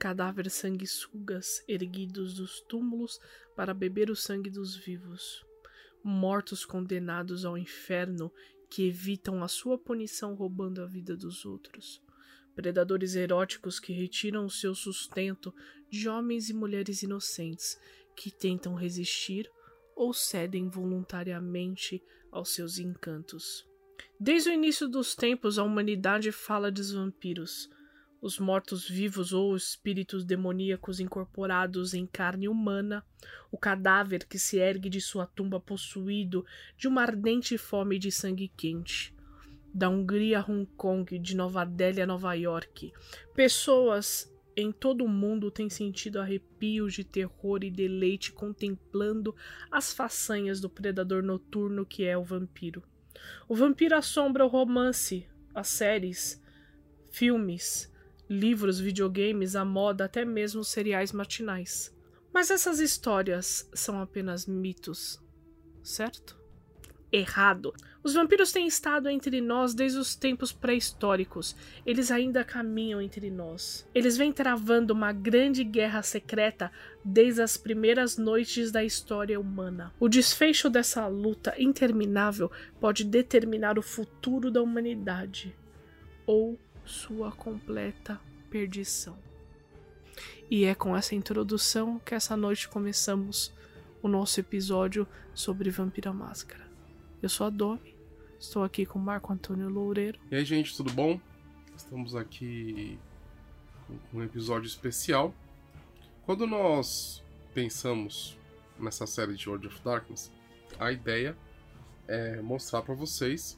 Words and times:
Cadáveres 0.00 0.54
sanguessugas 0.54 1.62
erguidos 1.68 2.32
dos 2.32 2.62
túmulos 2.62 3.20
para 3.54 3.74
beber 3.74 4.10
o 4.10 4.16
sangue 4.16 4.48
dos 4.48 4.74
vivos. 4.74 5.44
Mortos 6.02 6.64
condenados 6.64 7.44
ao 7.44 7.58
inferno 7.58 8.32
que 8.70 8.88
evitam 8.88 9.44
a 9.44 9.48
sua 9.48 9.76
punição 9.76 10.34
roubando 10.34 10.80
a 10.80 10.86
vida 10.86 11.14
dos 11.14 11.44
outros. 11.44 12.02
Predadores 12.54 13.14
eróticos 13.14 13.78
que 13.78 13.92
retiram 13.92 14.46
o 14.46 14.50
seu 14.50 14.74
sustento 14.74 15.54
de 15.90 16.08
homens 16.08 16.48
e 16.48 16.54
mulheres 16.54 17.02
inocentes 17.02 17.78
que 18.16 18.30
tentam 18.30 18.74
resistir 18.74 19.50
ou 19.94 20.14
cedem 20.14 20.70
voluntariamente 20.70 22.02
aos 22.32 22.54
seus 22.54 22.78
encantos. 22.78 23.68
Desde 24.18 24.48
o 24.48 24.54
início 24.54 24.88
dos 24.88 25.14
tempos, 25.14 25.58
a 25.58 25.62
humanidade 25.62 26.32
fala 26.32 26.70
dos 26.70 26.90
vampiros 26.90 27.68
os 28.20 28.38
mortos-vivos 28.38 29.32
ou 29.32 29.56
espíritos 29.56 30.24
demoníacos 30.24 31.00
incorporados 31.00 31.94
em 31.94 32.06
carne 32.06 32.48
humana, 32.48 33.04
o 33.50 33.56
cadáver 33.56 34.26
que 34.26 34.38
se 34.38 34.58
ergue 34.58 34.90
de 34.90 35.00
sua 35.00 35.26
tumba 35.26 35.58
possuído 35.58 36.44
de 36.76 36.86
uma 36.86 37.02
ardente 37.02 37.56
fome 37.56 37.98
de 37.98 38.10
sangue 38.10 38.48
quente. 38.56 39.14
Da 39.72 39.88
Hungria 39.88 40.40
a 40.40 40.42
Hong 40.42 40.66
Kong, 40.76 41.18
de 41.18 41.36
Nova 41.36 41.64
Delhi 41.64 42.02
a 42.02 42.06
Nova 42.06 42.34
York, 42.34 42.92
pessoas 43.34 44.30
em 44.56 44.72
todo 44.72 45.04
o 45.04 45.08
mundo 45.08 45.50
têm 45.50 45.70
sentido 45.70 46.20
arrepios 46.20 46.92
de 46.92 47.04
terror 47.04 47.62
e 47.62 47.70
deleite 47.70 48.32
contemplando 48.32 49.34
as 49.70 49.92
façanhas 49.92 50.60
do 50.60 50.68
predador 50.68 51.22
noturno 51.22 51.86
que 51.86 52.04
é 52.04 52.18
o 52.18 52.24
vampiro. 52.24 52.82
O 53.48 53.54
vampiro 53.54 53.96
assombra 53.96 54.44
o 54.44 54.48
romance, 54.48 55.26
as 55.54 55.68
séries, 55.68 56.42
filmes, 57.10 57.90
livros, 58.30 58.78
videogames, 58.78 59.56
a 59.56 59.64
moda, 59.64 60.04
até 60.04 60.24
mesmo 60.24 60.62
cereais 60.62 61.10
matinais. 61.10 61.92
Mas 62.32 62.48
essas 62.48 62.78
histórias 62.78 63.68
são 63.74 64.00
apenas 64.00 64.46
mitos, 64.46 65.20
certo? 65.82 66.38
Errado. 67.10 67.74
Os 68.04 68.14
vampiros 68.14 68.52
têm 68.52 68.68
estado 68.68 69.08
entre 69.08 69.40
nós 69.40 69.74
desde 69.74 69.98
os 69.98 70.14
tempos 70.14 70.52
pré-históricos. 70.52 71.56
Eles 71.84 72.12
ainda 72.12 72.44
caminham 72.44 73.02
entre 73.02 73.28
nós. 73.32 73.84
Eles 73.92 74.16
vêm 74.16 74.32
travando 74.32 74.94
uma 74.94 75.12
grande 75.12 75.64
guerra 75.64 76.00
secreta 76.00 76.70
desde 77.04 77.42
as 77.42 77.56
primeiras 77.56 78.16
noites 78.16 78.70
da 78.70 78.84
história 78.84 79.40
humana. 79.40 79.92
O 79.98 80.08
desfecho 80.08 80.70
dessa 80.70 81.08
luta 81.08 81.52
interminável 81.58 82.48
pode 82.78 83.02
determinar 83.02 83.76
o 83.76 83.82
futuro 83.82 84.52
da 84.52 84.62
humanidade 84.62 85.52
ou 86.24 86.56
sua 86.90 87.30
completa 87.30 88.20
perdição. 88.50 89.16
E 90.50 90.64
é 90.64 90.74
com 90.74 90.96
essa 90.96 91.14
introdução 91.14 92.00
que 92.00 92.14
essa 92.14 92.36
noite 92.36 92.68
começamos 92.68 93.52
o 94.02 94.08
nosso 94.08 94.40
episódio 94.40 95.06
sobre 95.32 95.70
Vampira 95.70 96.12
Máscara. 96.12 96.68
Eu 97.22 97.28
sou 97.28 97.46
a 97.46 97.50
Domi, 97.50 97.96
estou 98.38 98.64
aqui 98.64 98.84
com 98.84 98.98
Marco 98.98 99.32
Antônio 99.32 99.68
Loureiro. 99.68 100.18
E 100.30 100.34
aí, 100.34 100.44
gente, 100.44 100.76
tudo 100.76 100.92
bom? 100.92 101.20
Estamos 101.76 102.16
aqui 102.16 102.98
com 103.86 104.18
um 104.18 104.22
episódio 104.24 104.66
especial. 104.66 105.32
Quando 106.26 106.46
nós 106.46 107.22
pensamos 107.54 108.36
nessa 108.78 109.06
série 109.06 109.36
de 109.36 109.48
World 109.48 109.68
of 109.68 109.80
Darkness, 109.84 110.32
a 110.78 110.90
ideia 110.90 111.36
é 112.08 112.42
mostrar 112.42 112.82
para 112.82 112.94
vocês 112.94 113.56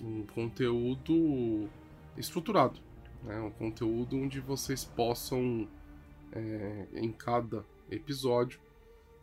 um 0.00 0.24
conteúdo 0.26 1.68
estruturado, 2.16 2.80
né? 3.22 3.40
um 3.40 3.50
conteúdo 3.50 4.16
onde 4.16 4.40
vocês 4.40 4.84
possam, 4.84 5.68
é, 6.32 6.88
em 6.94 7.12
cada 7.12 7.64
episódio, 7.90 8.60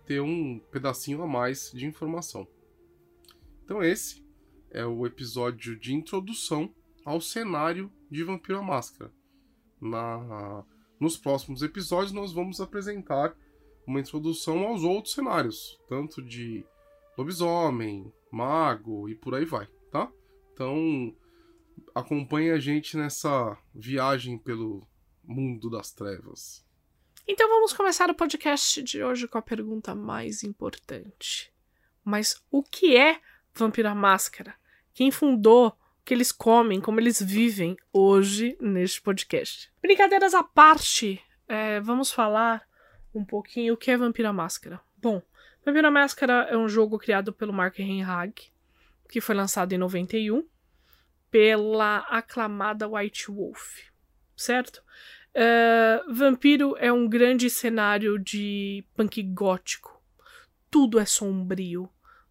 ter 0.05 0.21
um 0.21 0.59
pedacinho 0.71 1.21
a 1.21 1.27
mais 1.27 1.71
de 1.73 1.85
informação. 1.85 2.47
Então, 3.63 3.83
esse 3.83 4.25
é 4.71 4.85
o 4.85 5.05
episódio 5.05 5.77
de 5.77 5.93
introdução 5.93 6.73
ao 7.05 7.19
cenário 7.19 7.91
de 8.09 8.23
Vampiro 8.23 8.59
à 8.59 8.63
Máscara. 8.63 9.11
Na, 9.79 10.63
nos 10.99 11.17
próximos 11.17 11.61
episódios, 11.61 12.11
nós 12.11 12.33
vamos 12.33 12.59
apresentar 12.59 13.35
uma 13.85 13.99
introdução 13.99 14.67
aos 14.67 14.83
outros 14.83 15.13
cenários, 15.13 15.79
tanto 15.87 16.21
de 16.21 16.65
lobisomem, 17.17 18.11
mago 18.31 19.07
e 19.09 19.15
por 19.15 19.33
aí 19.33 19.45
vai, 19.45 19.67
tá? 19.91 20.11
Então, 20.53 21.15
acompanhe 21.93 22.51
a 22.51 22.59
gente 22.59 22.97
nessa 22.97 23.57
viagem 23.73 24.37
pelo 24.37 24.87
mundo 25.23 25.69
das 25.69 25.91
trevas. 25.91 26.65
Então 27.27 27.49
vamos 27.49 27.73
começar 27.73 28.09
o 28.09 28.15
podcast 28.15 28.81
de 28.81 29.03
hoje 29.03 29.27
com 29.27 29.37
a 29.37 29.41
pergunta 29.41 29.93
mais 29.93 30.43
importante. 30.43 31.51
Mas 32.03 32.41
o 32.49 32.63
que 32.63 32.95
é 32.95 33.19
Vampira 33.53 33.93
Máscara? 33.93 34.55
Quem 34.93 35.11
fundou? 35.11 35.67
O 35.67 36.05
que 36.05 36.13
eles 36.13 36.31
comem? 36.31 36.79
Como 36.79 37.01
eles 37.01 37.21
vivem 37.21 37.75
hoje 37.91 38.57
neste 38.61 39.01
podcast? 39.01 39.69
Brincadeiras 39.81 40.33
à 40.33 40.41
parte, 40.41 41.21
é, 41.49 41.81
vamos 41.81 42.11
falar 42.11 42.65
um 43.13 43.25
pouquinho 43.25 43.73
o 43.73 43.77
que 43.77 43.91
é 43.91 43.97
Vampira 43.97 44.31
Máscara. 44.31 44.79
Bom, 44.95 45.21
Vampira 45.65 45.91
Máscara 45.91 46.47
é 46.49 46.55
um 46.55 46.69
jogo 46.69 46.97
criado 46.97 47.33
pelo 47.33 47.51
Mark 47.51 47.77
Henhag, 47.77 48.33
que 49.09 49.19
foi 49.19 49.35
lançado 49.35 49.73
em 49.73 49.77
91 49.77 50.47
pela 51.29 51.99
aclamada 52.09 52.87
White 52.87 53.31
Wolf, 53.31 53.79
certo? 54.35 54.81
Uh, 55.35 56.13
Vampiro 56.13 56.75
é 56.77 56.91
um 56.91 57.07
grande 57.07 57.49
cenário 57.49 58.17
de 58.17 58.83
punk 58.95 59.21
gótico. 59.21 60.01
Tudo 60.69 60.99
é 60.99 61.05
sombrio, 61.05 61.89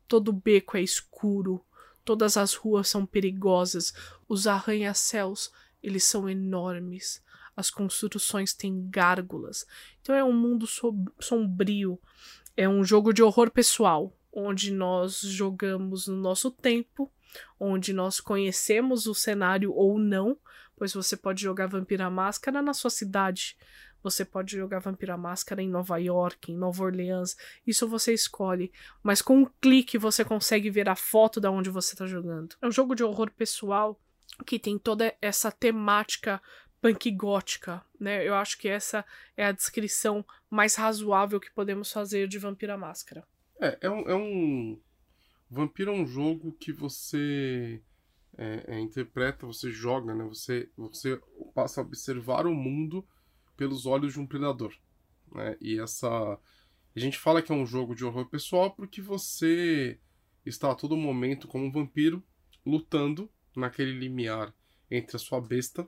todo 0.08 0.32
beco 0.32 0.76
é 0.76 0.82
escuro, 0.82 1.64
todas 2.04 2.36
as 2.36 2.54
ruas 2.54 2.88
são 2.88 3.06
perigosas, 3.06 3.92
os 4.28 4.46
arranha-céus 4.46 5.52
eles 5.82 6.04
são 6.04 6.28
enormes, 6.28 7.22
as 7.56 7.70
construções 7.70 8.52
têm 8.52 8.88
gárgulas. 8.90 9.66
Então 10.00 10.14
é 10.14 10.24
um 10.24 10.32
mundo 10.32 10.66
sombrio, 11.20 11.98
é 12.56 12.68
um 12.68 12.84
jogo 12.84 13.12
de 13.12 13.22
horror 13.22 13.50
pessoal, 13.50 14.12
onde 14.32 14.72
nós 14.72 15.20
jogamos 15.20 16.08
no 16.08 16.16
nosso 16.16 16.50
tempo 16.50 17.10
onde 17.58 17.92
nós 17.92 18.20
conhecemos 18.20 19.06
o 19.06 19.14
cenário 19.14 19.72
ou 19.72 19.98
não, 19.98 20.38
pois 20.76 20.92
você 20.92 21.16
pode 21.16 21.42
jogar 21.42 21.66
Vampira 21.66 22.10
Máscara 22.10 22.60
na 22.60 22.74
sua 22.74 22.90
cidade, 22.90 23.56
você 24.02 24.24
pode 24.24 24.56
jogar 24.56 24.78
Vampira 24.78 25.16
Máscara 25.16 25.62
em 25.62 25.68
Nova 25.68 25.96
York, 25.98 26.52
em 26.52 26.56
Nova 26.56 26.84
Orleans, 26.84 27.36
isso 27.66 27.88
você 27.88 28.12
escolhe, 28.12 28.70
mas 29.02 29.20
com 29.20 29.38
um 29.38 29.50
clique 29.60 29.98
você 29.98 30.24
consegue 30.24 30.70
ver 30.70 30.88
a 30.88 30.94
foto 30.94 31.40
da 31.40 31.50
onde 31.50 31.70
você 31.70 31.94
está 31.94 32.06
jogando. 32.06 32.54
É 32.62 32.66
um 32.66 32.72
jogo 32.72 32.94
de 32.94 33.02
horror 33.02 33.30
pessoal 33.32 33.98
que 34.44 34.58
tem 34.58 34.78
toda 34.78 35.14
essa 35.20 35.50
temática 35.50 36.40
punk 36.80 37.10
gótica, 37.10 37.82
né? 37.98 38.26
Eu 38.26 38.34
acho 38.34 38.58
que 38.58 38.68
essa 38.68 39.04
é 39.36 39.46
a 39.46 39.52
descrição 39.52 40.24
mais 40.48 40.76
razoável 40.76 41.40
que 41.40 41.50
podemos 41.50 41.90
fazer 41.90 42.28
de 42.28 42.38
Vampira 42.38 42.76
Máscara. 42.76 43.24
É, 43.60 43.78
é 43.80 43.90
um, 43.90 44.08
é 44.08 44.14
um 44.14 44.80
Vampiro 45.50 45.92
é 45.92 45.94
um 45.94 46.06
jogo 46.06 46.52
que 46.52 46.72
você 46.72 47.80
é, 48.36 48.64
é, 48.66 48.80
interpreta, 48.80 49.46
você 49.46 49.70
joga, 49.70 50.14
né? 50.14 50.24
Você, 50.24 50.68
você 50.76 51.20
passa 51.54 51.80
a 51.80 51.84
observar 51.84 52.46
o 52.46 52.54
mundo 52.54 53.06
pelos 53.56 53.86
olhos 53.86 54.12
de 54.12 54.20
um 54.20 54.26
predador. 54.26 54.74
Né? 55.32 55.56
E 55.60 55.78
essa. 55.80 56.08
A 56.08 56.98
gente 56.98 57.18
fala 57.18 57.42
que 57.42 57.52
é 57.52 57.54
um 57.54 57.66
jogo 57.66 57.94
de 57.94 58.04
horror 58.04 58.26
pessoal 58.26 58.70
porque 58.70 59.02
você 59.02 59.98
está 60.44 60.70
a 60.70 60.74
todo 60.74 60.96
momento 60.96 61.46
como 61.46 61.64
um 61.64 61.72
vampiro 61.72 62.22
lutando 62.64 63.30
naquele 63.54 63.92
limiar 63.92 64.54
entre 64.90 65.16
a 65.16 65.18
sua 65.18 65.40
besta, 65.40 65.86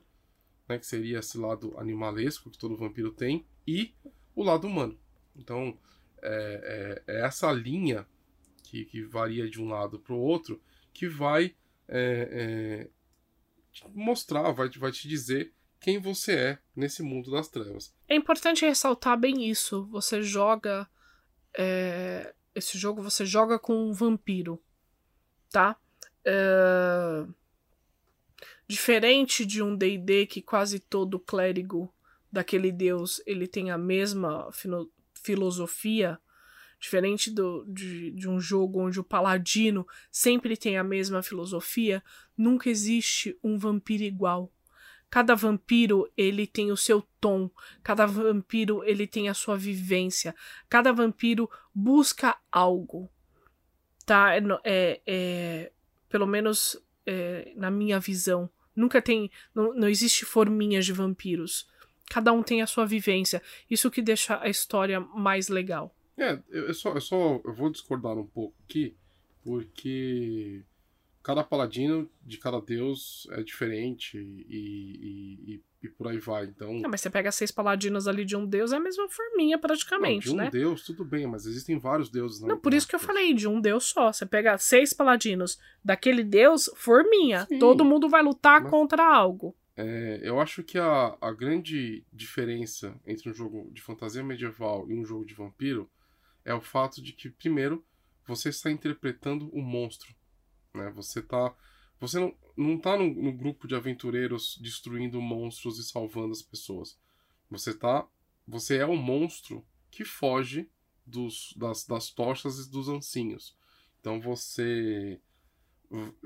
né, 0.67 0.77
que 0.77 0.85
seria 0.85 1.19
esse 1.19 1.37
lado 1.37 1.77
animalesco 1.79 2.49
que 2.49 2.57
todo 2.57 2.77
vampiro 2.77 3.11
tem, 3.11 3.45
e 3.65 3.93
o 4.35 4.43
lado 4.43 4.67
humano. 4.67 4.99
Então, 5.35 5.77
é, 6.21 7.01
é, 7.07 7.15
é 7.15 7.25
essa 7.25 7.51
linha 7.51 8.05
que, 8.69 8.85
que 8.85 9.03
varia 9.03 9.49
de 9.49 9.61
um 9.61 9.67
lado 9.67 9.99
para 9.99 10.13
o 10.13 10.19
outro, 10.19 10.61
que 10.93 11.07
vai 11.07 11.55
é, 11.87 12.87
é, 12.87 12.89
mostrar, 13.93 14.51
vai, 14.51 14.69
vai 14.69 14.91
te 14.91 15.07
dizer 15.07 15.53
quem 15.79 15.97
você 15.97 16.33
é 16.33 16.59
nesse 16.75 17.01
mundo 17.01 17.31
das 17.31 17.47
trevas. 17.47 17.95
É 18.07 18.15
importante 18.15 18.65
ressaltar 18.65 19.17
bem 19.17 19.49
isso. 19.49 19.85
Você 19.87 20.21
joga 20.21 20.87
é, 21.57 22.33
esse 22.53 22.77
jogo 22.77 23.01
você 23.01 23.25
joga 23.25 23.57
com 23.57 23.89
um 23.89 23.93
vampiro, 23.93 24.61
tá? 25.49 25.75
É, 26.23 27.25
diferente 28.67 29.45
de 29.45 29.63
um 29.63 29.75
D&D 29.75 30.27
que 30.27 30.41
quase 30.41 30.79
todo 30.79 31.19
clérigo 31.19 31.91
daquele 32.31 32.71
deus 32.71 33.21
ele 33.25 33.47
tem 33.47 33.71
a 33.71 33.77
mesma 33.77 34.47
filosofia, 35.15 36.19
diferente 36.79 37.29
do, 37.29 37.65
de, 37.67 38.11
de 38.11 38.29
um 38.29 38.39
jogo 38.39 38.79
onde 38.81 38.99
o 38.99 39.03
paladino 39.03 39.85
sempre 40.11 40.55
tem 40.55 40.77
a 40.77 40.83
mesma 40.83 41.21
filosofia, 41.21 42.01
nunca 42.37 42.69
existe 42.69 43.37
um 43.43 43.57
vampiro 43.57 44.03
igual. 44.03 44.51
Cada 45.09 45.35
vampiro 45.35 46.09
ele 46.15 46.45
tem 46.45 46.71
o 46.71 46.77
seu 46.77 47.01
tom, 47.19 47.49
cada 47.83 48.05
vampiro 48.05 48.83
ele 48.83 49.07
tem 49.07 49.27
a 49.27 49.33
sua 49.33 49.57
vivência, 49.57 50.35
cada 50.69 50.93
vampiro 50.93 51.49
busca 51.73 52.37
algo, 52.51 53.11
tá? 54.05 54.35
É, 54.35 54.41
é, 54.63 55.01
é 55.05 55.71
pelo 56.07 56.27
menos 56.27 56.79
é, 57.05 57.51
na 57.55 57.71
minha 57.71 57.99
visão, 57.99 58.49
nunca 58.75 59.01
tem, 59.01 59.31
não, 59.53 59.73
não 59.73 59.89
existe 59.89 60.25
forminhas 60.25 60.85
de 60.85 60.93
vampiros. 60.93 61.67
Cada 62.09 62.31
um 62.31 62.41
tem 62.41 62.61
a 62.61 62.67
sua 62.67 62.85
vivência. 62.85 63.41
Isso 63.69 63.91
que 63.91 64.01
deixa 64.01 64.39
a 64.41 64.49
história 64.49 64.99
mais 64.99 65.47
legal. 65.47 65.95
É, 66.19 66.41
eu 66.49 66.73
só, 66.73 66.93
eu 66.93 67.01
só 67.01 67.41
eu 67.43 67.53
vou 67.53 67.69
discordar 67.69 68.17
um 68.17 68.25
pouco 68.25 68.55
aqui, 68.65 68.95
porque 69.43 70.63
cada 71.23 71.43
paladino 71.43 72.09
de 72.25 72.37
cada 72.37 72.59
deus 72.59 73.27
é 73.31 73.43
diferente 73.43 74.17
e, 74.17 75.53
e, 75.53 75.63
e, 75.83 75.89
por 75.89 76.07
aí 76.07 76.17
vai. 76.17 76.45
Então. 76.45 76.81
mas 76.89 77.01
você 77.01 77.09
pega 77.09 77.31
seis 77.31 77.51
paladinos 77.51 78.07
ali 78.07 78.25
de 78.25 78.35
um 78.35 78.45
deus, 78.45 78.71
é 78.71 78.77
a 78.77 78.79
mesma 78.79 79.07
forminha 79.09 79.57
praticamente, 79.57 80.27
não, 80.27 80.35
de 80.35 80.41
um 80.41 80.43
né? 80.43 80.49
deus, 80.49 80.83
tudo 80.83 81.05
bem, 81.05 81.27
mas 81.27 81.45
existem 81.45 81.77
vários 81.77 82.09
deuses. 82.09 82.41
Não, 82.41 82.57
por 82.57 82.73
isso 82.73 82.87
que 82.87 82.95
eu 82.95 82.99
falei 82.99 83.33
de 83.33 83.47
um 83.47 83.61
deus 83.61 83.85
só. 83.85 84.11
Você 84.11 84.25
pega 84.25 84.57
seis 84.57 84.93
paladinos 84.93 85.59
daquele 85.83 86.23
deus, 86.23 86.69
forminha. 86.75 87.45
Sim, 87.45 87.59
Todo 87.59 87.85
mundo 87.85 88.09
vai 88.09 88.23
lutar 88.23 88.61
mas... 88.61 88.71
contra 88.71 89.03
algo. 89.03 89.55
É, 89.75 90.19
eu 90.23 90.41
acho 90.41 90.61
que 90.61 90.77
a, 90.77 91.15
a 91.21 91.31
grande 91.31 92.03
diferença 92.11 92.99
entre 93.07 93.29
um 93.29 93.33
jogo 93.33 93.69
de 93.71 93.81
fantasia 93.81 94.21
medieval 94.21 94.89
e 94.89 94.93
um 94.93 95.05
jogo 95.05 95.25
de 95.25 95.33
vampiro 95.33 95.89
é 96.43 96.53
o 96.53 96.61
fato 96.61 97.01
de 97.01 97.13
que, 97.13 97.29
primeiro, 97.29 97.85
você 98.25 98.49
está 98.49 98.71
interpretando 98.71 99.49
o 99.53 99.61
monstro 99.61 100.13
né? 100.73 100.89
Você 100.91 101.21
tá. 101.21 101.55
Você 101.99 102.19
não, 102.19 102.35
não 102.55 102.77
tá 102.77 102.97
no, 102.97 103.13
no 103.13 103.33
grupo 103.33 103.67
de 103.67 103.75
aventureiros 103.75 104.57
destruindo 104.61 105.21
monstros 105.21 105.77
e 105.79 105.83
salvando 105.83 106.31
as 106.31 106.41
pessoas. 106.41 106.97
Você 107.49 107.73
tá. 107.73 108.07
Você 108.47 108.77
é 108.77 108.85
o 108.85 108.95
monstro 108.95 109.65
que 109.91 110.05
foge 110.05 110.69
dos, 111.05 111.53
das, 111.57 111.85
das 111.85 112.09
tochas 112.09 112.59
e 112.59 112.69
dos 112.69 112.87
ancinhos. 112.89 113.55
Então 113.99 114.19
você. 114.19 115.19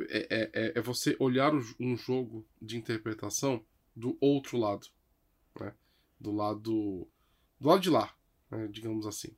É, 0.10 0.27
é, 0.30 0.51
é, 0.54 0.74
é 0.75 0.81
você 0.81 1.15
olhar 1.19 1.54
um 1.80 1.95
jogo 1.95 2.45
de 2.62 2.77
interpretação 2.77 3.65
do 3.95 4.18
outro 4.19 4.57
lado. 4.57 4.88
Né? 5.60 5.74
Do 6.19 6.31
lado. 6.31 7.07
Do 7.60 7.69
lado 7.69 7.81
de 7.81 7.89
lá, 7.89 8.13
né? 8.51 8.68
digamos 8.68 9.07
assim. 9.07 9.36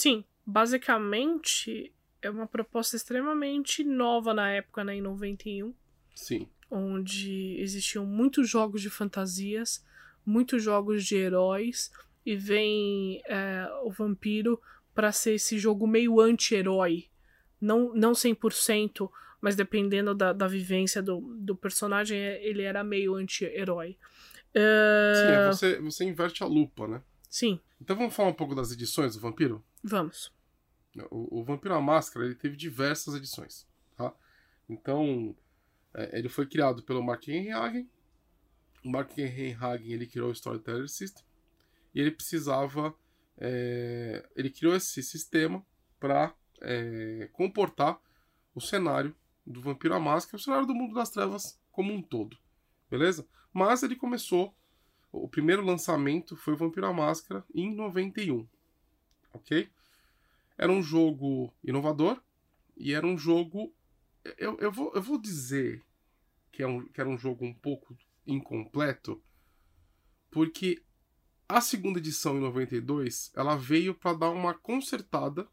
Sim, 0.00 0.24
basicamente 0.46 1.92
é 2.22 2.30
uma 2.30 2.46
proposta 2.46 2.96
extremamente 2.96 3.84
nova 3.84 4.32
na 4.32 4.50
época, 4.50 4.84
né, 4.84 4.96
em 4.96 5.00
91. 5.00 5.74
Sim. 6.14 6.48
Onde 6.70 7.56
existiam 7.58 8.06
muitos 8.06 8.48
jogos 8.48 8.80
de 8.82 8.90
fantasias, 8.90 9.84
muitos 10.24 10.62
jogos 10.62 11.04
de 11.04 11.16
heróis, 11.16 11.90
e 12.24 12.36
vem 12.36 13.22
é, 13.26 13.66
o 13.82 13.90
vampiro 13.90 14.60
para 14.94 15.12
ser 15.12 15.34
esse 15.34 15.58
jogo 15.58 15.86
meio 15.86 16.20
anti-herói. 16.20 17.06
Não, 17.60 17.94
não 17.94 18.12
100%, 18.12 19.10
mas 19.40 19.56
dependendo 19.56 20.14
da, 20.14 20.32
da 20.32 20.46
vivência 20.46 21.02
do, 21.02 21.20
do 21.38 21.56
personagem, 21.56 22.18
é, 22.18 22.46
ele 22.46 22.62
era 22.62 22.84
meio 22.84 23.14
anti-herói. 23.14 23.96
Uh... 24.54 25.14
Sim, 25.14 25.32
é 25.32 25.48
você, 25.48 25.80
você 25.80 26.04
inverte 26.04 26.42
a 26.42 26.46
lupa, 26.46 26.86
né? 26.86 27.02
Sim. 27.28 27.60
Então 27.80 27.96
vamos 27.96 28.14
falar 28.14 28.30
um 28.30 28.34
pouco 28.34 28.54
das 28.54 28.72
edições 28.72 29.14
do 29.14 29.20
Vampiro? 29.20 29.64
Vamos. 29.82 30.32
O, 31.10 31.40
o 31.40 31.44
Vampiro 31.44 31.74
à 31.74 31.80
Máscara 31.80 32.26
ele 32.26 32.34
teve 32.34 32.56
diversas 32.56 33.14
edições. 33.14 33.66
Tá? 33.96 34.12
Então, 34.68 35.36
é, 35.94 36.18
ele 36.18 36.28
foi 36.28 36.46
criado 36.46 36.82
pelo 36.82 37.02
Mark 37.02 37.26
Henry 37.28 37.50
Hagen. 37.50 37.88
O 38.84 38.90
Mark 38.90 39.16
Henry 39.16 39.52
Hagen 39.52 39.92
ele 39.92 40.06
criou 40.06 40.28
o 40.28 40.32
Storyteller 40.32 40.88
System. 40.88 41.24
E 41.94 42.00
ele 42.00 42.10
precisava. 42.10 42.94
É, 43.38 44.28
ele 44.36 44.50
criou 44.50 44.76
esse 44.76 45.02
sistema 45.02 45.64
para 45.98 46.34
é, 46.60 47.28
comportar 47.32 48.00
o 48.54 48.60
cenário 48.60 49.14
do 49.46 49.60
Vampiro 49.60 49.94
à 49.94 50.00
Máscara, 50.00 50.36
o 50.36 50.40
cenário 50.40 50.66
do 50.66 50.74
mundo 50.74 50.94
das 50.94 51.10
trevas 51.10 51.58
como 51.72 51.92
um 51.92 52.02
todo. 52.02 52.36
Beleza? 52.90 53.26
Mas 53.52 53.82
ele 53.82 53.96
começou. 53.96 54.54
O 55.12 55.28
primeiro 55.28 55.64
lançamento 55.64 56.36
foi 56.36 56.54
o 56.54 56.56
Vampiro 56.56 56.86
à 56.86 56.92
Máscara 56.92 57.44
em 57.54 57.74
91. 57.74 58.46
Ok? 59.32 59.70
Era 60.56 60.70
um 60.70 60.82
jogo 60.82 61.52
inovador 61.64 62.22
e 62.76 62.92
era 62.92 63.06
um 63.06 63.16
jogo. 63.16 63.74
Eu, 64.36 64.58
eu, 64.58 64.70
vou, 64.70 64.92
eu 64.94 65.02
vou 65.02 65.18
dizer 65.18 65.82
que, 66.52 66.62
é 66.62 66.66
um, 66.66 66.86
que 66.86 67.00
era 67.00 67.08
um 67.08 67.18
jogo 67.18 67.44
um 67.44 67.54
pouco 67.54 67.96
incompleto, 68.26 69.22
porque 70.30 70.82
a 71.48 71.60
segunda 71.60 71.98
edição 71.98 72.36
em 72.36 72.40
92 72.40 73.32
ela 73.34 73.56
veio 73.56 73.94
para 73.94 74.16
dar 74.16 74.30
uma 74.30 74.54
consertada 74.54 75.48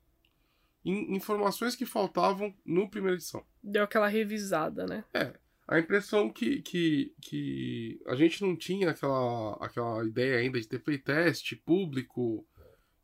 em 0.86 1.16
informações 1.16 1.76
que 1.76 1.86
faltavam 1.86 2.54
no 2.66 2.90
primeira 2.90 3.16
edição. 3.16 3.46
Deu 3.64 3.84
aquela 3.84 4.08
revisada, 4.08 4.86
né? 4.86 5.04
É. 5.14 5.34
A 5.68 5.80
impressão 5.80 6.30
que, 6.30 6.62
que, 6.62 7.14
que 7.22 8.02
a 8.06 8.16
gente 8.16 8.42
não 8.42 8.56
tinha 8.56 8.92
aquela, 8.92 9.54
aquela 9.56 10.06
ideia 10.06 10.38
ainda 10.38 10.62
de 10.62 10.68
ter 10.68 10.80
playtest 10.80 11.56
público, 11.66 12.48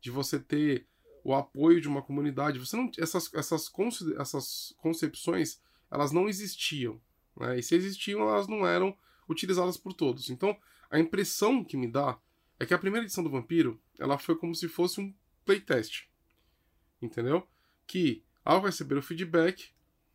de 0.04 0.10
você 0.10 0.38
ter 0.38 0.86
o 1.24 1.34
apoio 1.34 1.80
de 1.80 1.88
uma 1.88 2.02
comunidade. 2.02 2.58
Você 2.58 2.76
não, 2.76 2.90
essas, 2.98 3.32
essas, 3.32 3.70
conce, 3.70 4.14
essas 4.18 4.74
concepções 4.76 5.58
elas 5.90 6.12
não 6.12 6.28
existiam. 6.28 7.00
Né? 7.34 7.58
E 7.58 7.62
se 7.62 7.74
existiam, 7.74 8.20
elas 8.20 8.46
não 8.46 8.66
eram 8.66 8.94
utilizadas 9.26 9.78
por 9.78 9.94
todos. 9.94 10.28
Então, 10.28 10.54
a 10.90 10.98
impressão 10.98 11.64
que 11.64 11.74
me 11.74 11.90
dá 11.90 12.18
é 12.60 12.66
que 12.66 12.74
a 12.74 12.78
primeira 12.78 13.06
edição 13.06 13.24
do 13.24 13.30
Vampiro 13.30 13.80
ela 13.98 14.18
foi 14.18 14.36
como 14.36 14.54
se 14.54 14.68
fosse 14.68 15.00
um 15.00 15.14
playtest. 15.42 16.06
Entendeu? 17.00 17.48
Que, 17.86 18.22
ao 18.44 18.60
receber 18.60 18.98
o 18.98 19.02
feedback, 19.02 19.70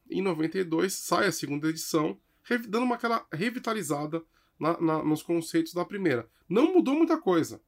em 0.08 0.22
92 0.22 0.94
sai 0.94 1.26
a 1.26 1.32
segunda 1.32 1.68
edição, 1.68 2.20
dando 2.68 2.84
uma 2.84 2.96
aquela 2.96 3.26
revitalizada 3.34 4.24
na, 4.60 4.80
na, 4.80 5.04
nos 5.04 5.24
conceitos 5.24 5.74
da 5.74 5.84
primeira. 5.84 6.30
Não 6.48 6.76
mudou 6.76 6.94
muita 6.94 7.18
coisa. 7.18 7.60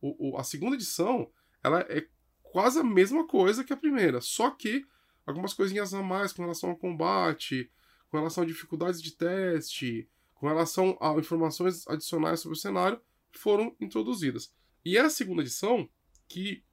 O, 0.00 0.30
o, 0.30 0.36
a 0.36 0.42
segunda 0.42 0.74
edição 0.74 1.30
ela 1.62 1.80
é 1.88 2.06
quase 2.42 2.78
a 2.80 2.84
mesma 2.84 3.26
coisa 3.26 3.64
que 3.64 3.72
a 3.72 3.76
primeira, 3.76 4.20
só 4.20 4.50
que 4.50 4.86
algumas 5.26 5.54
coisinhas 5.54 5.94
a 5.94 6.02
mais 6.02 6.32
com 6.32 6.42
relação 6.42 6.70
ao 6.70 6.76
combate, 6.76 7.70
com 8.08 8.16
relação 8.16 8.42
a 8.42 8.46
dificuldades 8.46 9.00
de 9.00 9.12
teste, 9.12 10.08
com 10.34 10.48
relação 10.48 10.96
a 11.00 11.12
informações 11.14 11.86
adicionais 11.86 12.40
sobre 12.40 12.56
o 12.56 12.60
cenário 12.60 13.00
foram 13.32 13.76
introduzidas. 13.80 14.52
E 14.84 14.96
é 14.96 15.00
a 15.00 15.10
segunda 15.10 15.42
edição 15.42 15.88
que 16.26 16.64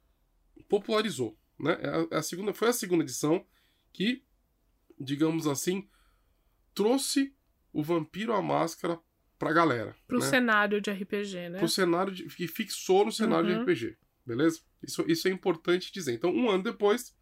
popularizou, 0.68 1.38
né? 1.60 1.78
É, 1.82 2.16
é 2.16 2.18
a 2.18 2.24
segunda, 2.24 2.54
foi 2.54 2.70
a 2.70 2.74
segunda 2.74 3.04
edição 3.04 3.46
que, 3.94 4.24
digamos 5.00 5.46
assim, 5.48 5.88
trouxe 6.74 7.36
o 7.74 7.84
Vampiro 7.84 8.34
à 8.34 8.42
Máscara 8.42 9.00
pra 9.38 9.54
galera. 9.54 9.96
Pro 10.08 10.20
né? 10.20 10.26
cenário 10.26 10.82
de 10.82 10.90
RPG, 10.92 11.50
né? 11.50 11.60
Pro 11.60 11.70
cenário 11.70 12.14
de, 12.14 12.24
que 12.26 12.48
fixou 12.48 13.06
no 13.06 13.12
cenário 13.12 13.50
uhum. 13.50 13.66
de 13.66 13.72
RPG. 13.72 13.98
Beleza? 14.26 14.62
Isso, 14.84 15.04
isso 15.08 15.28
é 15.28 15.32
importante 15.32 15.92
dizer. 15.92 16.14
Então, 16.14 16.32
um 16.32 16.50
ano 16.50 16.64
depois, 16.64 17.16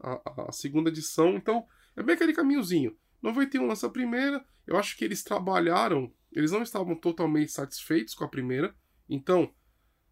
a, 0.00 0.48
a 0.48 0.52
segunda 0.52 0.90
edição. 0.90 1.36
Então, 1.36 1.66
é 1.96 2.02
bem 2.02 2.14
aquele 2.14 2.32
caminhozinho. 2.32 2.96
91 3.22 3.66
lança 3.66 3.86
a 3.86 3.90
primeira. 3.90 4.44
Eu 4.66 4.76
acho 4.76 4.96
que 4.96 5.04
eles 5.04 5.22
trabalharam. 5.22 6.12
Eles 6.32 6.52
não 6.52 6.62
estavam 6.62 6.94
totalmente 6.94 7.52
satisfeitos 7.52 8.14
com 8.14 8.24
a 8.24 8.28
primeira. 8.28 8.74
Então, 9.08 9.52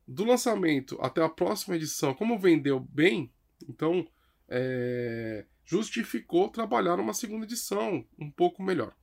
do 0.07 0.25
lançamento 0.25 0.99
até 1.01 1.23
a 1.23 1.29
próxima 1.29 1.77
edição, 1.77 2.15
como 2.15 2.39
vendeu 2.39 2.81
bem, 2.81 3.33
então 3.69 4.07
é, 4.49 5.47
justificou 5.65 6.49
trabalhar 6.49 7.01
uma 7.01 7.15
segunda 7.15 7.45
edição 7.45 8.07
um 8.19 8.31
pouco 8.31 8.63
melhor. 8.63 8.95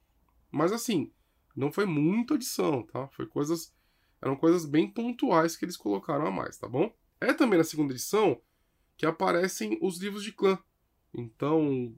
Mas 0.52 0.72
assim, 0.72 1.12
não 1.56 1.72
foi 1.72 1.86
muita 1.86 2.36
edição, 2.36 2.84
tá? 2.84 3.08
Foi 3.10 3.26
coisas. 3.26 3.74
Eram 4.22 4.36
coisas 4.36 4.66
bem 4.66 4.88
pontuais 4.88 5.58
que 5.58 5.66
eles 5.66 5.76
colocaram 5.76 6.28
a 6.28 6.32
mais, 6.32 6.58
tá 6.58 6.68
bom? 6.68 6.94
É 7.22 7.34
também 7.34 7.58
na 7.58 7.64
segunda 7.64 7.94
edição 7.94 8.42
que 8.98 9.06
aparecem 9.06 9.78
os 9.82 10.00
livros 10.00 10.24
de 10.24 10.32
clã. 10.32 10.58
Então, 11.14 11.96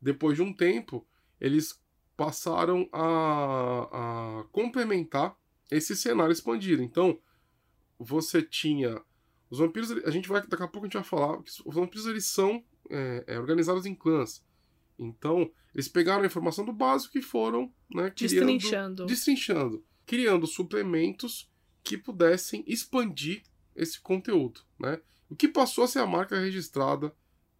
depois 0.00 0.36
de 0.36 0.42
um 0.42 0.52
tempo, 0.52 1.06
eles 1.40 1.80
passaram 2.16 2.88
a, 2.92 4.40
a 4.40 4.44
complementar 4.52 5.36
esse 5.70 5.96
cenário 5.96 6.32
expandido. 6.32 6.82
Então, 6.82 7.18
você 7.98 8.42
tinha 8.42 9.00
Os 9.50 9.58
vampiros, 9.58 9.90
a 9.90 10.10
gente 10.10 10.28
vai, 10.28 10.46
daqui 10.46 10.62
a 10.62 10.68
pouco 10.68 10.86
a 10.86 10.88
gente 10.88 10.94
vai 10.94 11.04
falar 11.04 11.42
que 11.42 11.50
os 11.64 11.74
vampiros 11.74 12.06
eles 12.06 12.26
são 12.26 12.62
é, 12.90 13.24
é, 13.26 13.38
organizados 13.38 13.86
em 13.86 13.94
clãs. 13.94 14.44
Então, 14.98 15.50
eles 15.74 15.88
pegaram 15.88 16.22
a 16.22 16.26
informação 16.26 16.64
do 16.64 16.72
básico 16.72 17.16
e 17.18 17.22
foram 17.22 17.72
né, 17.90 18.10
criando, 18.10 18.14
Destrinchando. 18.14 19.06
destrinchando, 19.06 19.84
criando 20.06 20.46
suplementos 20.46 21.50
que 21.82 21.96
pudessem 21.96 22.62
expandir 22.66 23.42
esse 23.80 24.00
conteúdo. 24.00 24.60
Né? 24.78 25.00
O 25.28 25.36
que 25.36 25.48
passou 25.48 25.84
a 25.84 25.88
ser 25.88 26.00
a 26.00 26.06
marca 26.06 26.38
registrada 26.38 27.14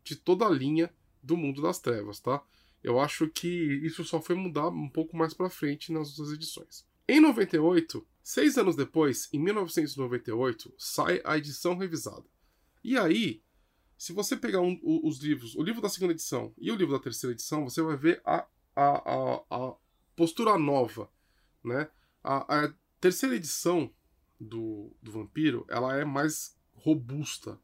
de 0.04 0.16
toda 0.16 0.46
a 0.46 0.50
linha 0.50 0.92
do 1.22 1.36
mundo 1.36 1.60
das 1.62 1.78
trevas, 1.78 2.20
tá? 2.20 2.42
Eu 2.82 2.98
acho 2.98 3.28
que 3.28 3.48
isso 3.48 4.04
só 4.04 4.20
foi 4.22 4.34
mudar 4.34 4.68
um 4.68 4.88
pouco 4.88 5.16
mais 5.16 5.34
para 5.34 5.50
frente 5.50 5.92
nas 5.92 6.18
outras 6.18 6.34
edições. 6.34 6.86
Em 7.06 7.20
98, 7.20 8.06
seis 8.22 8.56
anos 8.56 8.74
depois, 8.74 9.28
em 9.32 9.38
1998, 9.38 10.72
sai 10.78 11.20
a 11.24 11.36
edição 11.36 11.76
revisada. 11.76 12.24
E 12.82 12.96
aí, 12.96 13.42
se 13.98 14.14
você 14.14 14.34
pegar 14.34 14.62
um, 14.62 14.80
os 14.82 15.18
livros, 15.18 15.54
o 15.54 15.62
livro 15.62 15.82
da 15.82 15.90
segunda 15.90 16.12
edição 16.12 16.54
e 16.56 16.70
o 16.70 16.76
livro 16.76 16.94
da 16.94 17.02
terceira 17.02 17.34
edição, 17.34 17.64
você 17.64 17.82
vai 17.82 17.96
ver 17.96 18.22
a, 18.24 18.46
a, 18.74 18.84
a, 18.84 19.44
a 19.50 19.74
postura 20.16 20.56
nova, 20.56 21.10
né? 21.62 21.90
A, 22.24 22.64
a, 22.64 22.74
terceira 22.98 23.36
edição 23.36 23.92
do, 24.40 24.90
do 25.02 25.12
Vampiro, 25.12 25.66
ela 25.68 25.96
é 25.96 26.04
mais 26.04 26.56
robusta. 26.74 27.58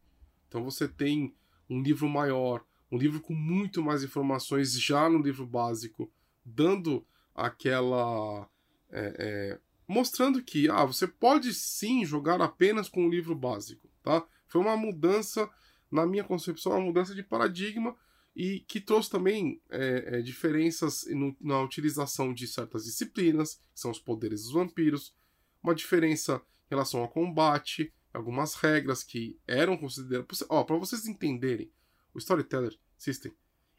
Então 0.46 0.62
você 0.62 0.86
tem 0.86 1.34
um 1.68 1.82
livro 1.82 2.08
maior, 2.08 2.64
um 2.92 2.98
livro 2.98 3.20
com 3.20 3.34
muito 3.34 3.82
mais 3.82 4.04
informações 4.04 4.78
já 4.78 5.08
no 5.08 5.18
livro 5.18 5.46
básico, 5.46 6.12
dando 6.44 7.04
aquela. 7.34 8.48
É, 8.90 9.16
é, 9.18 9.60
mostrando 9.88 10.42
que 10.42 10.68
ah, 10.68 10.84
você 10.84 11.06
pode 11.06 11.54
sim 11.54 12.04
jogar 12.04 12.40
apenas 12.40 12.88
com 12.88 13.06
o 13.06 13.10
livro 13.10 13.34
básico. 13.34 13.88
Tá? 14.02 14.24
Foi 14.48 14.60
uma 14.60 14.76
mudança, 14.76 15.48
na 15.90 16.06
minha 16.06 16.24
concepção, 16.24 16.72
uma 16.72 16.80
mudança 16.80 17.14
de 17.14 17.22
paradigma 17.22 17.96
e 18.34 18.60
que 18.60 18.80
trouxe 18.80 19.10
também 19.10 19.60
é, 19.70 20.18
é, 20.18 20.22
diferenças 20.22 21.06
no, 21.08 21.34
na 21.40 21.60
utilização 21.62 22.34
de 22.34 22.46
certas 22.46 22.84
disciplinas, 22.84 23.54
que 23.72 23.80
são 23.80 23.90
os 23.90 23.98
poderes 23.98 24.42
dos 24.42 24.52
vampiros, 24.52 25.14
uma 25.62 25.74
diferença 25.74 26.42
relação 26.68 27.00
ao 27.00 27.08
combate, 27.08 27.92
algumas 28.12 28.54
regras 28.54 29.02
que 29.02 29.38
eram 29.46 29.76
consideradas. 29.76 30.44
Ó, 30.48 30.64
para 30.64 30.76
vocês 30.76 31.06
entenderem, 31.06 31.70
o 32.14 32.18
Storyteller 32.18 32.76
System, 32.96 33.32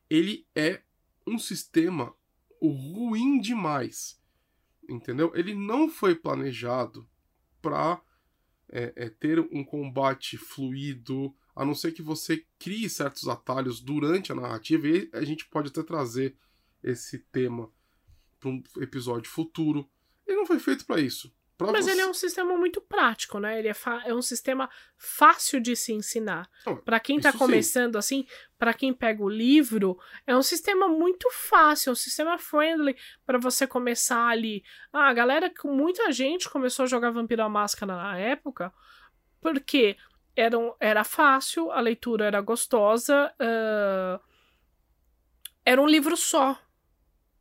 ele 0.10 0.48
é 0.56 0.82
um 1.26 1.40
sistema 1.40 2.16
ruim 2.62 3.40
demais. 3.40 4.22
Entendeu? 4.88 5.32
Ele 5.36 5.54
não 5.54 5.90
foi 5.90 6.16
planejado 6.16 7.10
para 7.62 8.02
é, 8.70 8.94
é, 8.96 9.10
ter 9.10 9.40
um 9.40 9.64
combate 9.64 10.38
fluido, 10.38 11.36
a 11.56 11.66
não 11.66 11.74
ser 11.74 11.92
que 11.92 12.02
você 12.02 12.46
crie 12.60 12.90
certos 12.90 13.28
atalhos 13.28 13.82
durante 13.82 14.32
a 14.32 14.36
narrativa, 14.36 14.88
e 14.88 15.10
a 15.14 15.24
gente 15.24 15.48
pode 15.48 15.70
até 15.70 15.84
trazer 15.84 16.38
esse 16.84 17.20
tema 17.20 17.72
para 18.40 18.50
um 18.50 18.64
episódio 18.78 19.30
futuro. 19.30 19.90
Ele 20.26 20.38
não 20.38 20.46
foi 20.46 20.60
feito 20.60 20.86
para 20.86 21.02
isso. 21.02 21.34
Mas 21.60 21.88
ele 21.88 22.02
é 22.02 22.08
um 22.08 22.14
sistema 22.14 22.56
muito 22.56 22.80
prático, 22.80 23.40
né? 23.40 23.58
Ele 23.58 23.68
é, 23.68 23.76
é 24.06 24.14
um 24.14 24.22
sistema 24.22 24.70
fácil 24.96 25.60
de 25.60 25.76
se 25.76 25.92
ensinar. 25.92 26.48
Para 26.86 27.00
quem 27.00 27.20
tá 27.20 27.34
começando 27.34 27.94
sim. 27.94 27.98
assim, 27.98 28.28
para 28.60 28.74
quem 28.74 28.94
pega 28.94 29.24
o 29.24 29.30
livro, 29.30 29.98
é 30.28 30.36
um 30.36 30.44
sistema 30.44 30.88
muito 30.88 31.28
fácil, 31.32 31.90
é 31.90 31.94
um 31.94 31.96
sistema 31.96 32.38
friendly 32.38 32.96
para 33.26 33.40
você 33.40 33.66
começar 33.66 34.28
ali. 34.28 34.64
Ah, 34.94 35.10
a 35.10 35.14
galera, 35.14 35.52
muita 35.66 36.12
gente 36.12 36.48
começou 36.48 36.84
a 36.84 36.88
jogar 36.88 37.10
Vampiro 37.10 37.42
à 37.42 37.50
Máscara 37.50 37.96
na 37.96 38.18
época, 38.18 38.72
porque 39.42 39.98
era, 40.36 40.58
um, 40.58 40.74
era 40.80 41.04
fácil, 41.04 41.72
a 41.72 41.80
leitura 41.80 42.26
era 42.26 42.40
gostosa, 42.40 43.34
uh, 43.42 44.22
era 45.66 45.82
um 45.82 45.88
livro 45.88 46.16
só. 46.16 46.60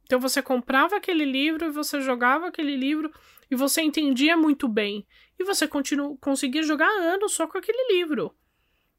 Então 0.05 0.19
você 0.19 0.41
comprava 0.41 0.97
aquele 0.97 1.25
livro 1.25 1.67
e 1.67 1.71
você 1.71 2.01
jogava 2.01 2.47
aquele 2.47 2.77
livro 2.77 3.13
e 3.51 3.57
você 3.57 3.83
entendia 3.83 4.37
muito 4.37 4.69
bem. 4.69 5.07
E 5.39 5.45
você 5.45 5.67
continu 5.69 6.17
conseguia 6.19 6.63
jogar 6.63 6.89
anos 6.89 7.33
só 7.33 7.47
com 7.47 7.59
aquele 7.59 7.95
livro. 7.95 8.35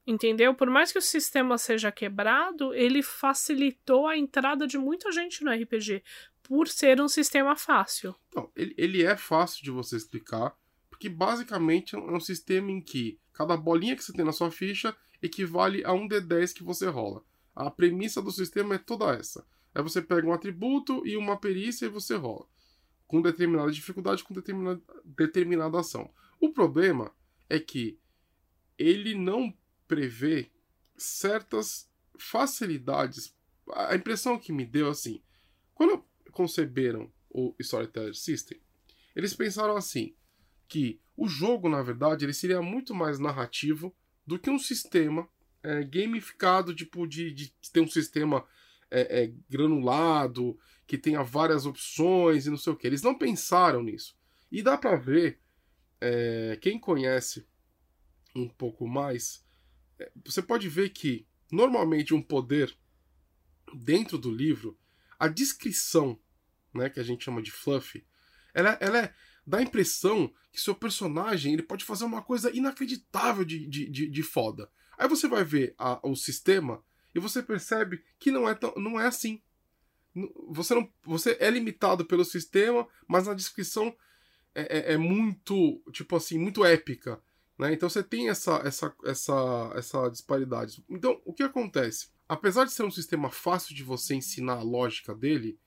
Entendeu? 0.06 0.54
Por 0.54 0.70
mais 0.70 0.92
que 0.92 0.98
o 0.98 1.02
sistema 1.02 1.58
seja 1.58 1.92
quebrado, 1.92 2.74
ele 2.74 3.04
facilitou 3.04 4.08
a 4.08 4.18
entrada 4.18 4.66
de 4.66 4.78
muita 4.78 5.12
gente 5.12 5.44
no 5.44 5.52
RPG, 5.52 6.02
por 6.42 6.70
ser 6.70 7.02
um 7.02 7.10
sistema 7.10 7.58
fácil. 7.58 8.16
Não, 8.34 8.50
ele, 8.56 8.74
ele 8.78 9.04
é 9.04 9.18
fácil 9.18 9.62
de 9.64 9.70
você 9.70 9.98
explicar, 9.98 10.56
porque 10.90 11.10
basicamente 11.10 11.94
é 11.96 12.00
um 12.00 12.22
sistema 12.22 12.72
em 12.72 12.80
que 12.80 13.20
cada 13.34 13.58
bolinha 13.58 13.98
que 13.98 14.04
você 14.04 14.14
tem 14.14 14.24
na 14.24 14.32
sua 14.32 14.50
ficha 14.50 14.96
equivale 15.22 15.84
a 15.84 15.92
um 15.92 16.08
D10 16.08 16.54
que 16.54 16.64
você 16.64 16.88
rola. 16.88 17.22
A 17.54 17.70
premissa 17.70 18.22
do 18.22 18.32
sistema 18.32 18.76
é 18.76 18.78
toda 18.78 19.14
essa. 19.14 19.46
Aí 19.76 19.84
você 19.84 20.02
pega 20.02 20.26
um 20.26 20.32
atributo 20.32 21.06
e 21.06 21.18
uma 21.18 21.38
perícia 21.38 21.86
e 21.86 21.90
você 21.90 22.16
rola 22.16 22.48
com 23.08 23.22
determinada 23.22 23.72
dificuldade, 23.72 24.24
com 24.24 24.34
determinada, 24.34 24.82
determinada 25.06 25.80
ação. 25.80 26.12
O 26.40 26.52
problema 26.52 27.12
é 27.50 27.60
que 27.60 27.98
ele 28.78 29.16
não 29.16 29.54
prevê 29.88 30.52
certas 30.98 31.90
facilidades. 32.20 33.36
A 33.72 33.96
impressão 33.96 34.38
que 34.38 34.52
me 34.52 34.66
deu 34.66 34.90
assim, 34.90 35.22
quando 35.74 36.04
conceberam 36.32 37.12
o 37.30 37.56
Storyteller 37.60 38.14
System, 38.14 38.60
eles 39.16 39.34
pensaram 39.34 39.76
assim, 39.76 40.16
que 40.68 41.00
o 41.16 41.28
jogo, 41.28 41.70
na 41.70 41.82
verdade, 41.82 42.26
ele 42.26 42.34
seria 42.34 42.62
muito 42.62 42.94
mais 42.94 43.18
narrativo 43.18 43.96
do 44.26 44.38
que 44.38 44.50
um 44.50 44.60
sistema 44.60 45.28
é, 45.64 45.84
gamificado, 45.84 46.76
tipo, 46.76 47.08
de, 47.08 47.32
de 47.32 47.54
ter 47.72 47.80
um 47.80 47.88
sistema 47.88 48.46
é, 48.92 49.24
é, 49.24 49.34
granulado, 49.50 50.60
que 50.88 50.98
tenha 50.98 51.22
várias 51.22 51.66
opções 51.66 52.48
e 52.48 52.50
não 52.50 52.58
sei 52.58 52.72
o 52.74 52.76
que. 52.76 52.88
Eles 52.88 53.02
não 53.02 53.18
pensaram 53.18 53.84
nisso. 53.84 54.18
E 54.50 54.64
dá 54.64 54.78
para 54.78 54.96
ver, 54.96 55.40
é, 56.00 56.58
quem 56.62 56.80
conhece 56.80 57.46
um 58.34 58.48
pouco 58.48 58.88
mais, 58.88 59.46
é, 60.00 60.10
você 60.26 60.42
pode 60.42 60.70
ver 60.70 60.90
que 60.90 61.28
normalmente 61.52 62.14
um 62.14 62.22
poder 62.22 62.76
dentro 63.76 64.18
do 64.18 64.32
livro, 64.32 64.80
a 65.20 65.28
descrição, 65.28 66.18
né, 66.74 66.90
que 66.90 67.00
a 67.00 67.04
gente 67.04 67.26
chama 67.26 67.42
de 67.42 67.52
fluff, 67.52 68.06
ela, 68.54 68.78
ela 68.80 69.00
é, 69.00 69.14
dá 69.46 69.58
a 69.58 69.64
impressão 69.64 70.34
que 70.52 70.62
seu 70.62 70.74
personagem 70.74 71.54
ele 71.54 71.64
pode 71.64 71.84
fazer 71.84 72.06
uma 72.06 72.22
coisa 72.22 72.50
inacreditável 72.56 73.44
de, 73.44 73.68
de, 73.68 73.90
de, 73.90 74.10
de 74.10 74.24
foda. 74.24 74.72
Aí 74.98 75.08
você 75.08 75.28
vai 75.28 75.44
ver 75.44 75.76
a, 75.78 76.00
o 76.08 76.16
sistema 76.16 76.84
e 77.14 77.20
você 77.20 77.44
percebe 77.44 78.04
que 78.18 78.32
não 78.32 78.48
é, 78.48 78.56
tão, 78.56 78.74
não 78.76 79.00
é 79.00 79.08
assim. 79.08 79.42
Você, 80.50 80.74
não, 80.74 80.90
você 81.04 81.38
é 81.40 81.50
limitado 81.50 82.06
pelo 82.06 82.26
sistema, 82.26 82.88
mas 83.08 83.28
na 83.28 83.34
descrição 83.34 83.96
é, 84.56 84.92
é, 84.92 84.94
é 84.94 84.98
muito, 84.98 85.82
tipo 85.92 86.16
assim, 86.16 86.40
muito 86.40 86.66
épica. 86.66 87.22
Né? 87.58 87.74
Então 87.74 87.90
você 87.90 88.04
tem 88.04 88.30
essa, 88.30 88.62
essa, 88.66 88.96
essa, 89.06 89.74
essa 89.76 90.10
disparidade. 90.10 90.84
Então, 90.90 91.22
o 91.26 91.34
que 91.34 91.44
acontece? 91.44 92.10
Apesar 92.28 92.66
de 92.66 92.72
ser 92.72 92.84
um 92.84 92.92
sistema 92.92 93.30
fácil 93.30 93.76
de 93.76 93.84
você 93.84 94.16
ensinar 94.16 94.56
a 94.56 94.64
lógica 94.64 95.16
dele, 95.16 95.60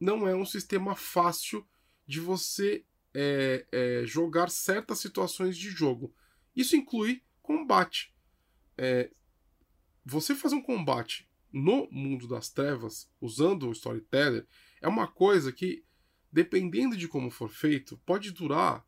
não 0.00 0.26
é 0.26 0.34
um 0.34 0.44
sistema 0.44 0.96
fácil 0.96 1.66
de 2.06 2.20
você 2.20 2.84
é, 3.14 3.66
é, 3.70 4.02
jogar 4.06 4.50
certas 4.50 4.98
situações 4.98 5.56
de 5.56 5.70
jogo. 5.70 6.14
Isso 6.56 6.76
inclui 6.76 7.22
combate. 7.40 8.14
É, 8.76 9.10
você 10.04 10.34
fazer 10.34 10.56
um 10.56 10.62
combate 10.62 11.28
no 11.52 11.88
mundo 11.90 12.26
das 12.26 12.48
trevas, 12.48 13.10
usando 13.20 13.68
o 13.68 13.72
storyteller, 13.72 14.46
é 14.80 14.88
uma 14.88 15.06
coisa 15.06 15.52
que, 15.52 15.84
dependendo 16.32 16.96
de 16.96 17.06
como 17.06 17.30
for 17.30 17.50
feito, 17.50 18.00
pode 18.06 18.30
durar 18.30 18.86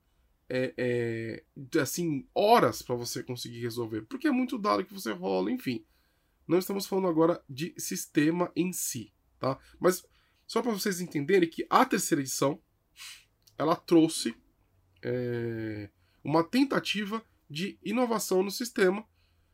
é, 0.49 0.75
é, 0.77 1.81
assim 1.81 2.27
horas 2.35 2.83
para 2.83 2.95
você 2.95 3.23
conseguir 3.23 3.61
resolver, 3.61 4.03
porque 4.03 4.29
é 4.29 4.33
muito 4.33 4.59
dado 4.59 4.85
que 4.85 4.95
você 4.95 5.13
rola, 5.13 5.51
enfim. 5.51 5.85
Não 6.47 6.59
estamos 6.59 6.87
falando 6.87 7.09
agora 7.09 7.43
de 7.49 7.75
sistema 7.79 8.53
em 8.55 8.73
si, 8.73 9.13
tá? 9.39 9.59
Mas 9.81 10.05
só 10.47 10.61
para 10.61 10.73
vocês 10.73 11.01
entenderem 11.01 11.49
que 11.49 11.67
a 11.71 11.85
terceira 11.85 12.21
edição 12.21 12.61
ela 13.57 13.77
trouxe 13.77 14.35
é, 15.03 15.91
uma 16.23 16.45
tentativa 16.45 17.25
de 17.49 17.79
inovação 17.83 18.43
no 18.43 18.51
sistema 18.51 19.07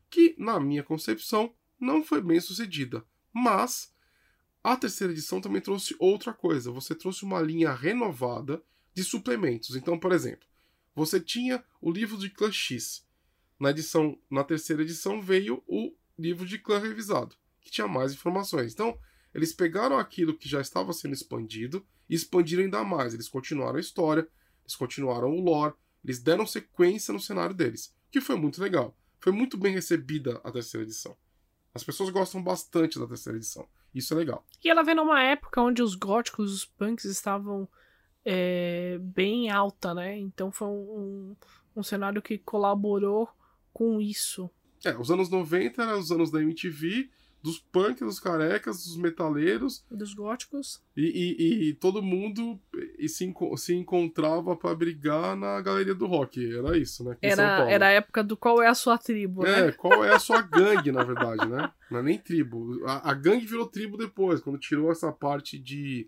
que, 0.09 0.35
na 0.37 0.59
minha 0.59 0.83
concepção, 0.83 1.53
não 1.81 2.03
foi 2.03 2.21
bem 2.21 2.39
sucedida. 2.39 3.03
Mas 3.33 3.93
a 4.63 4.77
terceira 4.77 5.11
edição 5.11 5.41
também 5.41 5.61
trouxe 5.61 5.95
outra 5.99 6.31
coisa. 6.33 6.71
Você 6.71 6.93
trouxe 6.93 7.23
uma 7.23 7.41
linha 7.41 7.73
renovada 7.73 8.63
de 8.93 9.03
suplementos. 9.03 9.75
Então, 9.75 9.99
por 9.99 10.11
exemplo, 10.11 10.47
você 10.93 11.19
tinha 11.19 11.63
o 11.81 11.91
livro 11.91 12.17
de 12.17 12.29
clã 12.29 12.51
X. 12.51 13.05
Na 13.59 13.71
edição, 13.71 14.17
na 14.29 14.43
terceira 14.43 14.81
edição 14.81 15.21
veio 15.21 15.63
o 15.67 15.93
livro 16.17 16.45
de 16.45 16.59
clã 16.59 16.79
revisado, 16.79 17.35
que 17.59 17.71
tinha 17.71 17.87
mais 17.87 18.13
informações. 18.13 18.73
Então, 18.73 18.97
eles 19.33 19.53
pegaram 19.53 19.97
aquilo 19.97 20.37
que 20.37 20.49
já 20.49 20.61
estava 20.61 20.93
sendo 20.93 21.13
expandido 21.13 21.85
e 22.09 22.15
expandiram 22.15 22.63
ainda 22.63 22.83
mais. 22.83 23.13
Eles 23.13 23.29
continuaram 23.29 23.77
a 23.77 23.81
história, 23.81 24.27
eles 24.63 24.75
continuaram 24.75 25.31
o 25.31 25.41
lore, 25.41 25.73
eles 26.03 26.19
deram 26.19 26.45
sequência 26.45 27.13
no 27.13 27.19
cenário 27.19 27.55
deles, 27.55 27.95
que 28.11 28.21
foi 28.21 28.35
muito 28.35 28.61
legal. 28.61 28.97
foi 29.19 29.31
muito 29.31 29.55
bem 29.55 29.73
recebida 29.73 30.41
a 30.43 30.51
terceira 30.51 30.83
edição. 30.83 31.15
As 31.73 31.83
pessoas 31.83 32.09
gostam 32.09 32.43
bastante 32.43 32.99
da 32.99 33.07
terceira 33.07 33.37
edição. 33.37 33.67
Isso 33.93 34.13
é 34.13 34.17
legal. 34.17 34.45
E 34.63 34.69
ela 34.69 34.83
vem 34.83 34.95
numa 34.95 35.21
época 35.21 35.61
onde 35.61 35.81
os 35.81 35.95
góticos, 35.95 36.53
os 36.53 36.65
punks 36.65 37.05
estavam 37.05 37.67
é, 38.25 38.97
bem 38.99 39.49
alta, 39.49 39.93
né? 39.93 40.17
Então 40.17 40.51
foi 40.51 40.67
um, 40.67 41.35
um 41.75 41.83
cenário 41.83 42.21
que 42.21 42.37
colaborou 42.37 43.29
com 43.73 44.01
isso. 44.01 44.49
É, 44.83 44.95
os 44.97 45.11
anos 45.11 45.29
90 45.29 45.81
eram 45.81 45.99
os 45.99 46.11
anos 46.11 46.31
da 46.31 46.41
MTV, 46.41 47.09
dos 47.41 47.59
punks, 47.59 48.01
dos 48.01 48.19
carecas, 48.19 48.83
dos 48.83 48.97
metaleiros. 48.97 49.83
Dos 49.89 50.13
góticos. 50.13 50.81
E, 50.95 51.03
e, 51.03 51.69
e 51.69 51.73
todo 51.73 52.01
mundo 52.01 52.59
e 53.01 53.09
se, 53.09 53.33
se 53.57 53.73
encontrava 53.73 54.55
para 54.55 54.75
brigar 54.75 55.35
na 55.35 55.59
galeria 55.59 55.95
do 55.95 56.05
rock. 56.05 56.55
Era 56.55 56.77
isso, 56.77 57.03
né? 57.03 57.17
Era, 57.19 57.69
era 57.69 57.87
a 57.87 57.89
época 57.89 58.23
do 58.23 58.37
qual 58.37 58.61
é 58.61 58.67
a 58.67 58.75
sua 58.75 58.95
tribo, 58.95 59.43
é, 59.43 59.65
né? 59.65 59.71
qual 59.71 60.05
é 60.05 60.13
a 60.13 60.19
sua 60.19 60.39
gangue, 60.43 60.91
na 60.91 61.03
verdade, 61.03 61.47
né? 61.49 61.71
Não 61.89 61.99
é 61.99 62.03
nem 62.03 62.17
tribo. 62.19 62.79
A, 62.85 63.09
a 63.09 63.13
gangue 63.15 63.47
virou 63.47 63.65
tribo 63.65 63.97
depois, 63.97 64.39
quando 64.39 64.59
tirou 64.59 64.91
essa 64.91 65.11
parte 65.11 65.57
de, 65.57 66.07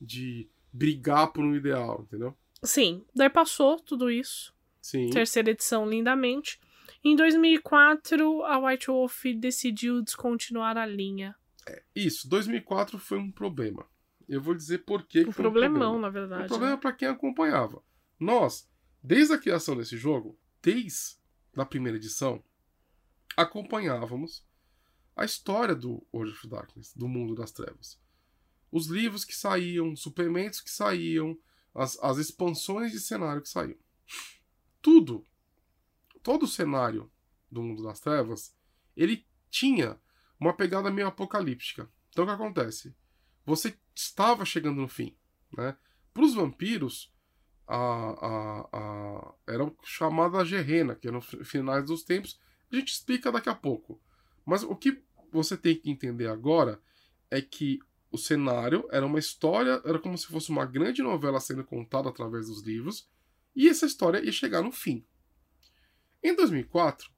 de 0.00 0.48
brigar 0.72 1.32
por 1.32 1.44
um 1.44 1.56
ideal, 1.56 2.04
entendeu? 2.06 2.36
Sim. 2.62 3.04
Daí 3.12 3.28
passou 3.28 3.80
tudo 3.80 4.08
isso. 4.08 4.54
Sim. 4.80 5.10
Terceira 5.10 5.50
edição, 5.50 5.88
lindamente. 5.88 6.60
Em 7.04 7.16
2004, 7.16 8.44
a 8.44 8.58
White 8.64 8.86
Wolf 8.86 9.24
decidiu 9.36 10.00
descontinuar 10.02 10.78
a 10.78 10.86
linha. 10.86 11.34
É, 11.68 11.82
isso, 11.96 12.28
2004 12.28 12.96
foi 12.96 13.18
um 13.18 13.30
problema. 13.30 13.84
Eu 14.28 14.40
vou 14.40 14.54
dizer 14.54 14.78
por 14.84 15.04
que, 15.06 15.24
Um 15.24 15.28
um 15.28 15.32
problemão, 15.32 15.78
problema. 15.78 16.00
na 16.00 16.10
verdade. 16.10 16.44
Um 16.44 16.48
problema 16.48 16.74
né? 16.74 16.80
para 16.80 16.92
quem 16.92 17.08
acompanhava. 17.08 17.82
Nós, 18.18 18.68
desde 19.02 19.34
a 19.34 19.38
criação 19.38 19.76
desse 19.76 19.96
jogo, 19.96 20.38
desde 20.62 21.16
a 21.56 21.64
primeira 21.64 21.98
edição, 21.98 22.42
acompanhávamos 23.36 24.46
a 25.14 25.24
história 25.24 25.74
do 25.74 26.06
World 26.12 26.32
of 26.32 26.48
Darkness, 26.48 26.94
do 26.94 27.08
mundo 27.08 27.34
das 27.34 27.52
trevas. 27.52 28.00
Os 28.70 28.86
livros 28.86 29.24
que 29.24 29.34
saíam, 29.34 29.92
os 29.92 30.00
suplementos 30.00 30.60
que 30.60 30.70
saíam, 30.70 31.38
as, 31.74 31.98
as 32.02 32.18
expansões 32.18 32.92
de 32.92 33.00
cenário 33.00 33.42
que 33.42 33.48
saíam. 33.48 33.78
Tudo, 34.80 35.26
todo 36.22 36.44
o 36.44 36.48
cenário 36.48 37.10
do 37.50 37.62
mundo 37.62 37.82
das 37.82 38.00
trevas, 38.00 38.54
ele 38.96 39.26
tinha 39.50 40.00
uma 40.40 40.54
pegada 40.54 40.90
meio 40.90 41.08
apocalíptica. 41.08 41.90
Então 42.10 42.24
o 42.24 42.26
que 42.26 42.32
acontece? 42.32 42.94
Você 43.44 43.76
estava 43.94 44.44
chegando 44.44 44.80
no 44.80 44.88
fim. 44.88 45.16
Né? 45.56 45.76
Para 46.12 46.24
os 46.24 46.34
vampiros, 46.34 47.12
a, 47.66 47.76
a, 47.76 48.68
a, 48.72 49.34
era 49.46 49.72
chamada 49.82 50.44
Gerena, 50.44 50.94
que 50.94 51.08
eram 51.08 51.18
os 51.18 51.26
finais 51.48 51.84
dos 51.86 52.02
tempos. 52.02 52.38
A 52.70 52.76
gente 52.76 52.92
explica 52.92 53.32
daqui 53.32 53.48
a 53.48 53.54
pouco. 53.54 54.00
Mas 54.44 54.62
o 54.62 54.74
que 54.74 55.02
você 55.32 55.56
tem 55.56 55.76
que 55.76 55.90
entender 55.90 56.28
agora 56.28 56.80
é 57.30 57.40
que 57.40 57.78
o 58.10 58.18
cenário 58.18 58.86
era 58.90 59.06
uma 59.06 59.18
história, 59.18 59.80
era 59.84 59.98
como 59.98 60.18
se 60.18 60.26
fosse 60.26 60.50
uma 60.50 60.66
grande 60.66 61.02
novela 61.02 61.40
sendo 61.40 61.64
contada 61.64 62.10
através 62.10 62.46
dos 62.46 62.62
livros, 62.62 63.08
e 63.56 63.68
essa 63.68 63.86
história 63.86 64.22
ia 64.22 64.32
chegar 64.32 64.62
no 64.62 64.70
fim. 64.70 65.06
Em 66.22 66.36
2004, 66.36 67.10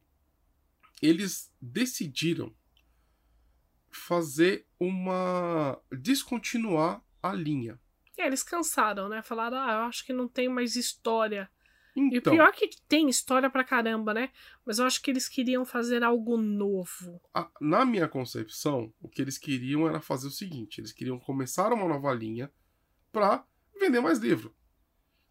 eles 1.03 1.53
decidiram 1.61 2.55
fazer 3.97 4.67
uma. 4.79 5.81
descontinuar 6.01 7.03
a 7.23 7.33
linha. 7.33 7.79
É, 8.17 8.27
eles 8.27 8.43
cansaram, 8.43 9.09
né? 9.09 9.23
Falaram, 9.23 9.57
ah, 9.59 9.73
eu 9.73 9.79
acho 9.89 10.05
que 10.07 10.13
não 10.13 10.29
tem 10.29 10.49
mais 10.49 10.77
história. 10.77 11.51
E 11.97 12.01
o 12.01 12.19
Então, 12.19 12.33
pior 12.33 12.49
é 12.49 12.53
que 12.53 12.69
tem 12.89 13.09
história 13.09 13.49
pra 13.49 13.63
caramba, 13.65 14.13
né? 14.13 14.31
Mas 14.67 14.79
eu 14.79 14.87
acho 14.87 15.01
que 15.01 15.11
eles 15.11 15.29
queriam 15.29 15.65
fazer 15.65 16.03
algo 16.03 16.37
novo. 16.37 17.21
a- 17.33 17.51
na 17.61 17.85
minha 17.85 18.09
concepção, 18.09 18.93
o 19.01 19.09
que 19.09 19.23
eles 19.23 19.39
queriam 19.39 19.87
era 19.89 20.01
fazer 20.01 20.27
o 20.29 20.31
seguinte: 20.33 20.81
eles 20.81 20.93
queriam 20.93 21.19
começar 21.19 21.73
uma 21.73 21.87
nova 21.89 22.13
linha 22.13 22.53
para 23.13 23.45
vender 23.79 24.01
mais 24.01 24.19
livro. 24.19 24.55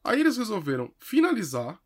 Aí 0.04 0.20
eles 0.20 0.38
resolveram 0.38 0.94
finalizar 1.00 1.82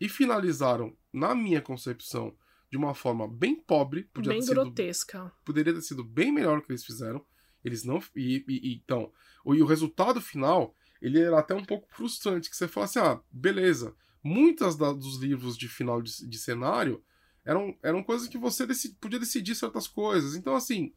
e 0.00 0.08
finalizaram, 0.08 0.96
na 1.12 1.34
minha 1.34 1.60
concepção, 1.60 2.34
de 2.70 2.76
uma 2.76 2.94
forma 2.94 3.26
bem 3.26 3.56
pobre, 3.56 4.04
podia 4.12 4.30
bem 4.32 4.40
ter 4.40 4.46
sido 4.46 4.54
grotesca. 4.62 5.32
poderia 5.44 5.74
ter 5.74 5.82
sido 5.82 6.04
bem 6.04 6.30
melhor 6.32 6.58
o 6.58 6.62
que 6.62 6.70
eles 6.70 6.84
fizeram. 6.84 7.24
Eles 7.64 7.84
não. 7.84 8.02
E, 8.16 8.44
e- 8.48 8.74
então, 8.74 9.12
o, 9.44 9.54
e 9.54 9.62
o 9.62 9.66
resultado 9.66 10.20
final, 10.20 10.74
ele 11.02 11.18
era 11.20 11.38
até 11.40 11.54
um 11.54 11.64
pouco 11.64 11.88
frustrante, 11.92 12.48
que 12.48 12.56
você 12.56 12.68
fala 12.68 12.86
assim, 12.86 12.98
ah, 13.00 13.20
beleza. 13.30 13.94
Muitas 14.22 14.76
da- 14.76 14.92
dos 14.92 15.16
livros 15.18 15.56
de 15.58 15.68
final 15.68 16.00
de, 16.00 16.26
de 16.28 16.38
cenário 16.38 17.02
eram, 17.44 17.76
eram 17.82 18.02
coisas 18.02 18.28
que 18.28 18.38
você 18.38 18.66
deci- 18.66 18.94
podia 19.00 19.18
decidir 19.18 19.54
certas 19.54 19.88
coisas. 19.88 20.34
Então, 20.36 20.54
assim, 20.54 20.94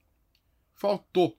faltou. 0.74 1.38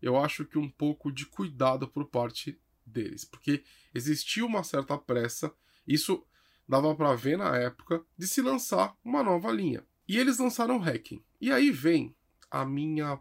Eu 0.00 0.16
acho 0.16 0.44
que 0.44 0.58
um 0.58 0.68
pouco 0.68 1.12
de 1.12 1.26
cuidado 1.26 1.86
por 1.86 2.06
parte 2.08 2.58
deles, 2.84 3.24
porque 3.24 3.62
existia 3.94 4.44
uma 4.44 4.64
certa 4.64 4.98
pressa. 4.98 5.54
Isso 5.86 6.24
dava 6.68 6.94
pra 6.94 7.14
ver 7.14 7.36
na 7.36 7.56
época 7.56 8.04
de 8.16 8.26
se 8.26 8.40
lançar 8.40 8.96
uma 9.04 9.22
nova 9.22 9.50
linha. 9.50 9.86
E 10.08 10.18
eles 10.18 10.38
lançaram 10.38 10.76
o 10.76 10.80
Hacking. 10.80 11.22
E 11.40 11.50
aí 11.50 11.70
vem 11.70 12.14
a 12.50 12.64
minha 12.64 13.20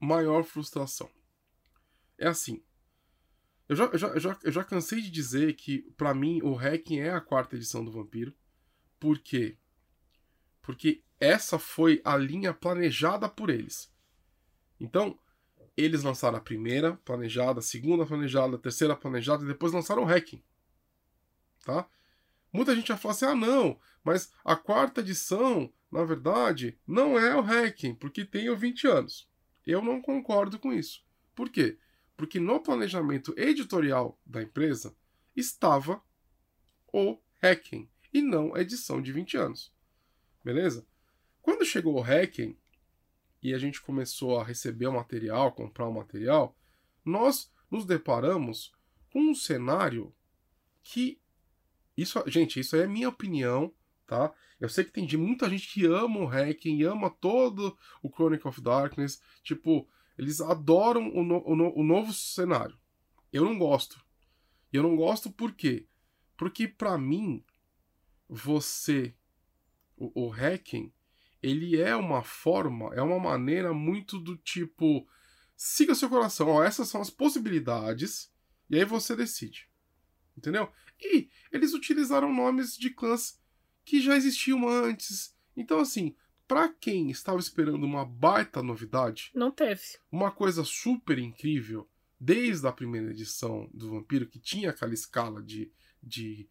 maior 0.00 0.44
frustração. 0.44 1.10
É 2.18 2.26
assim. 2.26 2.62
Eu 3.68 3.76
já, 3.76 3.84
eu 3.86 3.98
já, 3.98 4.08
eu 4.08 4.20
já, 4.20 4.38
eu 4.44 4.52
já 4.52 4.64
cansei 4.64 5.00
de 5.00 5.10
dizer 5.10 5.54
que, 5.54 5.82
pra 5.96 6.14
mim, 6.14 6.40
o 6.42 6.54
Hacking 6.54 7.00
é 7.00 7.10
a 7.10 7.20
quarta 7.20 7.56
edição 7.56 7.84
do 7.84 7.90
Vampiro. 7.90 8.32
Por 9.00 9.18
quê? 9.18 9.58
Porque 10.62 11.02
essa 11.18 11.58
foi 11.58 12.00
a 12.04 12.16
linha 12.16 12.54
planejada 12.54 13.28
por 13.28 13.50
eles. 13.50 13.92
Então, 14.78 15.18
eles 15.76 16.02
lançaram 16.02 16.38
a 16.38 16.40
primeira 16.40 16.96
planejada, 17.04 17.58
a 17.58 17.62
segunda 17.62 18.06
planejada, 18.06 18.56
a 18.56 18.58
terceira 18.58 18.96
planejada 18.96 19.44
e 19.44 19.48
depois 19.48 19.72
lançaram 19.72 20.02
o 20.02 20.06
Hacking. 20.06 20.42
Tá? 21.64 21.88
Muita 22.56 22.74
gente 22.74 22.88
vai 22.88 22.96
falar 22.96 23.12
assim: 23.12 23.26
ah, 23.26 23.34
não, 23.34 23.78
mas 24.02 24.32
a 24.42 24.56
quarta 24.56 25.02
edição, 25.02 25.70
na 25.92 26.02
verdade, 26.04 26.78
não 26.86 27.18
é 27.18 27.36
o 27.36 27.42
Hacking, 27.42 27.94
porque 27.94 28.24
tem 28.24 28.48
o 28.48 28.56
20 28.56 28.86
anos. 28.86 29.28
Eu 29.66 29.82
não 29.82 30.00
concordo 30.00 30.58
com 30.58 30.72
isso. 30.72 31.04
Por 31.34 31.50
quê? 31.50 31.78
Porque 32.16 32.40
no 32.40 32.58
planejamento 32.58 33.34
editorial 33.36 34.18
da 34.24 34.42
empresa 34.42 34.96
estava 35.36 36.02
o 36.90 37.20
Hacking 37.42 37.90
e 38.10 38.22
não 38.22 38.54
a 38.54 38.62
edição 38.62 39.02
de 39.02 39.12
20 39.12 39.36
anos. 39.36 39.70
Beleza? 40.42 40.86
Quando 41.42 41.62
chegou 41.62 41.96
o 41.96 42.02
Hacking 42.02 42.56
e 43.42 43.52
a 43.52 43.58
gente 43.58 43.82
começou 43.82 44.40
a 44.40 44.44
receber 44.44 44.86
o 44.86 44.94
material, 44.94 45.52
comprar 45.52 45.86
o 45.86 45.92
material, 45.92 46.56
nós 47.04 47.52
nos 47.70 47.84
deparamos 47.84 48.72
com 49.12 49.20
um 49.20 49.34
cenário 49.34 50.14
que 50.82 51.20
isso, 51.96 52.22
gente, 52.26 52.60
isso 52.60 52.76
aí 52.76 52.82
é 52.82 52.86
minha 52.86 53.08
opinião, 53.08 53.72
tá? 54.06 54.32
Eu 54.60 54.68
sei 54.68 54.84
que 54.84 54.92
tem 54.92 55.06
de- 55.06 55.16
muita 55.16 55.48
gente 55.50 55.68
que 55.68 55.84
ama 55.86 56.20
o 56.20 56.26
Hacking, 56.26 56.82
ama 56.84 57.10
todo 57.10 57.76
o 58.02 58.08
Chronicle 58.10 58.48
of 58.48 58.60
Darkness, 58.60 59.20
tipo, 59.42 59.88
eles 60.16 60.40
adoram 60.40 61.08
o, 61.14 61.22
no- 61.22 61.42
o 61.46 61.54
no- 61.56 61.74
o 61.76 61.82
novo 61.82 62.12
cenário. 62.12 62.78
Eu 63.32 63.44
não 63.44 63.58
gosto. 63.58 64.04
E 64.72 64.76
eu 64.76 64.82
não 64.82 64.96
gosto 64.96 65.30
por 65.30 65.52
quê? 65.52 65.86
Porque 66.36 66.66
pra 66.68 66.96
mim, 66.98 67.44
você, 68.28 69.14
o, 69.96 70.26
o 70.26 70.28
Hacking, 70.30 70.92
ele 71.42 71.80
é 71.80 71.94
uma 71.94 72.22
forma, 72.22 72.94
é 72.94 73.02
uma 73.02 73.18
maneira 73.18 73.72
muito 73.72 74.18
do 74.18 74.36
tipo, 74.36 75.06
siga 75.54 75.94
seu 75.94 76.08
coração, 76.08 76.48
ó, 76.48 76.62
essas 76.64 76.88
são 76.88 77.00
as 77.00 77.10
possibilidades, 77.10 78.32
e 78.68 78.76
aí 78.76 78.84
você 78.84 79.14
decide. 79.14 79.68
Entendeu? 80.36 80.70
E 81.00 81.28
eles 81.52 81.72
utilizaram 81.74 82.32
nomes 82.32 82.76
de 82.76 82.90
clãs 82.90 83.38
que 83.84 84.00
já 84.00 84.16
existiam 84.16 84.68
antes. 84.68 85.34
Então, 85.56 85.78
assim, 85.80 86.14
pra 86.48 86.68
quem 86.68 87.10
estava 87.10 87.38
esperando 87.38 87.84
uma 87.84 88.04
baita 88.04 88.62
novidade, 88.62 89.30
Não 89.34 89.50
teve. 89.50 89.82
uma 90.10 90.30
coisa 90.30 90.64
super 90.64 91.18
incrível, 91.18 91.88
desde 92.18 92.66
a 92.66 92.72
primeira 92.72 93.10
edição 93.10 93.68
do 93.72 93.90
Vampiro, 93.90 94.26
que 94.26 94.38
tinha 94.38 94.70
aquela 94.70 94.94
escala 94.94 95.42
de, 95.42 95.70
de, 96.02 96.48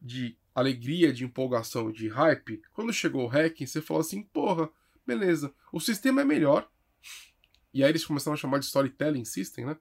de 0.00 0.36
alegria, 0.54 1.12
de 1.12 1.24
empolgação, 1.24 1.90
de 1.92 2.08
hype, 2.08 2.62
quando 2.72 2.92
chegou 2.92 3.24
o 3.24 3.28
Hacking, 3.28 3.66
você 3.66 3.80
falou 3.80 4.00
assim, 4.00 4.22
porra, 4.22 4.68
beleza, 5.06 5.54
o 5.72 5.80
sistema 5.80 6.20
é 6.20 6.24
melhor. 6.24 6.68
E 7.72 7.82
aí 7.82 7.90
eles 7.90 8.04
começaram 8.04 8.34
a 8.34 8.38
chamar 8.38 8.58
de 8.58 8.66
Storytelling 8.66 9.24
System, 9.24 9.66
né? 9.66 9.76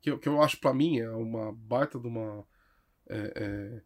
Que, 0.00 0.10
eu- 0.10 0.18
que 0.18 0.28
eu 0.28 0.42
acho 0.42 0.58
pra 0.58 0.74
mim 0.74 0.98
é 0.98 1.10
uma 1.10 1.52
baita 1.52 1.98
de 1.98 2.06
uma. 2.06 2.44
É, 3.08 3.32
é, 3.36 3.82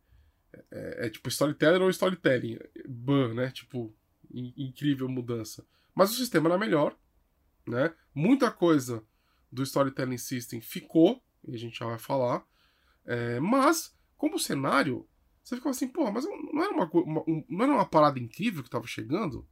é- 0.71 1.07
é 1.07 1.11
tipo 1.11 1.29
storyteller 1.29 1.83
ou 1.83 1.91
storytelling. 1.91 2.59
Ban, 2.89 3.35
né? 3.35 3.51
Tipo, 3.51 3.95
in- 4.33 4.55
incrível 4.57 5.09
mudança. 5.09 5.67
Mas 5.95 6.11
o 6.13 6.15
sistema 6.17 6.49
era 6.49 6.59
melhor, 6.59 6.97
né? 7.67 7.95
Muita 8.15 8.51
coisa 8.51 9.05
do 9.53 9.63
Storytelling 9.65 10.19
System 10.19 10.61
ficou, 10.61 11.23
e 11.47 11.55
a 11.55 11.59
gente 11.59 11.79
já 11.79 11.87
vai 11.87 11.99
falar. 11.99 12.45
É, 13.07 13.41
mas, 13.41 13.97
como 14.17 14.39
cenário, 14.39 15.09
Você 15.45 15.57
ficava 15.57 15.71
assim, 15.73 15.89
porra, 15.89 16.13
mas 16.13 16.25
não 16.27 16.63
era 16.63 16.73
uma, 16.75 16.91
uma, 16.93 17.25
não 17.49 17.65
era 17.65 17.73
uma 17.75 17.87
parada 17.87 18.19
incrível 18.21 18.63
que 18.63 18.71
tava 18.71 18.87
chegando? 18.87 19.49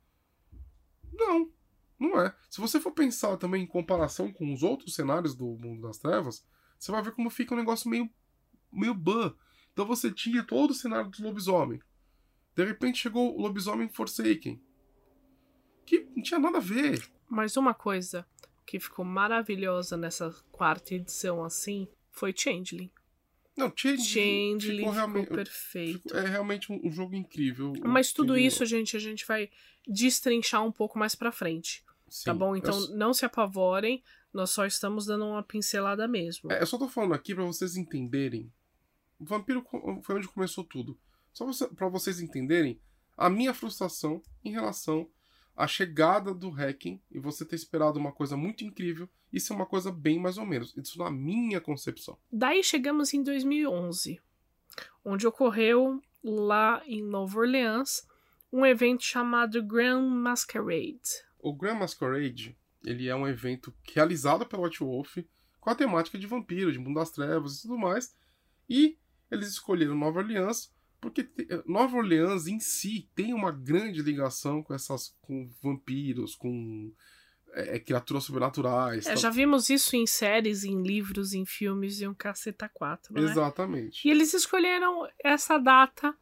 Não, 1.13 1.51
não 1.99 2.21
é. 2.21 2.35
Se 2.51 2.61
você 2.61 2.81
for 2.81 2.93
pensar 2.93 3.37
também 3.37 3.63
em 3.65 3.67
comparação 3.67 4.33
com 4.33 4.53
os 4.53 4.63
outros 4.63 4.95
cenários 4.95 5.35
do 5.35 5.47
Mundo 5.47 5.83
das 5.83 5.99
Trevas, 5.99 6.45
você 6.79 6.91
vai 6.93 7.03
ver 7.03 7.13
como 7.13 7.31
fica 7.31 7.55
um 7.55 7.59
negócio 7.59 7.91
meio, 7.91 8.09
meio 8.73 8.95
ban. 8.95 9.35
Então 9.79 9.87
você 9.87 10.11
tinha 10.11 10.43
todo 10.43 10.73
o 10.73 10.75
cenário 10.75 11.09
do 11.09 11.23
lobisomem. 11.23 11.81
De 12.53 12.65
repente 12.65 12.99
chegou 12.99 13.33
o 13.39 13.41
lobisomem 13.41 13.89
Forsaken. 13.89 14.61
Que 15.87 16.01
não 16.17 16.21
tinha 16.21 16.41
nada 16.41 16.59
a 16.59 16.61
ver. 16.61 17.01
Mas 17.29 17.57
uma 17.57 17.73
coisa 17.73 18.27
que 18.67 18.81
ficou 18.81 19.05
maravilhosa 19.05 19.97
nessa 19.97 20.35
quarta 20.51 20.97
edição 20.97 21.45
assim 21.45 21.87
foi 22.11 22.35
Changeling. 22.37 22.91
Não, 23.57 23.73
Changeling, 23.75 24.03
Changeling 24.05 24.59
ficou, 24.59 24.75
ficou 24.79 24.91
realmente, 24.91 25.29
perfeito. 25.29 26.03
ficou- 26.09 26.19
é 26.19 26.27
realmente 26.29 26.73
um, 26.73 26.81
um 26.85 26.91
jogo 26.91 27.15
incrível. 27.15 27.73
Mas 27.85 28.13
tudo 28.13 28.37
isso, 28.37 28.67
gente, 28.67 28.97
a 28.97 29.01
gente 29.01 29.25
vai 29.29 29.49
destrinchar 29.87 30.65
um 30.65 30.73
pouco 30.73 30.99
mais 30.99 31.15
pra 31.15 31.31
frente, 31.31 31.85
Sim, 32.09 32.25
tá 32.25 32.35
bom? 32.35 32.57
eu 32.57 32.59
Então 32.59 32.77
s- 32.77 32.93
não 32.97 33.15
se 33.15 33.25
apavorem, 33.25 34.03
nós 34.35 34.51
só 34.51 34.67
estamos 34.67 35.07
dando 35.07 35.25
uma 35.25 35.43
pincelada 35.45 36.09
mesmo. 36.09 36.51
É, 36.51 36.61
eu 36.61 36.67
só 36.67 36.77
tô 36.77 36.89
falando 36.89 37.15
aqui 37.15 37.33
pra 37.33 37.45
vocês 37.45 37.77
entenderem. 37.77 38.53
O 39.19 39.25
Vampiro 39.25 39.65
foi 40.03 40.17
onde 40.17 40.29
começou 40.29 40.65
tudo. 40.65 40.99
Só 41.33 41.47
pra 41.75 41.89
vocês 41.89 42.21
entenderem 42.21 42.81
a 43.17 43.29
minha 43.29 43.53
frustração 43.53 44.23
em 44.45 44.51
relação 44.51 45.09
à 45.57 45.67
chegada 45.67 46.33
do 46.33 46.51
hacking 46.51 47.01
e 47.11 47.19
você 47.19 47.45
ter 47.45 47.57
esperado 47.57 47.99
uma 47.99 48.13
coisa 48.13 48.37
muito 48.37 48.65
incrível 48.65 49.09
e 49.33 49.41
ser 49.41 49.53
uma 49.53 49.67
coisa 49.67 49.91
bem 49.91 50.19
mais 50.19 50.39
ou 50.39 50.47
menos. 50.47 50.75
Isso 50.77 50.99
na 50.99 51.11
minha 51.11 51.61
concepção. 51.61 52.17
Daí 52.31 52.63
chegamos 52.63 53.13
em 53.13 53.23
2011, 53.23 54.21
onde 55.05 55.27
ocorreu 55.27 56.01
lá 56.23 56.83
em 56.87 57.03
Nova 57.03 57.41
Orleans 57.41 58.07
um 58.53 58.65
evento 58.65 59.03
chamado 59.03 59.63
Grand 59.63 60.09
Masquerade. 60.09 61.25
O 61.39 61.53
Grand 61.53 61.75
Masquerade, 61.75 62.57
ele 62.85 63.09
é 63.09 63.15
um 63.15 63.27
evento 63.27 63.75
realizado 63.95 64.47
pela 64.47 64.65
White 64.65 64.81
Wolf 64.81 65.19
com 65.61 65.71
a 65.71 65.75
temática 65.75 66.19
de 66.19 66.27
vampiro, 66.27 66.73
de 66.73 66.79
mundo 66.79 66.95
das 66.95 67.11
trevas 67.11 67.59
e 67.59 67.63
tudo 67.63 67.77
mais. 67.77 68.17
E 68.69 68.97
eles 69.31 69.49
escolheram 69.49 69.95
Nova 69.97 70.21
Orleans 70.21 70.73
porque 71.01 71.23
te- 71.25 71.47
Nova 71.67 71.97
Orleans 71.97 72.47
em 72.47 72.59
si 72.59 73.09
tem 73.15 73.33
uma 73.33 73.53
grande 73.53 74.03
ligação 74.03 74.63
com 74.63 74.75
essas 74.75 75.15
com 75.21 75.49
vampiros, 75.63 76.35
com 76.35 76.93
é, 77.53 77.77
é, 77.77 77.79
criaturas 77.79 78.25
sobrenaturais. 78.25 79.07
É, 79.07 79.11
tá? 79.11 79.17
já 79.17 79.31
vimos 79.31 79.71
isso 79.71 79.95
em 79.97 80.07
séries, 80.07 80.65
em 80.65 80.83
livros, 80.83 81.33
em 81.35 81.47
filmes 81.47 82.01
e 82.01 82.07
um 82.09 82.15
caceta 82.15 82.69
4, 82.69 83.15
né? 83.15 83.21
Exatamente. 83.23 84.07
E 84.07 84.11
eles 84.11 84.35
escolheram 84.35 85.09
essa 85.23 85.57
data 85.57 86.15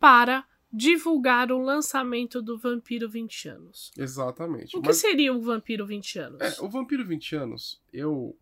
para 0.00 0.44
divulgar 0.72 1.52
o 1.52 1.58
lançamento 1.62 2.42
do 2.42 2.58
Vampiro 2.58 3.08
20 3.08 3.48
anos. 3.48 3.92
Exatamente. 3.96 4.76
O 4.76 4.80
que 4.82 4.88
Mas- 4.88 4.96
seria 4.96 5.32
o 5.32 5.40
Vampiro 5.40 5.86
20 5.86 6.18
anos? 6.18 6.40
É, 6.40 6.60
o 6.60 6.68
Vampiro 6.68 7.06
20 7.06 7.36
anos, 7.36 7.80
eu. 7.92 8.36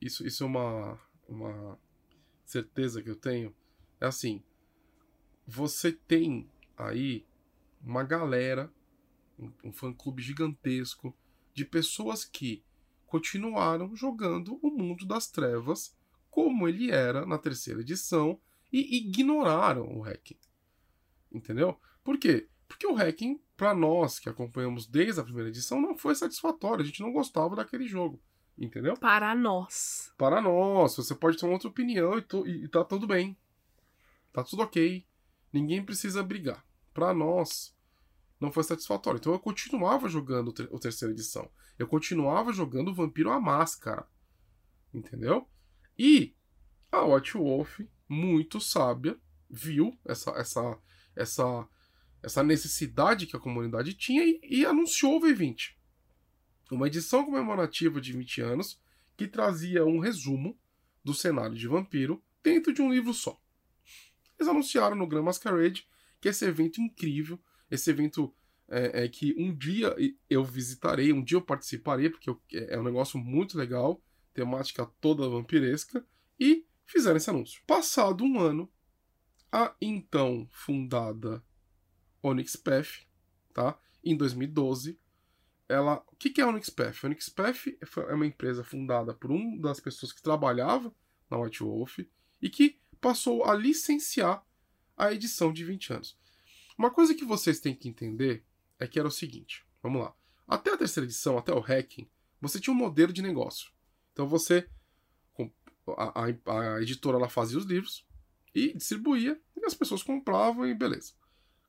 Isso, 0.00 0.26
isso 0.26 0.42
é 0.42 0.46
uma, 0.46 0.98
uma 1.28 1.78
certeza 2.54 3.02
que 3.02 3.10
eu 3.10 3.16
tenho. 3.16 3.54
É 4.00 4.06
assim: 4.06 4.42
você 5.46 5.92
tem 5.92 6.48
aí 6.76 7.26
uma 7.82 8.02
galera, 8.04 8.72
um, 9.38 9.50
um 9.64 9.72
fã-clube 9.72 10.22
gigantesco, 10.22 11.14
de 11.52 11.64
pessoas 11.64 12.24
que 12.24 12.64
continuaram 13.06 13.94
jogando 13.94 14.58
o 14.62 14.70
mundo 14.70 15.06
das 15.06 15.28
trevas 15.30 15.96
como 16.30 16.66
ele 16.68 16.90
era 16.90 17.24
na 17.24 17.38
terceira 17.38 17.80
edição 17.80 18.40
e 18.72 18.96
ignoraram 18.96 19.86
o 19.96 20.00
hacking. 20.00 20.38
Entendeu? 21.30 21.78
Por 22.02 22.18
quê? 22.18 22.48
Porque 22.66 22.86
o 22.86 22.94
hacking, 22.94 23.40
para 23.56 23.72
nós 23.72 24.18
que 24.18 24.28
acompanhamos 24.28 24.86
desde 24.86 25.20
a 25.20 25.24
primeira 25.24 25.48
edição, 25.48 25.80
não 25.80 25.96
foi 25.96 26.14
satisfatório. 26.16 26.82
A 26.82 26.86
gente 26.86 27.00
não 27.00 27.12
gostava 27.12 27.54
daquele 27.54 27.86
jogo. 27.86 28.20
Entendeu? 28.56 28.94
Para 28.96 29.34
nós. 29.34 30.12
Para 30.16 30.40
nós, 30.40 30.96
você 30.96 31.14
pode 31.14 31.36
ter 31.36 31.44
uma 31.44 31.54
outra 31.54 31.68
opinião 31.68 32.16
e, 32.18 32.22
to- 32.22 32.46
e- 32.46 32.68
tá 32.68 32.84
tudo 32.84 33.06
bem. 33.06 33.36
Tá 34.32 34.44
tudo 34.44 34.62
ok. 34.62 35.04
Ninguém 35.52 35.84
precisa 35.84 36.22
brigar. 36.22 36.64
Para 36.92 37.12
nós, 37.12 37.76
não 38.40 38.52
foi 38.52 38.62
satisfatório. 38.62 39.18
Então 39.18 39.32
eu 39.32 39.38
continuava 39.40 40.08
jogando 40.08 40.48
o 40.48 40.52
ter- 40.52 40.68
o 40.70 40.78
terceira 40.78 41.12
edição. 41.12 41.50
Eu 41.78 41.88
continuava 41.88 42.52
jogando 42.52 42.88
o 42.88 42.94
Vampiro 42.94 43.30
à 43.30 43.40
Máscara. 43.40 44.06
Entendeu? 44.92 45.48
E 45.98 46.34
a 46.92 47.00
Watch 47.02 47.36
Wolf, 47.36 47.80
muito 48.08 48.60
sábia, 48.60 49.18
viu 49.50 49.98
essa, 50.04 50.30
essa, 50.32 50.78
essa, 51.16 51.68
essa 52.22 52.42
necessidade 52.44 53.26
que 53.26 53.36
a 53.36 53.40
comunidade 53.40 53.94
tinha 53.94 54.22
e, 54.24 54.40
e 54.44 54.64
anunciou 54.64 55.16
o 55.16 55.20
V20. 55.20 55.74
Uma 56.70 56.86
edição 56.86 57.24
comemorativa 57.24 58.00
de 58.00 58.12
20 58.12 58.40
anos 58.40 58.80
que 59.16 59.28
trazia 59.28 59.84
um 59.84 59.98
resumo 59.98 60.58
do 61.04 61.14
cenário 61.14 61.56
de 61.56 61.68
vampiro 61.68 62.22
dentro 62.42 62.72
de 62.72 62.82
um 62.82 62.92
livro 62.92 63.12
só. 63.12 63.40
Eles 64.38 64.48
anunciaram 64.48 64.96
no 64.96 65.06
Grand 65.06 65.22
Masquerade 65.22 65.86
que 66.20 66.28
esse 66.28 66.44
evento 66.44 66.80
incrível, 66.80 67.38
esse 67.70 67.90
evento 67.90 68.34
é, 68.68 69.04
é, 69.04 69.08
que 69.08 69.34
um 69.38 69.54
dia 69.54 69.94
eu 70.28 70.42
visitarei, 70.42 71.12
um 71.12 71.22
dia 71.22 71.36
eu 71.36 71.42
participarei, 71.42 72.08
porque 72.08 72.30
eu- 72.30 72.40
é 72.52 72.78
um 72.78 72.82
negócio 72.82 73.18
muito 73.18 73.58
legal, 73.58 74.02
temática 74.32 74.86
toda 75.00 75.28
vampiresca, 75.28 76.04
e 76.40 76.66
fizeram 76.86 77.18
esse 77.18 77.28
anúncio. 77.28 77.62
Passado 77.66 78.24
um 78.24 78.40
ano, 78.40 78.70
a 79.52 79.74
então 79.80 80.48
fundada 80.50 81.44
Onyx 82.22 82.56
Path, 82.56 83.06
tá? 83.52 83.78
Em 84.02 84.16
2012, 84.16 84.98
ela. 85.74 86.04
O 86.12 86.16
que 86.16 86.30
que 86.30 86.40
é 86.40 86.44
a 86.44 86.48
Onyx 86.48 86.70
Path? 86.70 87.04
A 87.04 87.06
Onyx 87.06 87.28
Path 87.28 87.56
foi- 87.86 88.04
é 88.04 88.14
uma 88.14 88.26
empresa 88.26 88.62
fundada 88.64 89.12
por 89.14 89.30
uma 89.30 89.60
das 89.60 89.80
pessoas 89.80 90.12
que 90.12 90.22
trabalhava 90.22 90.94
na 91.30 91.38
White 91.38 91.62
Wolf 91.62 91.98
e 92.40 92.48
que 92.50 92.78
passou 93.00 93.44
a 93.44 93.54
licenciar 93.54 94.44
a 94.96 95.12
edição 95.12 95.52
de 95.52 95.64
20 95.64 95.92
anos. 95.92 96.18
Uma 96.78 96.90
coisa 96.90 97.14
que 97.14 97.24
vocês 97.24 97.60
têm 97.60 97.74
que 97.74 97.88
entender 97.88 98.44
é 98.78 98.86
que 98.86 98.98
era 98.98 99.08
o 99.08 99.10
seguinte: 99.10 99.64
vamos 99.82 100.02
lá. 100.02 100.14
Até 100.46 100.72
a 100.72 100.76
terceira 100.76 101.06
edição, 101.06 101.38
até 101.38 101.52
o 101.52 101.60
hacking, 101.60 102.08
você 102.40 102.60
tinha 102.60 102.72
um 102.74 102.76
modelo 102.76 103.12
de 103.12 103.22
negócio. 103.22 103.70
Então 104.12 104.28
você. 104.28 104.68
A, 105.98 106.24
a- 106.24 106.74
a 106.76 106.80
editora 106.82 107.18
ela 107.18 107.28
fazia 107.28 107.58
os 107.58 107.64
livros 107.66 108.06
e 108.54 108.72
distribuía, 108.72 109.38
e 109.54 109.64
as 109.66 109.74
pessoas 109.74 110.02
compravam 110.02 110.66
e 110.66 110.74
beleza. 110.74 111.12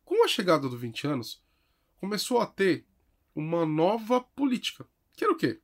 Com 0.05 0.23
a 0.23 0.27
chegada 0.27 0.69
do 0.69 0.77
20 0.77 1.05
anos, 1.07 1.43
começou 1.97 2.39
a 2.39 2.45
ter 2.45 2.85
uma 3.35 3.65
nova 3.65 4.21
política. 4.21 4.87
Que 5.13 5.25
era 5.25 5.33
o 5.33 5.37
quê? 5.37 5.61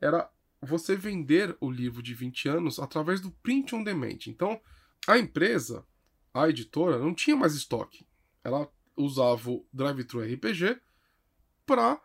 Era 0.00 0.30
você 0.62 0.96
vender 0.96 1.56
o 1.60 1.70
livro 1.70 2.02
de 2.02 2.14
20 2.14 2.48
anos 2.48 2.78
através 2.78 3.20
do 3.20 3.30
print 3.30 3.74
on 3.74 3.82
demand. 3.82 4.18
Então, 4.26 4.60
a 5.06 5.18
empresa, 5.18 5.86
a 6.32 6.48
editora, 6.48 6.98
não 6.98 7.14
tinha 7.14 7.36
mais 7.36 7.54
estoque. 7.54 8.06
Ela 8.42 8.70
usava 8.96 9.50
o 9.50 9.66
Drive-Thru 9.72 10.20
RPG 10.20 10.80
para 11.66 12.00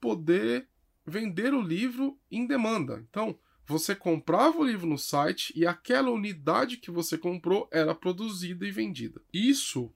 poder 0.00 0.68
vender 1.04 1.54
o 1.54 1.60
livro 1.60 2.18
em 2.30 2.46
demanda. 2.46 3.04
Então, 3.08 3.38
você 3.66 3.94
comprava 3.94 4.58
o 4.58 4.64
livro 4.64 4.86
no 4.86 4.98
site 4.98 5.52
e 5.56 5.66
aquela 5.66 6.10
unidade 6.10 6.76
que 6.76 6.90
você 6.90 7.18
comprou 7.18 7.68
era 7.72 7.94
produzida 7.94 8.66
e 8.66 8.70
vendida. 8.70 9.20
Isso 9.32 9.92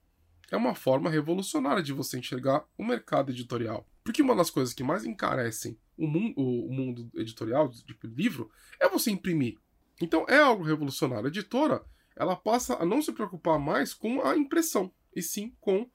é 0.50 0.56
uma 0.56 0.74
forma 0.74 1.08
revolucionária 1.08 1.82
de 1.82 1.92
você 1.92 2.18
enxergar 2.18 2.64
o 2.76 2.84
mercado 2.84 3.30
editorial. 3.30 3.88
Porque 4.02 4.22
uma 4.22 4.34
das 4.34 4.50
coisas 4.50 4.72
que 4.74 4.82
mais 4.82 5.04
encarecem 5.04 5.78
o, 5.96 6.06
mun- 6.06 6.32
o- 6.36 6.68
mundo 6.72 7.10
editorial, 7.14 7.68
tipo 7.70 8.06
livro, 8.06 8.50
é 8.78 8.88
você 8.88 9.10
imprimir. 9.10 9.58
Então 10.00 10.24
é 10.28 10.38
algo 10.38 10.64
revolucionário. 10.64 11.26
A 11.26 11.28
editora 11.28 11.84
ela 12.16 12.34
passa 12.36 12.76
a 12.82 12.84
não 12.86 13.00
se 13.02 13.12
preocupar 13.12 13.58
mais 13.58 13.92
com 13.94 14.22
a 14.22 14.36
impressão, 14.36 14.92
e 15.14 15.22
sim 15.22 15.54
com 15.60 15.88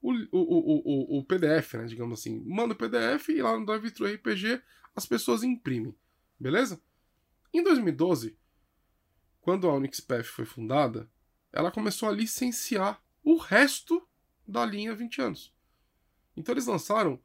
o, 0.00 0.12
o, 0.12 0.28
o, 0.32 1.18
o, 1.18 1.24
PDF, 1.24 1.74
né? 1.74 1.86
Digamos 1.86 2.20
assim. 2.20 2.40
Manda 2.46 2.74
o 2.74 2.76
PDF 2.76 3.28
e 3.30 3.42
lá 3.42 3.58
no 3.58 3.66
Drive-Thru 3.66 4.06
RPG 4.06 4.62
as 4.94 5.06
pessoas 5.06 5.42
imprimem. 5.42 5.94
Beleza? 6.38 6.80
Em 7.52 7.62
2012, 7.62 8.36
quando 9.40 9.68
a 9.68 9.74
Onyx 9.74 10.00
Path 10.00 10.26
foi 10.26 10.44
fundada, 10.44 11.10
ela 11.52 11.70
começou 11.70 12.08
a 12.08 12.12
licenciar 12.12 13.02
o 13.24 13.36
resto 13.36 14.06
da 14.46 14.64
linha 14.64 14.94
20 14.94 15.20
anos. 15.20 15.52
Então 16.36 16.52
eles 16.54 16.66
lançaram 16.66 17.20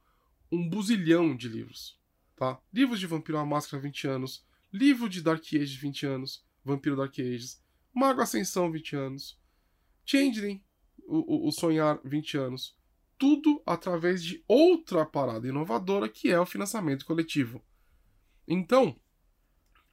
um 0.54 0.70
buzilhão 0.70 1.36
de 1.36 1.50
livros, 1.50 2.00
tá? 2.36 2.62
Livros 2.72 3.00
de 3.00 3.08
Vampiro 3.08 3.40
à 3.40 3.46
Máscara 3.46 3.82
20 3.82 4.08
anos, 4.08 4.46
livro 4.72 5.10
de 5.10 5.20
Dark 5.20 5.44
Age 5.44 5.78
20 5.78 6.06
anos, 6.06 6.46
Vampiro 6.64 6.96
Dark 6.96 7.18
Ages, 7.18 7.60
Mago 7.92 8.22
Ascensão 8.22 8.72
20 8.72 8.96
anos, 8.96 9.40
Changeling, 10.06 10.64
o, 11.08 11.48
o, 11.48 11.48
o 11.48 11.52
Sonhar 11.52 12.00
20 12.06 12.38
anos. 12.38 12.78
Tudo 13.18 13.64
através 13.66 14.24
de 14.24 14.44
outra 14.48 15.06
parada 15.06 15.48
inovadora 15.48 16.08
que 16.08 16.30
é 16.30 16.40
o 16.40 16.46
financiamento 16.46 17.06
coletivo. 17.06 17.64
Então, 18.48 18.96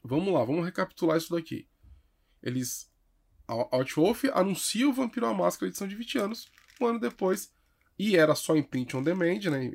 vamos 0.03 0.33
lá, 0.33 0.45
vamos 0.45 0.65
recapitular 0.65 1.17
isso 1.17 1.35
daqui. 1.35 1.67
Eles 2.43 2.91
a 3.49 3.77
Outwolf 3.77 4.25
anuncia 4.35 4.89
o 4.89 4.93
Vampiro 4.93 5.27
à 5.27 5.35
Máscara 5.35 5.69
edição 5.69 5.89
de 5.89 5.97
20 5.97 6.19
anos, 6.19 6.53
um 6.81 6.87
ano 6.87 7.01
depois, 7.01 7.51
e 8.03 8.17
era 8.17 8.35
só 8.35 8.57
em 8.57 8.63
print 8.63 8.97
on 8.97 9.03
demand, 9.03 9.41
né, 9.51 9.71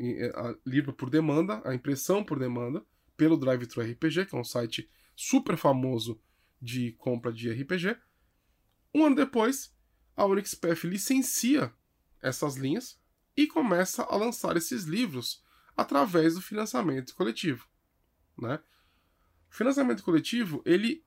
livro 0.66 0.92
por 0.92 1.12
demanda, 1.12 1.62
a 1.64 1.76
impressão 1.76 2.24
por 2.24 2.40
demanda, 2.40 2.84
pelo 3.16 3.38
Drive-Thru 3.38 3.84
RPG, 3.84 4.26
que 4.26 4.36
é 4.36 4.40
um 4.40 4.44
site 4.44 4.90
super 5.16 5.56
famoso 5.56 6.20
de 6.60 6.94
compra 6.94 7.32
de 7.32 7.52
RPG. 7.52 7.96
Um 8.96 9.06
ano 9.06 9.16
depois, 9.16 9.72
a 10.18 10.26
OnyxPath 10.26 10.86
licencia 10.86 11.72
essas 12.20 12.56
linhas 12.56 13.00
e 13.38 13.46
começa 13.46 14.02
a 14.02 14.16
lançar 14.16 14.58
esses 14.58 14.86
livros 14.86 15.44
através 15.78 16.34
do 16.34 16.42
financiamento 16.42 17.14
coletivo, 17.14 17.68
né? 18.40 18.60
O 19.52 19.56
financiamento 19.56 20.04
coletivo, 20.04 20.64
ele 20.66 21.06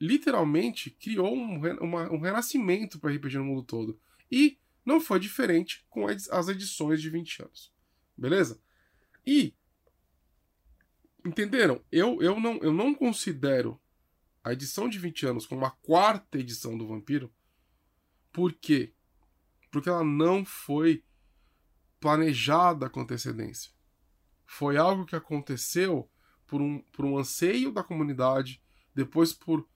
literalmente 0.00 0.88
criou 0.88 1.34
um, 1.34 1.60
uma, 1.80 2.12
um 2.12 2.20
renascimento 2.20 3.00
para 3.00 3.12
RPG 3.12 3.38
no 3.38 3.44
mundo 3.46 3.64
todo. 3.64 3.98
E 4.30 4.56
não 4.84 5.00
foi 5.00 5.20
diferente 5.20 5.84
com 5.88 6.06
as 6.06 6.48
edições 6.48 7.00
de 7.00 7.10
20 7.10 7.42
anos. 7.42 7.72
Beleza? 8.16 8.60
E 9.26 9.54
entenderam? 11.24 11.84
Eu, 11.90 12.20
eu, 12.22 12.40
não, 12.40 12.56
eu 12.58 12.72
não 12.72 12.94
considero 12.94 13.80
a 14.42 14.52
edição 14.52 14.88
de 14.88 14.98
20 14.98 15.26
anos 15.26 15.46
como 15.46 15.64
a 15.64 15.70
quarta 15.70 16.38
edição 16.38 16.76
do 16.76 16.86
Vampiro. 16.86 17.32
Por 18.32 18.52
quê? 18.52 18.92
Porque 19.70 19.88
ela 19.88 20.04
não 20.04 20.44
foi 20.44 21.04
planejada 21.98 22.88
com 22.88 23.00
antecedência. 23.00 23.70
Foi 24.46 24.76
algo 24.76 25.04
que 25.04 25.14
aconteceu 25.14 26.10
por 26.46 26.60
um, 26.60 26.80
por 26.90 27.04
um 27.04 27.18
anseio 27.18 27.70
da 27.70 27.84
comunidade, 27.84 28.62
depois 28.94 29.32
por, 29.32 29.68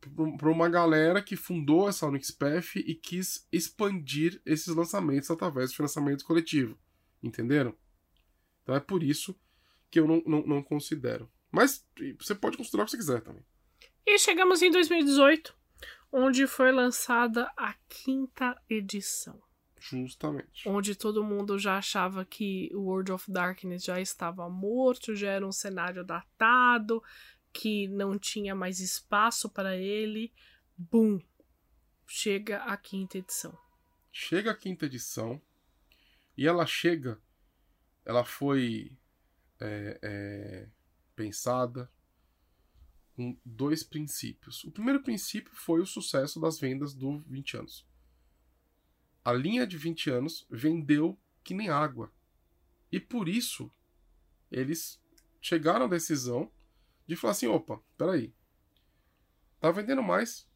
por 0.00 0.48
uma 0.48 0.68
galera 0.68 1.22
que 1.22 1.36
fundou 1.36 1.88
essa 1.88 2.06
Unixpath 2.06 2.76
e 2.76 2.94
quis 2.94 3.46
expandir 3.52 4.40
esses 4.44 4.74
lançamentos 4.74 5.30
através 5.30 5.70
do 5.70 5.76
financiamento 5.76 6.24
coletivo. 6.24 6.78
Entenderam? 7.22 7.74
Então 8.62 8.74
é 8.74 8.80
por 8.80 9.02
isso 9.02 9.38
que 9.90 9.98
eu 9.98 10.06
não, 10.06 10.22
não, 10.26 10.46
não 10.46 10.62
considero. 10.62 11.30
Mas 11.50 11.86
você 12.18 12.34
pode 12.34 12.56
considerar 12.56 12.82
o 12.82 12.86
que 12.86 12.92
você 12.92 12.96
quiser 12.96 13.20
também. 13.20 13.44
E 14.04 14.18
chegamos 14.18 14.62
em 14.62 14.70
2018, 14.70 15.54
onde 16.12 16.46
foi 16.46 16.70
lançada 16.70 17.50
a 17.56 17.74
quinta 17.88 18.60
edição. 18.68 19.40
Justamente. 19.78 20.68
Onde 20.68 20.94
todo 20.94 21.22
mundo 21.22 21.58
já 21.58 21.78
achava 21.78 22.24
que 22.24 22.70
o 22.74 22.82
World 22.82 23.12
of 23.12 23.30
Darkness 23.30 23.84
já 23.84 24.00
estava 24.00 24.48
morto, 24.48 25.14
já 25.14 25.30
era 25.30 25.46
um 25.46 25.52
cenário 25.52 26.04
datado, 26.04 27.02
que 27.56 27.88
não 27.88 28.18
tinha 28.18 28.54
mais 28.54 28.80
espaço 28.80 29.48
para 29.48 29.76
ele. 29.76 30.32
Bum! 30.76 31.20
Chega 32.06 32.58
a 32.64 32.76
quinta 32.76 33.18
edição. 33.18 33.56
Chega 34.12 34.50
a 34.50 34.56
quinta 34.56 34.86
edição. 34.86 35.40
E 36.36 36.46
ela 36.46 36.66
chega. 36.66 37.20
Ela 38.04 38.24
foi 38.24 38.96
é, 39.58 39.98
é, 40.02 40.68
pensada 41.14 41.90
com 43.14 43.36
dois 43.44 43.82
princípios. 43.82 44.62
O 44.64 44.70
primeiro 44.70 45.02
princípio 45.02 45.52
foi 45.54 45.80
o 45.80 45.86
sucesso 45.86 46.40
das 46.40 46.60
vendas 46.60 46.94
do 46.94 47.18
20 47.20 47.56
anos 47.56 47.86
a 49.26 49.32
linha 49.32 49.66
de 49.66 49.76
20 49.76 50.08
anos 50.08 50.46
vendeu 50.48 51.18
que 51.42 51.52
nem 51.52 51.68
água. 51.68 52.12
E 52.92 53.00
por 53.00 53.28
isso 53.28 53.68
eles 54.52 55.02
chegaram 55.40 55.86
à 55.86 55.88
decisão 55.88 56.48
de 57.06 57.16
falar 57.16 57.32
assim: 57.32 57.46
opa, 57.46 57.80
peraí. 57.96 58.34
Tá 59.60 59.70
vendendo 59.70 60.02
mais. 60.02 60.48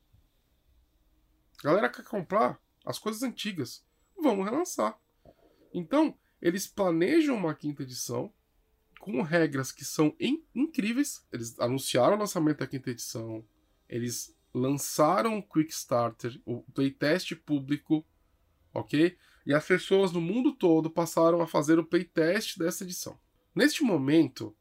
A 1.61 1.63
galera 1.65 1.89
quer 1.89 2.05
comprar 2.05 2.61
as 2.85 2.99
coisas 2.99 3.23
antigas. 3.23 3.85
Vamos 4.21 4.45
relançar. 4.45 4.99
Então, 5.73 6.19
eles 6.41 6.67
planejam 6.67 7.37
uma 7.37 7.55
quinta 7.55 7.83
edição 7.83 8.33
com 8.99 9.23
regras 9.23 9.73
que 9.73 9.85
são 9.85 10.15
in 10.19 10.45
incríveis. 10.55 11.27
Eles 11.33 11.59
anunciaram 11.59 12.17
o 12.17 12.21
lançamento 12.21 12.59
da 12.59 12.67
quinta 12.67 12.91
edição. 12.91 13.45
Eles 13.89 14.37
lançaram 14.53 15.39
o 15.39 15.43
Quick 15.43 15.73
Starter, 15.73 16.41
o 16.45 16.63
playtest 16.73 17.35
público 17.37 18.05
ok? 18.73 19.17
E 19.47 19.55
as 19.55 19.67
pessoas 19.67 20.13
no 20.13 20.21
mundo 20.21 20.53
todo 20.53 20.91
passaram 20.91 21.41
a 21.41 21.47
fazer 21.47 21.79
o 21.79 21.85
playtest 21.85 22.59
dessa 22.59 22.85
edição. 22.85 23.19
Neste 23.55 23.83
momento, 23.83 24.57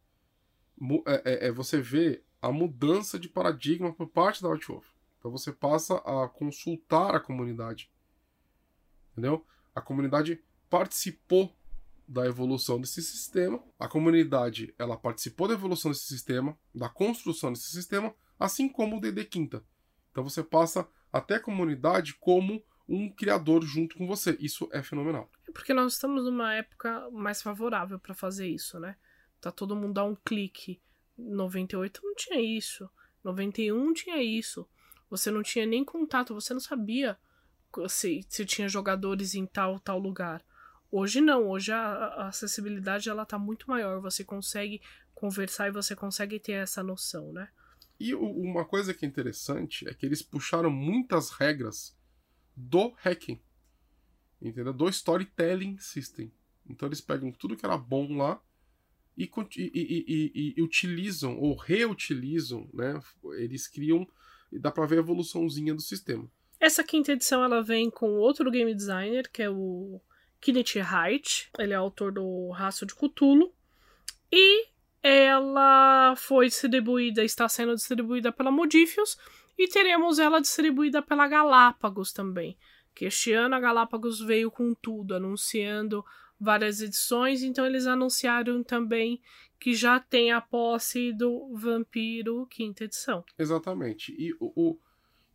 é, 1.06 1.22
é, 1.26 1.48
é, 1.48 1.52
você 1.52 1.80
vê 1.80 2.24
a 2.42 2.52
mudança 2.52 3.20
de 3.20 3.28
paradigma 3.28 3.94
por 3.94 4.08
parte 4.08 4.42
da 4.42 4.50
Outwolf. 4.50 4.86
Então 5.18 5.32
você 5.32 5.52
passa 5.52 5.98
a 5.98 6.28
consultar 6.30 7.16
a 7.16 7.20
comunidade. 7.20 7.92
Entendeu? 9.12 9.46
A 9.76 9.82
comunidade 9.82 10.42
participou 10.70 11.54
da 12.08 12.26
evolução 12.26 12.80
desse 12.80 13.02
sistema. 13.02 13.62
A 13.78 13.88
comunidade, 13.88 14.74
ela 14.80 14.98
participou 14.98 15.48
da 15.48 15.54
evolução 15.54 15.92
desse 15.92 16.08
sistema, 16.08 16.58
da 16.74 16.90
construção 16.90 17.52
desse 17.52 17.70
sistema, 17.70 18.14
assim 18.40 18.70
como 18.70 18.98
o 18.98 19.02
DD 19.02 19.26
Quinta. 19.26 19.64
Então 20.12 20.24
você 20.24 20.44
passa 20.44 20.88
até 21.12 21.36
a 21.36 21.40
comunidade 21.40 22.16
como 22.16 22.64
um 22.88 23.10
criador 23.12 23.64
junto 23.64 23.96
com 23.96 24.08
você. 24.08 24.36
Isso 24.40 24.68
é 24.72 24.82
fenomenal. 24.82 25.30
É 25.48 25.52
porque 25.52 25.74
nós 25.74 25.94
estamos 25.94 26.26
numa 26.26 26.54
época 26.54 27.10
mais 27.12 27.42
favorável 27.42 28.00
para 28.00 28.16
fazer 28.16 28.48
isso, 28.48 28.80
né? 28.80 28.96
Tá 29.42 29.52
todo 29.52 29.76
mundo 29.76 29.98
a 30.00 30.04
um 30.04 30.16
clique. 30.16 30.82
98 31.18 32.02
não 32.04 32.16
tinha 32.16 32.40
isso. 32.40 32.90
91 33.24 33.94
tinha 33.94 34.22
isso. 34.22 34.68
Você 35.10 35.32
não 35.32 35.42
tinha 35.42 35.66
nem 35.66 35.84
contato, 35.84 36.34
você 36.34 36.54
não 36.54 36.60
sabia 36.60 37.18
se, 37.88 38.26
se 38.28 38.46
tinha 38.46 38.70
jogadores 38.70 39.34
em 39.36 39.46
tal 39.46 39.80
tal 39.80 40.00
lugar. 40.00 40.44
Hoje 40.92 41.22
não, 41.22 41.48
hoje 41.50 41.72
a, 41.72 41.82
a 41.82 42.28
acessibilidade 42.28 43.10
ela 43.10 43.26
tá 43.26 43.38
muito 43.38 43.70
maior, 43.70 44.02
você 44.02 44.24
consegue 44.24 44.82
conversar 45.14 45.68
e 45.68 45.72
você 45.72 45.96
consegue 45.96 46.40
ter 46.40 46.54
essa 46.54 46.82
noção, 46.82 47.32
né? 47.32 47.50
E 48.00 48.16
uma 48.16 48.66
coisa 48.66 48.94
que 48.94 49.06
é 49.06 49.08
interessante 49.08 49.88
é 49.88 49.94
que 49.94 50.06
eles 50.06 50.22
puxaram 50.22 50.72
muitas 50.72 51.32
regras 51.32 51.96
do 52.56 52.94
hacking. 52.98 53.40
Entendeu? 54.42 54.74
Do 54.74 54.88
storytelling 54.88 55.78
system. 55.80 56.32
Então 56.66 56.88
eles 56.88 57.02
pegam 57.02 57.32
tudo 57.32 57.58
que 57.58 57.66
era 57.66 57.78
bom 57.78 58.16
lá 58.16 58.42
e, 59.20 59.30
e, 59.58 60.54
e, 60.58 60.62
utilizam 60.62 61.38
ou 61.38 61.56
reutilizam, 61.56 62.70
né? 62.74 63.00
Eles 63.38 63.68
criam 63.68 64.08
e 64.52 64.58
dá 64.58 64.72
para 64.72 64.86
ver 64.86 64.98
a 64.98 65.00
evoluçãozinha 65.00 65.74
do 65.74 65.82
sistema. 65.82 66.30
Essa 66.60 66.84
quinta 66.84 67.12
edição 67.12 67.44
ela 67.44 67.62
vem 67.62 67.90
com 67.90 68.14
outro 68.14 68.50
game 68.50 68.74
designer, 68.74 69.30
que 69.32 69.44
é 69.44 69.50
o 69.50 70.02
Kenichi 70.40 70.80
Height. 70.80 71.50
Ele 71.58 71.74
é 71.74 71.76
autor 71.76 72.12
do 72.12 72.50
Raço 72.52 72.86
de 72.86 72.96
Cthulhu. 72.96 73.54
E 74.32 74.68
ela 75.02 76.16
foi 76.18 76.48
distribuída, 76.48 77.24
está 77.24 77.48
sendo 77.48 77.76
distribuída 77.76 78.32
pela 78.32 78.52
Modifius 78.52 79.18
e 79.58 79.68
teremos 79.68 80.20
ela 80.20 80.40
distribuída 80.40 81.02
pela 81.02 81.28
Galápagos 81.28 82.12
também. 82.12 82.58
Que 82.94 83.06
este 83.06 83.32
ano 83.32 83.56
a 83.56 83.60
Galápagos 83.60 84.20
veio 84.20 84.52
com 84.52 84.74
tudo, 84.74 85.16
anunciando 85.16 86.04
várias 86.40 86.82
edições, 86.82 87.44
então 87.44 87.66
eles 87.66 87.86
anunciaram 87.86 88.64
também 88.64 89.22
que 89.60 89.74
já 89.74 90.00
tem 90.00 90.32
a 90.32 90.40
posse 90.40 91.12
do 91.12 91.54
Vampiro 91.54 92.48
quinta 92.48 92.86
edição. 92.86 93.24
Exatamente. 93.38 94.16
E 94.18 94.34
o, 94.40 94.54
o, 94.56 94.80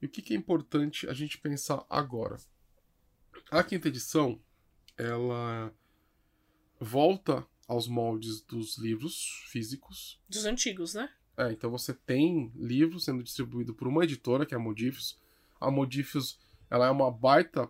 e 0.00 0.06
o 0.06 0.08
que, 0.08 0.22
que 0.22 0.32
é 0.32 0.36
importante 0.36 1.08
a 1.08 1.12
gente 1.12 1.38
pensar 1.38 1.84
agora? 1.90 2.38
A 3.50 3.62
quinta 3.62 3.88
edição, 3.88 4.40
ela 4.96 5.74
volta 6.80 7.46
aos 7.68 7.86
moldes 7.86 8.40
dos 8.40 8.78
livros 8.78 9.44
físicos. 9.48 10.20
Dos 10.28 10.46
antigos, 10.46 10.94
né? 10.94 11.10
É, 11.36 11.52
então 11.52 11.70
você 11.70 11.92
tem 11.92 12.52
livro 12.54 13.00
sendo 13.00 13.22
distribuído 13.22 13.74
por 13.74 13.88
uma 13.88 14.04
editora, 14.04 14.46
que 14.46 14.54
é 14.54 14.56
a 14.56 14.60
Modifius. 14.60 15.20
A 15.60 15.70
Modifius, 15.70 16.38
ela 16.70 16.86
é 16.86 16.90
uma 16.90 17.10
baita 17.10 17.68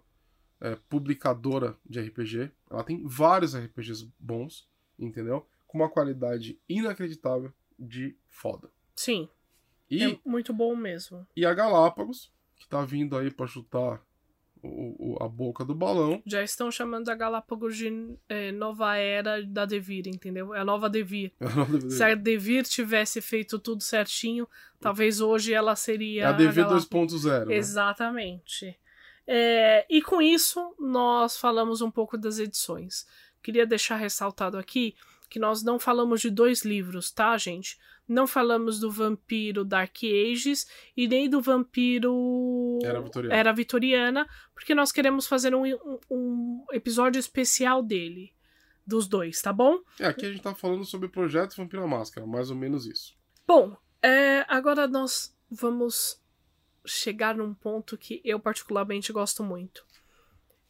é, 0.64 0.78
publicadora 0.88 1.76
de 1.84 2.00
RPG. 2.00 2.50
Ela 2.70 2.82
tem 2.82 3.06
vários 3.06 3.54
RPGs 3.54 4.10
bons, 4.18 4.66
entendeu? 4.98 5.46
Com 5.66 5.76
uma 5.76 5.90
qualidade 5.90 6.58
inacreditável 6.66 7.52
de 7.78 8.16
foda. 8.26 8.70
Sim. 8.96 9.28
E, 9.90 10.02
é 10.02 10.18
muito 10.24 10.54
bom 10.54 10.74
mesmo. 10.74 11.26
E 11.36 11.44
a 11.44 11.52
Galápagos, 11.52 12.32
que 12.56 12.66
tá 12.66 12.82
vindo 12.82 13.14
aí 13.18 13.30
para 13.30 13.46
chutar 13.46 14.02
o, 14.62 15.12
o, 15.12 15.22
a 15.22 15.28
boca 15.28 15.66
do 15.66 15.74
balão. 15.74 16.22
Já 16.24 16.42
estão 16.42 16.70
chamando 16.70 17.10
a 17.10 17.14
Galápagos 17.14 17.76
de 17.76 18.16
é, 18.26 18.50
nova 18.50 18.96
era 18.96 19.44
da 19.44 19.66
Devir, 19.66 20.08
entendeu? 20.08 20.54
É 20.54 20.60
a 20.60 20.64
nova 20.64 20.88
Devir. 20.88 21.30
É 21.38 21.90
Se 21.90 22.02
a 22.02 22.14
Devir 22.14 22.64
tivesse 22.64 23.20
feito 23.20 23.58
tudo 23.58 23.82
certinho, 23.82 24.48
talvez 24.80 25.20
hoje 25.20 25.52
ela 25.52 25.76
seria. 25.76 26.22
É 26.22 26.26
a 26.26 26.32
Devir 26.32 26.64
2.0. 26.64 27.48
Né? 27.48 27.54
Exatamente. 27.54 28.78
É, 29.26 29.86
e 29.88 30.02
com 30.02 30.20
isso, 30.20 30.74
nós 30.78 31.36
falamos 31.36 31.80
um 31.80 31.90
pouco 31.90 32.16
das 32.18 32.38
edições. 32.38 33.06
Queria 33.42 33.66
deixar 33.66 33.96
ressaltado 33.96 34.58
aqui 34.58 34.94
que 35.28 35.38
nós 35.38 35.62
não 35.62 35.78
falamos 35.78 36.20
de 36.20 36.30
dois 36.30 36.64
livros, 36.64 37.10
tá, 37.10 37.36
gente? 37.36 37.78
Não 38.06 38.26
falamos 38.26 38.78
do 38.78 38.90
vampiro 38.90 39.64
Dark 39.64 39.96
Ages 40.04 40.66
e 40.96 41.08
nem 41.08 41.28
do 41.28 41.40
vampiro 41.40 42.78
Era 42.82 43.00
Vitoriana, 43.00 43.34
Era 43.34 43.52
Vitoriana 43.52 44.28
porque 44.54 44.74
nós 44.74 44.92
queremos 44.92 45.26
fazer 45.26 45.54
um, 45.54 45.64
um, 45.64 45.98
um 46.10 46.66
episódio 46.72 47.18
especial 47.18 47.82
dele, 47.82 48.32
dos 48.86 49.08
dois, 49.08 49.40
tá 49.40 49.52
bom? 49.52 49.78
É, 49.98 50.06
aqui 50.06 50.26
a 50.26 50.30
gente 50.30 50.42
tá 50.42 50.54
falando 50.54 50.84
sobre 50.84 51.06
o 51.06 51.10
projeto 51.10 51.56
Vampiro 51.56 51.82
à 51.82 51.86
Máscara, 51.86 52.26
mais 52.26 52.50
ou 52.50 52.56
menos 52.56 52.86
isso. 52.86 53.16
Bom, 53.46 53.74
é, 54.02 54.44
agora 54.48 54.86
nós 54.86 55.34
vamos 55.50 56.22
chegar 56.84 57.36
num 57.36 57.54
ponto 57.54 57.96
que 57.96 58.20
eu 58.24 58.38
particularmente 58.38 59.12
gosto 59.12 59.42
muito. 59.42 59.84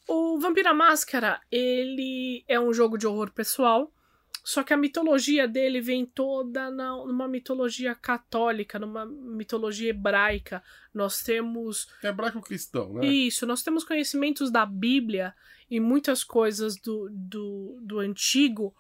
O 0.07 0.38
Vampiro 0.38 0.68
à 0.68 0.74
Máscara, 0.74 1.40
ele 1.50 2.44
é 2.46 2.61
um 2.61 2.72
jogo 2.72 2.98
de 2.98 3.07
horror 3.07 3.31
pessoal, 3.31 3.90
só 4.44 4.62
que 4.62 4.74
a 4.74 4.77
mitologia 4.77 5.48
dele 5.48 5.81
vem 5.81 6.05
toda 6.05 6.70
na, 6.70 6.90
numa 6.90 7.27
mitologia 7.27 7.94
católica, 7.94 8.79
numa 8.79 9.07
mitologia 9.07 9.88
hebraica. 9.88 10.62
Nós 10.92 11.22
temos. 11.22 11.88
É 12.03 12.09
hebraico-cristão, 12.09 12.92
né? 12.92 13.07
Isso, 13.07 13.46
nós 13.46 13.62
temos 13.62 13.85
conhecimentos 13.85 14.50
da 14.50 14.66
Bíblia 14.66 15.35
e 15.70 15.81
muitas 15.81 16.22
coisas 16.22 16.77
do, 16.77 17.09
do, 17.11 17.79
do 17.81 17.98
antigo 17.98 18.74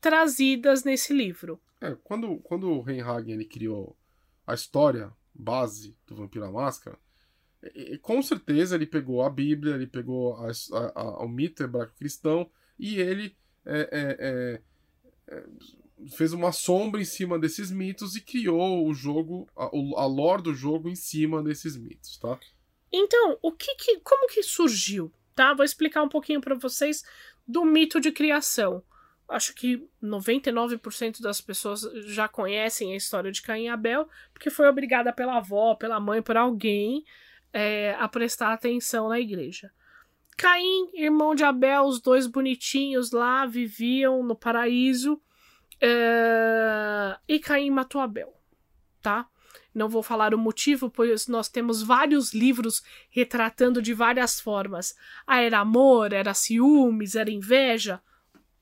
trazidas 0.00 0.84
nesse 0.84 1.12
livro. 1.12 1.60
É, 1.80 1.96
quando, 2.04 2.36
quando 2.36 2.70
o 2.70 2.80
Reinhagen 2.80 3.34
ele 3.34 3.44
criou 3.44 3.96
a 4.46 4.54
história 4.54 5.12
base 5.34 5.96
do 6.06 6.14
Vampiro 6.14 6.44
à 6.44 6.50
Máscara, 6.50 6.98
e, 7.74 7.94
e, 7.94 7.98
com 7.98 8.20
certeza 8.22 8.74
ele 8.74 8.86
pegou 8.86 9.22
a 9.22 9.30
Bíblia, 9.30 9.74
ele 9.74 9.86
pegou 9.86 10.34
a, 10.36 10.50
a, 10.50 11.00
a, 11.00 11.24
o 11.24 11.28
mito 11.28 11.62
hebraico-cristão 11.62 12.50
e 12.78 12.98
ele 12.98 13.36
é, 13.64 13.88
é, 13.92 14.60
é, 15.28 15.44
fez 16.16 16.32
uma 16.32 16.52
sombra 16.52 17.00
em 17.00 17.04
cima 17.04 17.38
desses 17.38 17.70
mitos 17.70 18.16
e 18.16 18.20
criou 18.20 18.86
o 18.86 18.92
jogo, 18.92 19.48
a, 19.56 19.64
a 19.64 20.06
lore 20.06 20.42
do 20.42 20.54
jogo 20.54 20.88
em 20.88 20.96
cima 20.96 21.42
desses 21.42 21.76
mitos, 21.76 22.18
tá? 22.18 22.38
Então, 22.92 23.38
o 23.40 23.52
que, 23.52 23.74
que 23.76 24.00
como 24.00 24.28
que 24.28 24.42
surgiu, 24.42 25.12
tá? 25.34 25.54
Vou 25.54 25.64
explicar 25.64 26.02
um 26.02 26.08
pouquinho 26.08 26.40
para 26.40 26.54
vocês 26.54 27.04
do 27.46 27.64
mito 27.64 28.00
de 28.00 28.12
criação. 28.12 28.82
Acho 29.32 29.54
que 29.54 29.88
99% 30.02 31.20
das 31.20 31.40
pessoas 31.40 31.82
já 32.06 32.28
conhecem 32.28 32.92
a 32.92 32.96
história 32.96 33.32
de 33.32 33.40
Caim 33.40 33.64
e 33.64 33.68
Abel, 33.68 34.08
porque 34.32 34.50
foi 34.50 34.68
obrigada 34.68 35.12
pela 35.12 35.38
avó, 35.38 35.74
pela 35.74 35.98
mãe, 35.98 36.20
por 36.20 36.36
alguém 36.36 37.04
é, 37.52 37.96
a 37.98 38.08
prestar 38.08 38.52
atenção 38.52 39.08
na 39.08 39.18
igreja. 39.18 39.72
Caim, 40.36 40.90
irmão 40.94 41.34
de 41.34 41.44
Abel, 41.44 41.84
os 41.84 42.00
dois 42.00 42.26
bonitinhos 42.26 43.12
lá 43.12 43.46
viviam 43.46 44.22
no 44.22 44.34
paraíso. 44.34 45.20
É... 45.80 47.16
E 47.28 47.38
Caim 47.38 47.70
matou 47.70 48.00
Abel, 48.00 48.32
tá? 49.00 49.28
Não 49.74 49.88
vou 49.88 50.02
falar 50.02 50.34
o 50.34 50.38
motivo, 50.38 50.90
pois 50.90 51.26
nós 51.26 51.48
temos 51.48 51.82
vários 51.82 52.34
livros 52.34 52.82
retratando 53.10 53.80
de 53.80 53.94
várias 53.94 54.38
formas. 54.38 54.94
Ah, 55.26 55.40
era 55.40 55.60
amor, 55.60 56.12
era 56.12 56.34
ciúmes, 56.34 57.14
era 57.14 57.30
inveja. 57.30 58.02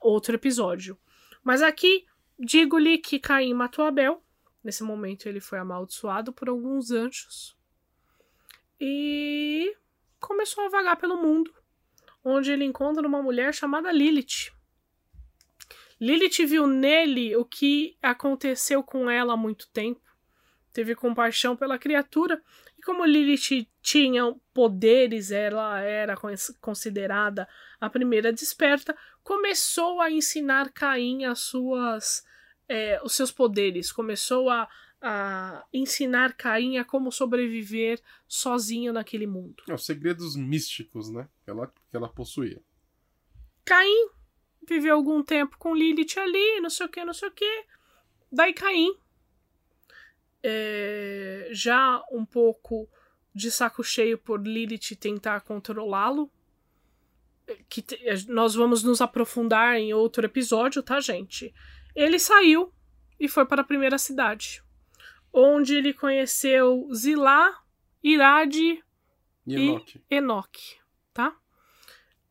Outro 0.00 0.34
episódio. 0.34 0.98
Mas 1.44 1.62
aqui, 1.62 2.06
digo-lhe 2.38 2.98
que 2.98 3.18
Caim 3.18 3.54
matou 3.54 3.84
Abel. 3.84 4.22
Nesse 4.64 4.82
momento 4.82 5.28
ele 5.28 5.40
foi 5.40 5.58
amaldiçoado 5.58 6.32
por 6.32 6.48
alguns 6.48 6.90
anjos. 6.90 7.56
E 8.80 9.76
começou 10.18 10.64
a 10.64 10.68
vagar 10.68 10.96
pelo 10.96 11.20
mundo 11.20 11.52
onde 12.24 12.52
ele 12.52 12.64
encontra 12.64 13.06
uma 13.06 13.22
mulher 13.22 13.54
chamada 13.54 13.90
Lilith. 13.90 14.52
Lilith 16.00 16.46
viu 16.46 16.66
nele 16.66 17.36
o 17.36 17.44
que 17.44 17.96
aconteceu 18.02 18.82
com 18.82 19.10
ela 19.10 19.34
há 19.34 19.36
muito 19.36 19.68
tempo, 19.70 20.00
teve 20.72 20.94
compaixão 20.94 21.56
pela 21.56 21.78
criatura, 21.78 22.42
e 22.78 22.82
como 22.82 23.04
Lilith 23.04 23.68
tinha 23.82 24.34
poderes, 24.52 25.30
ela 25.30 25.80
era 25.80 26.14
considerada 26.60 27.48
a 27.80 27.88
primeira 27.88 28.32
desperta, 28.32 28.96
começou 29.22 30.00
a 30.00 30.10
ensinar 30.10 30.70
Caim 30.72 31.24
as 31.24 31.40
suas, 31.40 32.24
é, 32.68 33.00
os 33.02 33.14
seus 33.14 33.32
poderes, 33.32 33.90
começou 33.90 34.50
a, 34.50 34.68
a 35.00 35.64
ensinar 35.72 36.34
Caim 36.34 36.76
a 36.76 36.84
como 36.84 37.10
sobreviver 37.10 38.00
sozinho 38.28 38.92
naquele 38.92 39.26
mundo. 39.26 39.62
É, 39.68 39.74
os 39.74 39.86
segredos 39.86 40.36
místicos, 40.36 41.10
né? 41.10 41.28
Que 41.44 41.50
ela, 41.50 41.66
que 41.66 41.96
ela 41.96 42.08
possuía. 42.08 42.60
Caim 43.64 44.10
viveu 44.68 44.94
algum 44.94 45.22
tempo 45.22 45.56
com 45.58 45.74
Lilith 45.74 46.18
ali, 46.18 46.60
não 46.60 46.70
sei 46.70 46.86
o 46.86 46.88
que, 46.88 47.04
não 47.04 47.14
sei 47.14 47.28
o 47.28 47.32
que. 47.32 47.64
Daí 48.30 48.52
Caim, 48.52 48.94
é, 50.42 51.48
já 51.52 52.02
um 52.12 52.24
pouco 52.24 52.88
de 53.34 53.50
saco 53.50 53.82
cheio 53.82 54.18
por 54.18 54.40
Lilith 54.46 54.96
tentar 54.96 55.40
controlá-lo, 55.42 56.30
que 57.68 57.84
nós 58.28 58.54
vamos 58.54 58.82
nos 58.82 59.00
aprofundar 59.00 59.76
em 59.76 59.92
outro 59.92 60.24
episódio, 60.24 60.82
tá, 60.82 61.00
gente? 61.00 61.54
Ele 61.94 62.18
saiu 62.18 62.72
e 63.18 63.28
foi 63.28 63.44
para 63.44 63.62
a 63.62 63.64
primeira 63.64 63.98
cidade, 63.98 64.62
onde 65.32 65.74
ele 65.74 65.92
conheceu 65.92 66.88
Zilá, 66.94 67.62
Irade 68.02 68.82
e 69.46 69.54
Enoch. 69.54 70.00
e 70.10 70.14
Enoch, 70.14 70.80
tá? 71.12 71.36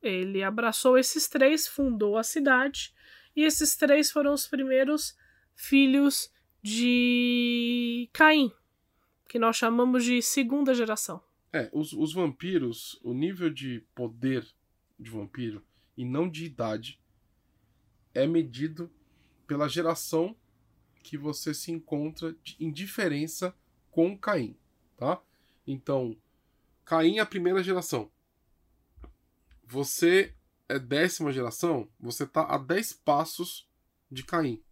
Ele 0.01 0.41
abraçou 0.41 0.97
esses 0.97 1.27
três, 1.27 1.67
fundou 1.67 2.17
a 2.17 2.23
cidade, 2.23 2.93
e 3.35 3.43
esses 3.43 3.75
três 3.75 4.11
foram 4.11 4.33
os 4.33 4.47
primeiros 4.47 5.17
filhos 5.55 6.31
de 6.61 8.09
Caim, 8.13 8.51
que 9.29 9.37
nós 9.37 9.55
chamamos 9.55 10.03
de 10.03 10.21
segunda 10.23 10.73
geração. 10.73 11.23
É, 11.53 11.69
os, 11.71 11.93
os 11.93 12.11
vampiros, 12.11 12.99
o 13.03 13.13
nível 13.13 13.51
de 13.51 13.85
poder 13.93 14.45
de 14.99 15.11
vampiro 15.11 15.63
e 15.95 16.03
não 16.03 16.27
de 16.27 16.45
idade 16.45 16.99
é 18.11 18.25
medido 18.25 18.91
pela 19.45 19.69
geração 19.69 20.35
que 21.03 21.15
você 21.15 21.53
se 21.53 21.71
encontra 21.71 22.35
em 22.59 22.71
diferença 22.71 23.55
com 23.91 24.17
Caim, 24.17 24.57
tá? 24.97 25.21
Então, 25.65 26.17
Caim 26.83 27.17
é 27.17 27.21
a 27.21 27.25
primeira 27.25 27.63
geração. 27.63 28.11
Você 29.63 30.33
é 30.67 30.79
décima 30.79 31.31
geração, 31.31 31.87
você 31.99 32.25
tá 32.25 32.43
a 32.43 32.57
10 32.57 32.93
passos 32.93 33.69
de 34.11 34.23
Caim. 34.23 34.63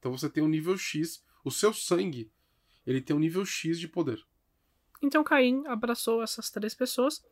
Então 0.00 0.10
você 0.10 0.28
tem 0.28 0.42
um 0.42 0.48
nível 0.48 0.76
X, 0.76 1.24
o 1.44 1.50
seu 1.52 1.72
sangue, 1.72 2.32
ele 2.86 3.00
tem 3.00 3.14
um 3.14 3.18
nível 3.18 3.44
X 3.44 3.78
de 3.78 3.88
poder. 3.88 4.24
Então 5.02 5.24
Caim 5.24 5.66
abraçou 5.66 6.22
essas 6.22 6.50
três 6.50 6.74
pessoas, 6.74 7.24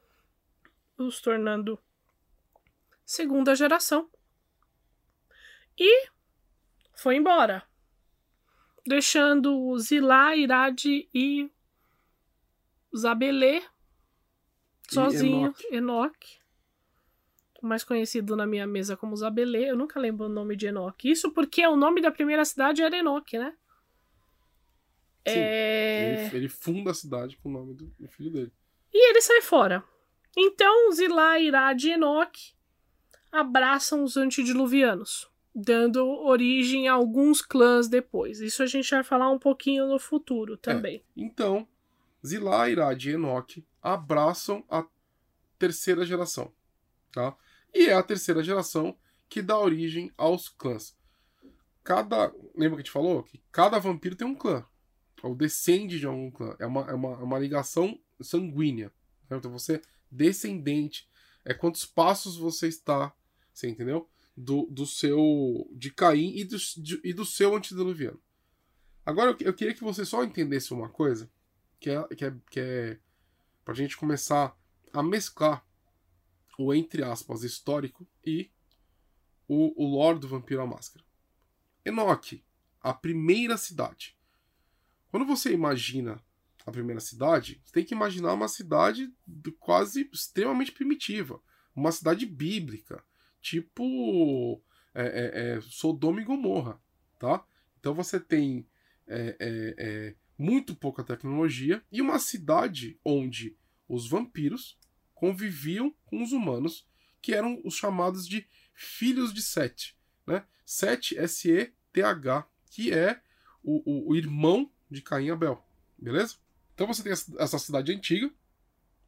os 0.99 1.21
tornando 1.21 1.79
segunda 3.05 3.55
geração. 3.55 4.11
E 5.79 6.09
foi 6.95 7.17
embora. 7.17 7.65
Deixando 8.87 9.79
Zilá, 9.79 10.37
Irade 10.37 11.09
e 11.15 11.51
Zabelê 12.97 13.63
sozinho. 14.89 15.47
Enoch. 15.47 15.67
Enoch. 15.71 16.41
Mais 17.63 17.85
conhecido 17.85 18.37
na 18.37 18.47
minha 18.47 18.67
mesa 18.67 18.97
como 18.97 19.17
Zabelê. 19.17 19.71
Eu 19.71 19.77
nunca 19.77 20.01
lembro 20.01 20.27
o 20.27 20.31
nome 20.31 20.57
de 20.57 20.67
Enoch. 20.67 21.09
Isso 21.09 21.31
porque 21.31 21.67
o 21.67 21.77
nome 21.77 22.01
da 22.01 22.11
primeira 22.11 22.45
cidade 22.45 22.83
era 22.83 22.97
Enoch, 22.97 23.39
né? 23.39 23.57
É... 25.25 26.27
Ele, 26.27 26.37
ele 26.37 26.49
funda 26.49 26.91
a 26.91 26.95
cidade 26.95 27.37
com 27.37 27.49
o 27.49 27.53
nome 27.53 27.75
do, 27.75 27.87
do 27.99 28.09
filho 28.09 28.31
dele. 28.31 28.53
E 28.93 29.11
ele 29.11 29.21
sai 29.21 29.43
fora. 29.43 29.85
Então, 30.37 30.93
Zilá, 30.93 31.39
Irad 31.39 31.83
e 31.85 31.93
Enoch 31.93 32.55
abraçam 33.31 34.03
os 34.03 34.17
antediluvianos, 34.17 35.31
dando 35.55 36.05
origem 36.07 36.89
a 36.89 36.95
alguns 36.95 37.43
clãs 37.43 37.89
depois. 37.89 38.41
Isso 38.41 38.63
a 38.63 38.67
gente 38.67 38.91
vai 38.91 39.05
falar 39.05 39.31
um 39.31 39.39
pouquinho 39.39 39.87
no 39.87 39.99
futuro 39.99 40.57
também. 40.57 41.05
Então, 41.17 41.67
Zilá, 42.27 42.69
Irad 42.69 43.09
e 43.09 43.13
Enoch 43.13 43.65
abraçam 43.83 44.65
a 44.69 44.85
terceira 45.59 46.05
geração. 46.05 46.53
Tá? 47.13 47.37
E 47.75 47.87
é 47.87 47.95
a 47.95 48.03
terceira 48.03 48.43
geração 48.43 48.97
que 49.29 49.43
dá 49.43 49.59
origem 49.59 50.13
aos 50.17 50.49
clãs. 50.49 50.97
Cada. 51.83 52.33
Lembra 52.55 52.77
que 52.77 52.83
a 52.83 52.85
gente 52.85 52.91
falou? 52.91 53.23
Que 53.23 53.41
cada 53.51 53.79
vampiro 53.79 54.17
tem 54.17 54.27
um 54.27 54.35
clã. 54.35 54.65
Ou 55.23 55.35
descende 55.35 55.99
de 55.99 56.07
algum 56.07 56.31
clã. 56.31 56.57
É 56.59 56.67
uma, 56.67 56.83
é 56.83 56.95
uma, 56.95 57.11
é 57.13 57.23
uma 57.23 57.39
ligação 57.39 57.99
sanguínea. 58.21 58.93
né? 59.29 59.37
Então 59.37 59.51
você 59.51 59.75
é 59.75 59.83
descendente. 60.11 61.09
É 61.45 61.53
quantos 61.55 61.85
passos 61.85 62.37
você 62.37 62.69
está. 62.69 63.15
Você 63.53 63.69
entendeu? 63.69 64.09
Do, 64.37 64.67
do 64.67 64.87
seu. 64.87 65.69
De 65.73 65.91
Caim 65.91 66.33
e 66.37 66.45
do, 66.45 66.57
de- 66.57 67.01
e 67.05 67.13
do 67.13 67.25
seu 67.27 67.55
antediluviano. 67.55 68.21
Agora 69.05 69.31
eu, 69.33 69.47
eu 69.49 69.55
queria 69.55 69.75
que 69.75 69.83
você 69.85 70.05
só 70.05 70.23
entendesse 70.25 70.73
uma 70.73 70.89
coisa. 70.89 71.31
Que 71.79 71.91
é, 71.91 72.03
que 72.15 72.25
é, 72.25 72.35
que 72.51 72.61
é 72.61 72.99
pra 73.65 73.75
gente 73.75 73.97
começar 73.97 74.57
a 74.93 75.03
mesclar 75.03 75.67
o 76.59 76.75
entre 76.75 77.03
aspas 77.03 77.43
histórico 77.43 78.07
e 78.25 78.51
o, 79.49 79.73
o 79.83 79.87
lore 79.97 80.19
do 80.19 80.29
Vampiro 80.29 80.61
à 80.61 80.67
Máscara. 80.67 81.05
Enoch, 81.85 82.45
a 82.83 82.93
primeira 82.93 83.57
cidade. 83.57 84.15
Quando 85.11 85.27
você 85.27 85.53
imagina 85.53 86.23
a 86.65 86.71
primeira 86.71 87.01
cidade, 87.01 87.61
você 87.65 87.73
tem 87.73 87.85
que 87.85 87.95
imaginar 87.95 88.33
uma 88.33 88.49
cidade 88.49 89.13
quase 89.59 90.09
extremamente 90.13 90.73
primitiva, 90.73 91.43
uma 91.75 91.91
cidade 91.91 92.25
bíblica, 92.27 93.03
tipo 93.41 94.63
é, 94.95 95.03
é, 95.03 95.57
é, 95.57 95.61
Sodoma 95.63 96.21
e 96.21 96.25
Gomorra, 96.25 96.81
tá? 97.19 97.45
Então 97.79 97.93
você 97.95 98.21
tem 98.21 98.69
é, 99.07 99.37
é, 99.41 99.75
é, 99.79 100.15
muito 100.39 100.75
pouca 100.75 101.03
tecnologia 101.03 101.83
e 101.91 102.01
uma 102.01 102.19
cidade 102.19 102.99
onde 103.05 103.57
os 103.89 104.09
vampiros 104.09 104.79
conviviam 105.15 105.95
com 106.05 106.23
os 106.23 106.33
humanos, 106.33 106.89
que 107.21 107.35
eram 107.35 107.61
os 107.65 107.75
chamados 107.75 108.27
de 108.27 108.47
filhos 108.73 109.35
de 109.35 109.43
Sete, 109.43 109.99
né? 110.27 110.45
Sete, 110.65 111.19
S-E-T-H, 111.19 112.47
que 112.71 112.93
é 112.93 113.21
o, 113.63 113.83
o, 113.85 114.11
o 114.13 114.17
irmão 114.17 114.71
de 114.91 115.03
Caim 115.03 115.27
e 115.27 115.31
Abel, 115.31 115.65
beleza? 115.99 116.37
Então 116.75 116.87
você 116.87 117.03
tem 117.03 117.13
essa 117.13 117.59
cidade 117.59 117.93
antiga, 117.93 118.31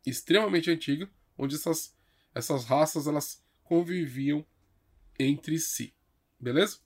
extremamente 0.06 0.70
antiga, 0.70 1.10
onde 1.36 1.54
essas, 1.54 1.96
essas 2.34 2.64
raças 2.64 3.06
elas 3.06 3.42
conviviam 3.64 4.44
entre 5.18 5.58
si, 5.58 5.94
beleza? 6.38 6.78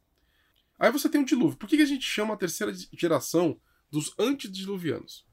Aí 0.78 0.92
você 0.92 1.08
tem 1.08 1.22
o 1.22 1.24
dilúvio. 1.24 1.56
Por 1.56 1.68
que 1.68 1.80
a 1.80 1.86
gente 1.86 2.04
chama 2.04 2.34
a 2.34 2.36
terceira 2.36 2.72
geração 2.92 3.60
dos 3.90 4.14
antediluvianos? 4.18 5.26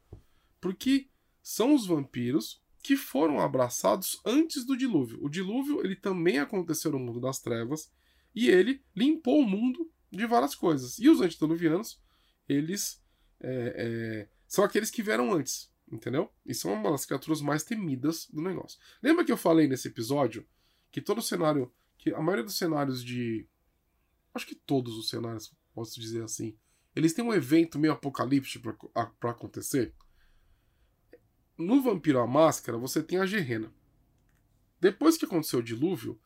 Porque 0.60 1.10
são 1.42 1.76
os 1.76 1.86
vampiros 1.86 2.64
que 2.82 2.96
foram 2.96 3.40
abraçados 3.40 4.20
antes 4.26 4.66
do 4.66 4.78
dilúvio. 4.78 5.20
O 5.22 5.30
dilúvio 5.30 5.84
ele 5.86 5.96
também 5.96 6.40
aconteceu 6.40 6.92
no 6.92 7.00
mundo 7.00 7.20
das 7.20 7.40
trevas 7.40 7.92
e 8.34 8.50
ele 8.50 8.84
limpou 8.96 9.40
o 9.40 9.48
mundo 9.48 9.92
de 10.12 10.26
várias 10.26 10.56
coisas. 10.56 10.98
E 10.98 11.10
os 11.10 11.22
antediluvianos, 11.22 12.02
eles 12.48 13.03
é, 13.44 13.74
é, 13.76 14.30
são 14.48 14.64
aqueles 14.64 14.90
que 14.90 15.04
vieram 15.04 15.32
antes, 15.34 15.72
entendeu? 15.92 16.32
E 16.46 16.54
são 16.54 16.74
uma 16.74 16.90
das 16.90 17.06
criaturas 17.06 17.42
mais 17.42 17.64
temidas 17.64 18.28
do 18.32 18.42
negócio. 18.42 18.80
Lembra 19.02 19.26
que 19.26 19.32
eu 19.32 19.38
falei 19.38 19.68
nesse 19.68 19.90
episódio 19.90 20.48
que 20.92 21.02
todo 21.02 21.22
cenário, 21.22 21.72
que 21.98 22.14
a 22.14 22.22
maioria 22.22 22.44
dos 22.44 22.58
cenários 22.58 23.04
de 23.04 23.48
acho 24.34 24.48
que 24.48 24.56
todos 24.56 24.98
os 24.98 25.10
cenários, 25.10 25.54
posso 25.74 26.00
dizer 26.00 26.24
assim, 26.24 26.58
eles 26.96 27.14
têm 27.14 27.24
um 27.24 27.34
evento 27.34 27.78
meio 27.78 27.94
apocalíptico 27.94 28.92
para 29.20 29.32
acontecer. 29.32 29.94
No 31.58 31.82
Vampiro 31.82 32.20
à 32.20 32.28
Máscara, 32.28 32.78
você 32.78 33.04
tem 33.04 33.20
a 33.20 33.26
Gerena. 33.26 33.74
Depois 34.80 35.18
que 35.18 35.26
aconteceu 35.26 35.60
o 35.60 35.64
dilúvio, 35.64 36.20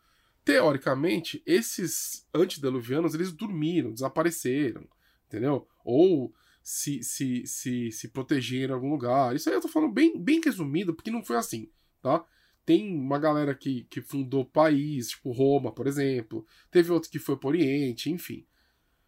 teoricamente, 0.44 1.44
esses 1.46 2.28
antediluvianos, 2.34 3.14
eles 3.14 3.32
dormiram, 3.32 3.94
desapareceram, 3.94 4.88
entendeu? 5.28 5.68
Ou 5.84 6.34
se, 6.70 7.02
se, 7.02 7.48
se, 7.48 7.92
se 7.94 8.10
protegeram 8.10 8.74
em 8.74 8.76
algum 8.76 8.90
lugar. 8.90 9.34
Isso 9.34 9.48
aí 9.48 9.56
eu 9.56 9.62
tô 9.62 9.70
falando 9.70 9.94
bem, 9.94 10.20
bem 10.22 10.42
resumido, 10.44 10.94
porque 10.94 11.10
não 11.10 11.24
foi 11.24 11.38
assim, 11.38 11.72
tá? 12.02 12.26
Tem 12.66 12.94
uma 12.94 13.18
galera 13.18 13.56
que, 13.56 13.86
que 13.90 14.02
fundou 14.02 14.44
país, 14.44 15.12
tipo 15.12 15.32
Roma, 15.32 15.72
por 15.72 15.88
exemplo. 15.88 16.46
Teve 16.70 16.92
outro 16.92 17.10
que 17.10 17.20
foi 17.20 17.38
para 17.38 17.48
o 17.48 17.52
Oriente, 17.52 18.12
enfim. 18.12 18.46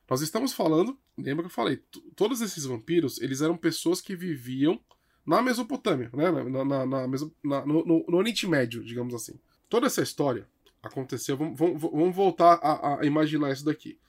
Nós 0.10 0.22
estamos 0.22 0.54
falando, 0.54 0.98
lembra 1.18 1.44
que 1.44 1.48
eu 1.48 1.54
falei, 1.54 1.84
todos 2.16 2.40
esses 2.40 2.64
vampiros, 2.64 3.20
eles 3.20 3.42
eram 3.42 3.58
pessoas 3.58 4.00
que 4.00 4.16
viviam 4.16 4.80
na 5.26 5.42
Mesopotâmia, 5.42 6.10
né? 6.14 6.32
Na, 6.32 6.64
na, 6.64 6.86
na, 6.86 7.08
na 7.08 7.66
no, 7.66 7.86
no, 7.86 8.06
no, 8.08 8.18
Oriente 8.18 8.48
Médio, 8.48 8.82
digamos 8.86 9.14
assim. 9.14 9.38
Toda 9.68 9.88
essa 9.88 10.02
história 10.02 10.48
aconteceu. 10.82 11.36
Vamos, 11.36 11.60
vamos, 11.60 11.82
vamos 11.82 12.16
voltar 12.16 12.54
a, 12.64 13.02
a, 13.02 13.06
imaginar 13.06 13.52
isso 13.52 13.66
daqui. 13.66 14.00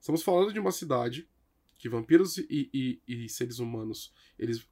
Estamos 0.00 0.22
falando 0.22 0.50
de 0.50 0.58
uma 0.58 0.72
cidade 0.72 1.28
que 1.78 1.88
vampiros 1.88 2.38
e, 2.38 2.70
e, 2.72 3.00
e 3.06 3.28
seres 3.28 3.58
humanos, 3.58 4.12
eles 4.38 4.66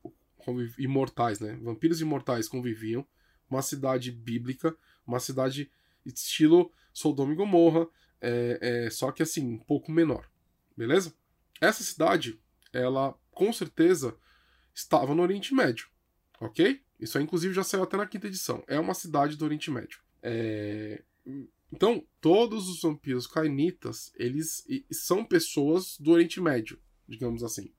imortais, 0.78 1.40
né? 1.40 1.58
Vampiros 1.62 2.00
imortais 2.00 2.48
conviviam 2.48 3.06
uma 3.48 3.62
cidade 3.62 4.10
bíblica, 4.10 4.76
uma 5.06 5.20
cidade 5.20 5.70
estilo 6.04 6.72
Sodoma 6.92 7.32
e 7.32 7.36
Gomorra, 7.36 7.86
é, 8.20 8.58
é, 8.86 8.90
só 8.90 9.10
que 9.10 9.22
assim, 9.22 9.46
um 9.46 9.58
pouco 9.58 9.90
menor. 9.90 10.28
Beleza? 10.76 11.14
Essa 11.60 11.82
cidade, 11.82 12.40
ela 12.72 13.14
com 13.30 13.52
certeza 13.52 14.16
estava 14.74 15.14
no 15.14 15.22
Oriente 15.22 15.54
Médio, 15.54 15.88
ok? 16.40 16.82
Isso 16.98 17.18
aí, 17.18 17.24
inclusive, 17.24 17.54
já 17.54 17.64
saiu 17.64 17.82
até 17.82 17.96
na 17.96 18.06
quinta 18.06 18.26
edição. 18.26 18.62
É 18.66 18.78
uma 18.78 18.94
cidade 18.94 19.36
do 19.36 19.44
Oriente 19.44 19.70
Médio. 19.70 20.00
É... 20.22 21.02
Então, 21.72 22.06
todos 22.20 22.68
os 22.68 22.80
vampiros 22.82 23.26
cainitas, 23.26 24.12
eles 24.16 24.64
são 24.92 25.24
pessoas 25.24 25.98
do 25.98 26.12
Oriente 26.12 26.40
Médio, 26.40 26.78
digamos 27.08 27.42
assim, 27.42 27.72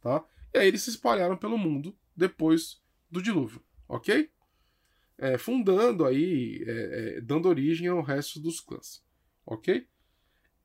tá? 0.00 0.24
E 0.54 0.58
aí 0.58 0.68
eles 0.68 0.82
se 0.82 0.90
espalharam 0.90 1.36
pelo 1.36 1.58
mundo 1.58 1.96
depois 2.16 2.82
do 3.10 3.22
dilúvio, 3.22 3.62
ok? 3.88 4.30
é, 5.22 5.38
fundando 5.38 6.04
aí, 6.04 6.64
é, 6.66 6.72
é, 7.18 7.20
dando 7.20 7.48
origem 7.48 7.86
ao 7.86 8.02
resto 8.02 8.40
dos 8.40 8.60
clãs, 8.60 9.04
ok? 9.46 9.86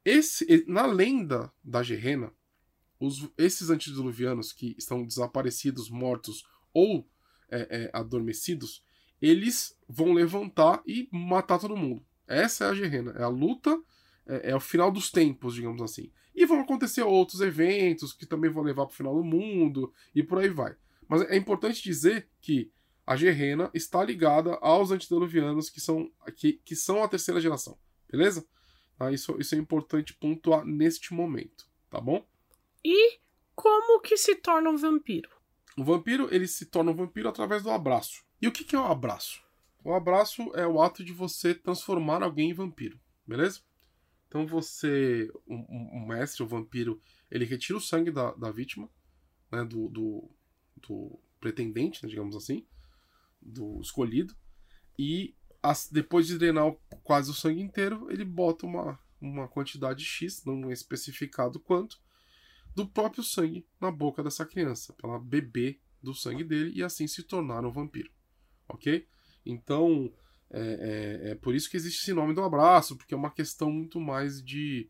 Esse, 0.03 0.65
na 0.67 0.87
lenda 0.87 1.53
da 1.63 1.83
Gerena, 1.83 2.33
os, 2.99 3.29
esses 3.37 3.69
antediluvianos 3.69 4.51
que 4.51 4.75
estão 4.75 5.05
desaparecidos, 5.05 5.91
mortos 5.91 6.43
ou 6.73 7.07
é, 7.51 7.83
é, 7.83 7.91
adormecidos, 7.93 8.83
eles 9.21 9.77
vão 9.87 10.11
levantar 10.11 10.81
e 10.87 11.07
matar 11.11 11.59
todo 11.59 11.77
mundo. 11.77 12.03
Essa 12.25 12.65
é 12.65 12.69
a 12.69 12.73
Gerena, 12.73 13.11
é 13.11 13.21
a 13.21 13.27
luta, 13.27 13.79
é, 14.27 14.51
é 14.51 14.55
o 14.55 14.59
final 14.59 14.91
dos 14.91 15.11
tempos, 15.11 15.55
digamos 15.55 15.81
assim. 15.81 16.11
E 16.35 16.45
vão 16.45 16.59
acontecer 16.59 17.01
outros 17.01 17.41
eventos 17.41 18.13
que 18.13 18.25
também 18.25 18.51
vão 18.51 18.63
levar 18.63 18.85
para 18.85 18.93
o 18.93 18.95
final 18.95 19.15
do 19.15 19.23
mundo 19.23 19.91
e 20.13 20.21
por 20.21 20.39
aí 20.39 20.49
vai. 20.49 20.75
Mas 21.07 21.21
é 21.23 21.35
importante 21.35 21.81
dizer 21.81 22.29
que 22.41 22.71
a 23.05 23.15
Gerena 23.15 23.71
está 23.73 24.03
ligada 24.03 24.55
aos 24.61 24.91
antediluvianos 24.91 25.69
que 25.69 25.79
são, 25.79 26.11
que, 26.35 26.53
que 26.65 26.75
são 26.75 27.01
a 27.01 27.07
terceira 27.07 27.39
geração, 27.39 27.79
beleza? 28.11 28.45
Tá? 28.97 29.11
Isso, 29.11 29.37
isso 29.39 29.55
é 29.55 29.57
importante 29.57 30.13
pontuar 30.13 30.65
neste 30.65 31.13
momento, 31.13 31.65
tá 31.89 32.01
bom? 32.01 32.27
E 32.83 33.19
como 33.55 34.01
que 34.01 34.17
se 34.17 34.35
torna 34.35 34.69
um 34.69 34.77
vampiro? 34.77 35.29
O 35.77 35.83
vampiro, 35.83 36.27
ele 36.31 36.47
se 36.47 36.65
torna 36.65 36.91
um 36.91 36.95
vampiro 36.95 37.29
através 37.29 37.63
do 37.63 37.69
abraço. 37.69 38.23
E 38.41 38.47
o 38.47 38.51
que, 38.51 38.63
que 38.63 38.75
é 38.75 38.79
o 38.79 38.85
abraço? 38.85 39.41
O 39.83 39.93
abraço 39.93 40.51
é 40.53 40.67
o 40.67 40.81
ato 40.81 41.03
de 41.03 41.13
você 41.13 41.55
transformar 41.55 42.21
alguém 42.21 42.49
em 42.49 42.53
vampiro, 42.53 42.99
beleza? 43.25 43.61
Então 44.27 44.45
você, 44.45 45.31
um, 45.47 45.65
um 45.69 46.05
mestre, 46.05 46.43
o 46.43 46.45
um 46.45 46.49
vampiro, 46.49 46.99
ele 47.31 47.45
retira 47.45 47.77
o 47.77 47.81
sangue 47.81 48.11
da, 48.11 48.31
da 48.33 48.51
vítima, 48.51 48.89
né, 49.51 49.63
do, 49.63 49.87
do, 49.87 50.29
do 50.75 51.19
pretendente, 51.39 52.03
né, 52.03 52.09
digamos 52.09 52.35
assim, 52.35 52.65
do 53.41 53.79
escolhido. 53.81 54.35
E 54.99 55.35
as, 55.63 55.89
depois 55.89 56.27
de 56.27 56.37
drenar 56.37 56.73
quase 57.03 57.31
o 57.31 57.33
sangue 57.33 57.61
inteiro, 57.61 58.11
ele 58.11 58.25
bota 58.25 58.65
uma, 58.65 58.99
uma 59.19 59.47
quantidade 59.47 60.03
X, 60.03 60.43
não 60.45 60.69
é 60.69 60.73
especificado 60.73 61.59
quanto, 61.59 61.99
do 62.75 62.87
próprio 62.87 63.23
sangue 63.23 63.65
na 63.79 63.91
boca 63.91 64.21
dessa 64.21 64.45
criança, 64.45 64.93
para 64.93 65.09
ela 65.09 65.19
beber 65.19 65.81
do 66.01 66.13
sangue 66.13 66.43
dele 66.43 66.71
e 66.75 66.83
assim 66.83 67.07
se 67.07 67.23
tornar 67.23 67.65
um 67.65 67.71
vampiro. 67.71 68.11
Ok? 68.67 69.07
Então, 69.45 70.13
é, 70.49 70.61
é, 70.61 71.31
é, 71.31 71.35
por 71.35 71.53
isso 71.53 71.69
que 71.69 71.77
existe 71.77 72.01
esse 72.01 72.13
nome 72.13 72.33
do 72.33 72.43
abraço, 72.43 72.95
porque 72.95 73.13
é 73.13 73.17
uma 73.17 73.31
questão 73.31 73.71
muito 73.71 73.99
mais 73.99 74.41
de, 74.41 74.89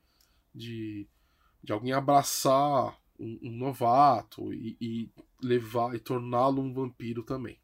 de, 0.53 1.07
de 1.63 1.71
alguém 1.71 1.93
abraçar 1.93 2.97
um, 3.19 3.39
um 3.41 3.51
novato 3.51 4.53
e, 4.53 4.77
e 4.79 5.11
levar 5.41 5.95
e 5.95 5.99
torná-lo 5.99 6.61
um 6.61 6.73
vampiro 6.73 7.23
também 7.23 7.59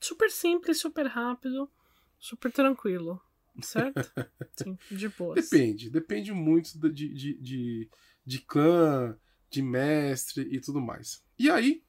super 0.00 0.30
simples, 0.30 0.78
super 0.78 1.06
rápido, 1.06 1.70
super 2.18 2.52
tranquilo. 2.52 3.20
Certo? 3.62 4.00
Sim, 4.54 4.78
de 4.90 5.08
boa. 5.08 5.34
Depende, 5.34 5.88
depende 5.88 6.32
muito 6.32 6.78
de, 6.78 7.08
de, 7.08 7.34
de, 7.40 7.90
de 8.24 8.38
clã, 8.40 9.18
de 9.50 9.62
mestre 9.62 10.42
e 10.50 10.60
tudo 10.60 10.80
mais. 10.80 11.24
E 11.38 11.50
aí, 11.50 11.82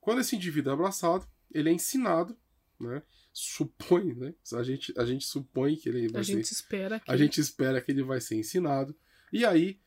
quando 0.00 0.20
esse 0.20 0.36
indivíduo 0.36 0.70
é 0.70 0.74
abraçado, 0.74 1.26
ele 1.50 1.68
é 1.68 1.72
ensinado, 1.72 2.36
né? 2.78 3.02
Supõe, 3.38 4.14
né? 4.14 4.34
A 4.54 4.62
gente, 4.62 4.94
a 4.96 5.04
gente 5.04 5.26
supõe 5.26 5.76
que 5.76 5.90
ele 5.90 6.08
vai 6.08 6.22
a 6.22 6.24
ser. 6.24 6.32
Gente 6.32 6.52
espera 6.52 6.98
que... 6.98 7.10
A 7.10 7.16
gente 7.18 7.38
espera 7.38 7.82
que 7.82 7.92
ele 7.92 8.02
vai 8.02 8.18
ser 8.18 8.36
ensinado. 8.36 8.96
E 9.30 9.44
aí, 9.44 9.78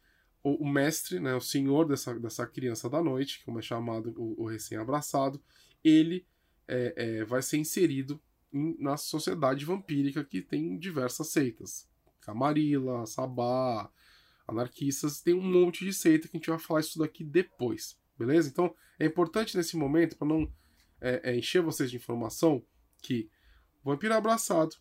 o, 0.44 0.64
o, 0.64 0.70
mestre, 0.70 1.20
né, 1.20 1.34
o 1.34 1.42
senhor 1.42 1.88
dessa, 1.88 2.14
dessa 2.20 2.46
criança 2.46 2.88
da 2.88 3.02
noite, 3.02 3.42
como 3.44 3.58
é 3.58 3.62
chamado 3.64 4.14
o, 4.16 4.44
o 4.44 4.48
recém-abraçado, 4.48 5.42
ele 5.84 6.28
é, 6.68 6.94
é, 6.96 7.26
vai 7.26 7.42
ser 7.42 7.58
inserido 7.58 8.22
em, 8.54 8.76
na 8.78 8.98
sociedade 8.98 9.66
vampírica 9.66 10.24
que 10.24 10.44
tem 10.44 10.78
diversas 10.78 11.30
seitas. 11.30 11.90
Camarilla, 12.22 13.08
Sabá, 13.08 13.92
anarquistas, 14.48 15.22
tem 15.22 15.34
um 15.34 15.42
monte 15.42 15.84
de 15.84 15.92
seita 15.92 16.28
que 16.28 16.38
a 16.38 16.40
gente 16.40 16.52
vai 16.52 16.60
falar 16.60 16.82
isso 16.82 17.00
daqui 17.00 17.24
depois, 17.24 18.00
beleza? 18.16 18.48
Então 18.48 18.76
é 19.00 19.08
importante 19.08 19.58
nesse 19.58 19.76
momento, 19.76 20.16
para 20.16 20.28
não 20.28 20.48
é, 21.02 21.32
é, 21.32 21.36
encher 21.36 21.64
vocês 21.64 21.90
de 21.90 21.98
informação, 21.98 22.64
que 23.02 23.28
vampiro 23.84 24.14
abraçado, 24.14 24.76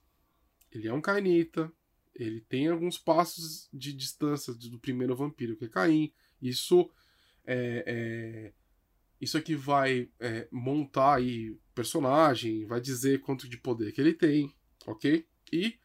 ele 0.71 0.89
é 0.89 0.93
um 0.93 1.01
cainita, 1.01 1.73
ele 2.15 2.41
tem 2.41 2.69
alguns 2.69 2.99
passos 2.99 3.69
de 3.73 3.93
distância 3.93 4.53
do 4.53 4.79
primeiro 4.79 5.15
vampiro, 5.15 5.57
que 5.57 5.67
é 5.67 5.69
Caim. 5.69 6.13
Isso 6.43 6.91
é, 7.47 7.85
é 7.87 8.53
isso 9.21 9.37
aqui 9.37 9.55
vai 9.55 10.09
é, 10.21 10.49
montar 10.51 11.17
aí 11.17 11.57
personagem, 11.75 12.67
vai 12.67 12.81
dizer 12.81 13.21
quanto 13.21 13.49
de 13.49 13.57
poder 13.57 13.93
que 13.93 14.01
ele 14.01 14.15
tem, 14.15 14.55
ok? 14.87 15.27
E 15.53 15.79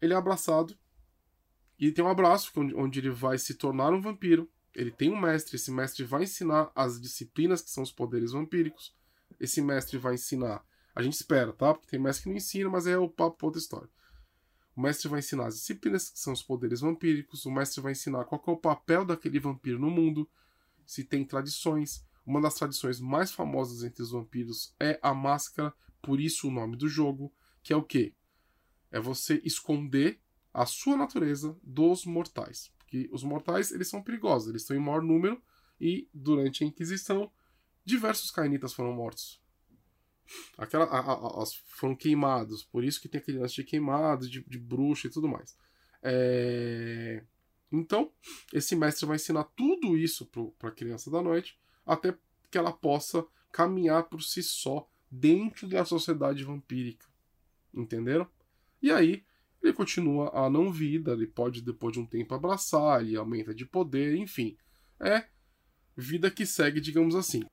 ele 0.00 0.12
é 0.12 0.16
abraçado 0.16 0.76
e 1.78 1.92
tem 1.92 2.04
um 2.04 2.08
abraço 2.08 2.50
onde 2.74 2.98
ele 2.98 3.10
vai 3.10 3.38
se 3.38 3.54
tornar 3.54 3.92
um 3.92 4.00
vampiro. 4.00 4.50
Ele 4.74 4.90
tem 4.90 5.10
um 5.10 5.20
mestre, 5.20 5.56
esse 5.56 5.70
mestre 5.70 6.04
vai 6.04 6.24
ensinar 6.24 6.70
as 6.74 7.00
disciplinas 7.00 7.62
que 7.62 7.70
são 7.70 7.82
os 7.82 7.92
poderes 7.92 8.32
vampíricos. 8.32 8.94
Esse 9.38 9.62
mestre 9.62 9.96
vai 9.96 10.14
ensinar. 10.14 10.64
A 10.98 11.02
gente 11.02 11.14
espera, 11.14 11.52
tá? 11.52 11.72
Porque 11.72 11.86
tem 11.86 12.00
mestre 12.00 12.24
que 12.24 12.28
não 12.28 12.36
ensina, 12.36 12.68
mas 12.68 12.84
é 12.84 12.98
o 12.98 13.08
papo 13.08 13.46
outra 13.46 13.60
história. 13.60 13.88
O 14.74 14.80
mestre 14.80 15.06
vai 15.06 15.20
ensinar 15.20 15.46
as 15.46 15.54
disciplinas 15.54 16.10
que 16.10 16.18
são 16.18 16.32
os 16.32 16.42
poderes 16.42 16.80
vampíricos. 16.80 17.46
O 17.46 17.52
mestre 17.52 17.80
vai 17.80 17.92
ensinar 17.92 18.24
qual 18.24 18.42
é 18.44 18.50
o 18.50 18.56
papel 18.56 19.04
daquele 19.04 19.38
vampiro 19.38 19.78
no 19.78 19.90
mundo, 19.90 20.28
se 20.84 21.04
tem 21.04 21.24
tradições. 21.24 22.04
Uma 22.26 22.40
das 22.40 22.54
tradições 22.54 22.98
mais 22.98 23.30
famosas 23.30 23.84
entre 23.84 24.02
os 24.02 24.10
vampiros 24.10 24.74
é 24.80 24.98
a 25.00 25.14
máscara, 25.14 25.72
por 26.02 26.18
isso 26.18 26.48
o 26.48 26.50
nome 26.50 26.76
do 26.76 26.88
jogo, 26.88 27.32
que 27.62 27.72
é 27.72 27.76
o 27.76 27.82
quê? 27.84 28.12
É 28.90 28.98
você 28.98 29.40
esconder 29.44 30.20
a 30.52 30.66
sua 30.66 30.96
natureza 30.96 31.56
dos 31.62 32.04
mortais. 32.04 32.72
Porque 32.76 33.08
os 33.12 33.22
mortais, 33.22 33.70
eles 33.70 33.86
são 33.86 34.02
perigosos, 34.02 34.48
eles 34.48 34.62
estão 34.62 34.76
em 34.76 34.80
maior 34.80 35.00
número 35.00 35.40
e 35.80 36.08
durante 36.12 36.64
a 36.64 36.66
Inquisição, 36.66 37.30
diversos 37.84 38.32
cainitas 38.32 38.72
foram 38.72 38.92
mortos. 38.92 39.40
Aquela, 40.56 40.84
a, 40.84 40.98
a, 40.98 41.42
a, 41.42 41.44
foram 41.66 41.94
queimados, 41.94 42.64
por 42.64 42.84
isso 42.84 43.00
que 43.00 43.08
tem 43.08 43.20
aquele 43.20 43.38
lance 43.38 43.54
de 43.54 43.64
queimados, 43.64 44.30
de, 44.30 44.44
de 44.44 44.58
bruxa 44.58 45.06
e 45.06 45.10
tudo 45.10 45.28
mais. 45.28 45.56
É... 46.02 47.24
Então, 47.70 48.12
esse 48.52 48.74
mestre 48.74 49.06
vai 49.06 49.16
ensinar 49.16 49.44
tudo 49.44 49.96
isso 49.96 50.26
para 50.58 50.70
a 50.70 50.72
criança 50.72 51.10
da 51.10 51.22
noite, 51.22 51.58
até 51.84 52.16
que 52.50 52.56
ela 52.56 52.72
possa 52.72 53.24
caminhar 53.52 54.04
por 54.04 54.22
si 54.22 54.42
só 54.42 54.88
dentro 55.10 55.68
da 55.68 55.84
sociedade 55.84 56.44
vampírica. 56.44 57.06
Entenderam? 57.74 58.26
E 58.80 58.90
aí, 58.90 59.24
ele 59.62 59.72
continua 59.72 60.30
a 60.34 60.48
não 60.48 60.72
vida, 60.72 61.12
ele 61.12 61.26
pode 61.26 61.60
depois 61.60 61.92
de 61.92 62.00
um 62.00 62.06
tempo 62.06 62.34
abraçar, 62.34 63.02
ele 63.02 63.16
aumenta 63.16 63.54
de 63.54 63.66
poder, 63.66 64.16
enfim. 64.16 64.56
É 65.00 65.26
vida 65.96 66.30
que 66.30 66.46
segue, 66.46 66.80
digamos 66.80 67.14
assim. 67.14 67.44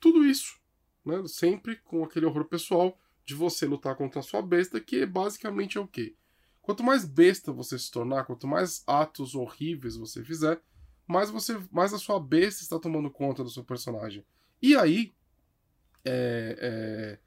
Tudo 0.00 0.24
isso, 0.24 0.58
né, 1.04 1.22
sempre 1.26 1.76
com 1.76 2.04
aquele 2.04 2.26
horror 2.26 2.44
pessoal 2.44 2.98
de 3.24 3.34
você 3.34 3.66
lutar 3.66 3.94
contra 3.96 4.20
a 4.20 4.22
sua 4.22 4.42
besta, 4.42 4.80
que 4.80 5.06
basicamente 5.06 5.78
é 5.78 5.80
o 5.80 5.86
quê? 5.86 6.14
Quanto 6.60 6.82
mais 6.82 7.04
besta 7.04 7.52
você 7.52 7.78
se 7.78 7.90
tornar, 7.90 8.24
quanto 8.24 8.46
mais 8.46 8.82
atos 8.86 9.34
horríveis 9.34 9.96
você 9.96 10.24
fizer, 10.24 10.60
mais 11.06 11.30
você, 11.30 11.60
mais 11.70 11.92
a 11.92 11.98
sua 11.98 12.20
besta 12.20 12.62
está 12.62 12.78
tomando 12.78 13.10
conta 13.10 13.42
do 13.42 13.50
seu 13.50 13.64
personagem. 13.64 14.24
E 14.60 14.76
aí, 14.76 15.12
é, 16.04 16.56
é, 16.60 17.18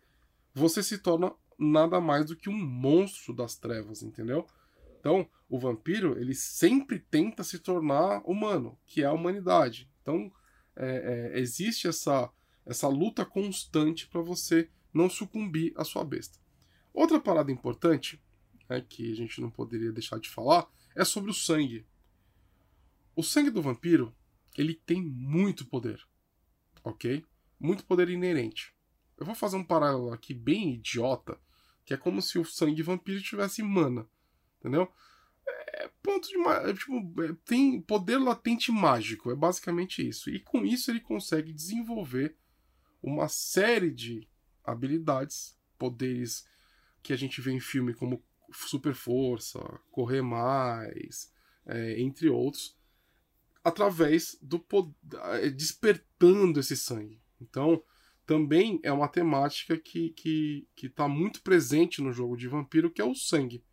você 0.54 0.82
se 0.82 0.98
torna 0.98 1.34
nada 1.58 2.00
mais 2.00 2.26
do 2.26 2.36
que 2.36 2.50
um 2.50 2.58
monstro 2.58 3.34
das 3.34 3.56
trevas, 3.56 4.02
entendeu? 4.02 4.46
Então, 5.00 5.28
o 5.50 5.60
vampiro, 5.60 6.18
ele 6.20 6.34
sempre 6.34 7.00
tenta 7.00 7.44
se 7.44 7.60
tornar 7.60 8.22
humano, 8.26 8.78
que 8.86 9.04
é 9.04 9.06
a 9.06 9.14
humanidade. 9.14 9.90
Então, 10.02 10.32
é, 10.76 11.32
é, 11.36 11.40
existe 11.40 11.88
essa, 11.88 12.30
essa 12.66 12.88
luta 12.88 13.26
constante 13.26 14.08
para 14.08 14.22
você 14.22 14.70
não 14.94 15.10
sucumbir 15.10 15.74
à 15.76 15.84
sua 15.84 16.04
besta. 16.04 16.40
Outra 16.94 17.20
parada 17.20 17.52
importante, 17.52 18.22
né, 18.70 18.82
que 18.82 19.12
a 19.12 19.16
gente 19.16 19.42
não 19.42 19.50
poderia 19.50 19.92
deixar 19.92 20.20
de 20.20 20.30
falar, 20.30 20.68
é 20.96 21.04
sobre 21.04 21.30
o 21.30 21.34
sangue. 21.34 21.86
O 23.16 23.22
sangue 23.22 23.50
do 23.50 23.62
vampiro, 23.62 24.16
ele 24.58 24.74
tem 24.74 25.02
muito 25.02 25.66
poder, 25.66 26.02
ok? 26.84 27.26
Muito 27.60 27.86
poder 27.86 28.10
inerente. 28.10 28.74
Eu 29.18 29.26
vou 29.26 29.36
fazer 29.36 29.58
um 29.58 29.64
paralelo 29.64 30.12
aqui 30.12 30.34
bem 30.34 30.76
idiota, 30.76 31.40
que 31.86 31.94
é 31.94 31.98
como 31.98 32.22
se 32.22 32.40
o 32.40 32.46
sangue 32.46 32.82
vampiro 32.82 33.22
tivesse 33.22 33.62
mana, 33.62 34.08
entendeu? 34.60 34.92
É 35.48 35.90
ponto 36.02 36.28
de 36.28 36.38
é, 36.38 36.74
tipo, 36.74 37.24
é, 37.24 37.36
tem 37.46 37.82
poder 37.82 38.18
latente 38.18 38.72
mágico, 38.72 39.32
é 39.32 39.36
basicamente 39.36 40.06
isso. 40.08 40.30
E 40.30 40.40
com 40.40 40.66
isso 40.66 40.90
ele 40.90 41.00
consegue 41.00 41.54
desenvolver 41.54 42.36
uma 43.06 43.28
série 43.28 43.92
de 43.92 44.28
habilidades, 44.64 45.56
poderes 45.78 46.48
que 47.04 47.14
a 47.14 47.16
gente 47.16 47.40
vê 47.40 47.52
em 47.52 47.60
filme 47.60 47.94
como 47.94 48.24
super 48.52 48.96
força, 48.96 49.60
correr 49.92 50.24
mais, 50.24 51.32
é, 51.68 52.02
entre 52.02 52.28
outros, 52.30 52.76
através 53.64 54.38
do 54.42 54.60
poder, 54.60 54.96
despertando 55.56 56.60
esse 56.60 56.76
sangue. 56.76 57.22
Então, 57.40 57.84
também 58.26 58.80
é 58.82 58.92
uma 58.92 59.08
temática 59.08 59.78
que 59.78 60.10
que 60.10 60.68
que 60.76 60.88
está 60.88 61.08
muito 61.08 61.44
presente 61.44 62.02
no 62.02 62.12
jogo 62.12 62.36
de 62.36 62.48
vampiro, 62.48 62.90
que 62.90 63.02
é 63.02 63.06
o 63.06 63.14
sangue. 63.14 63.64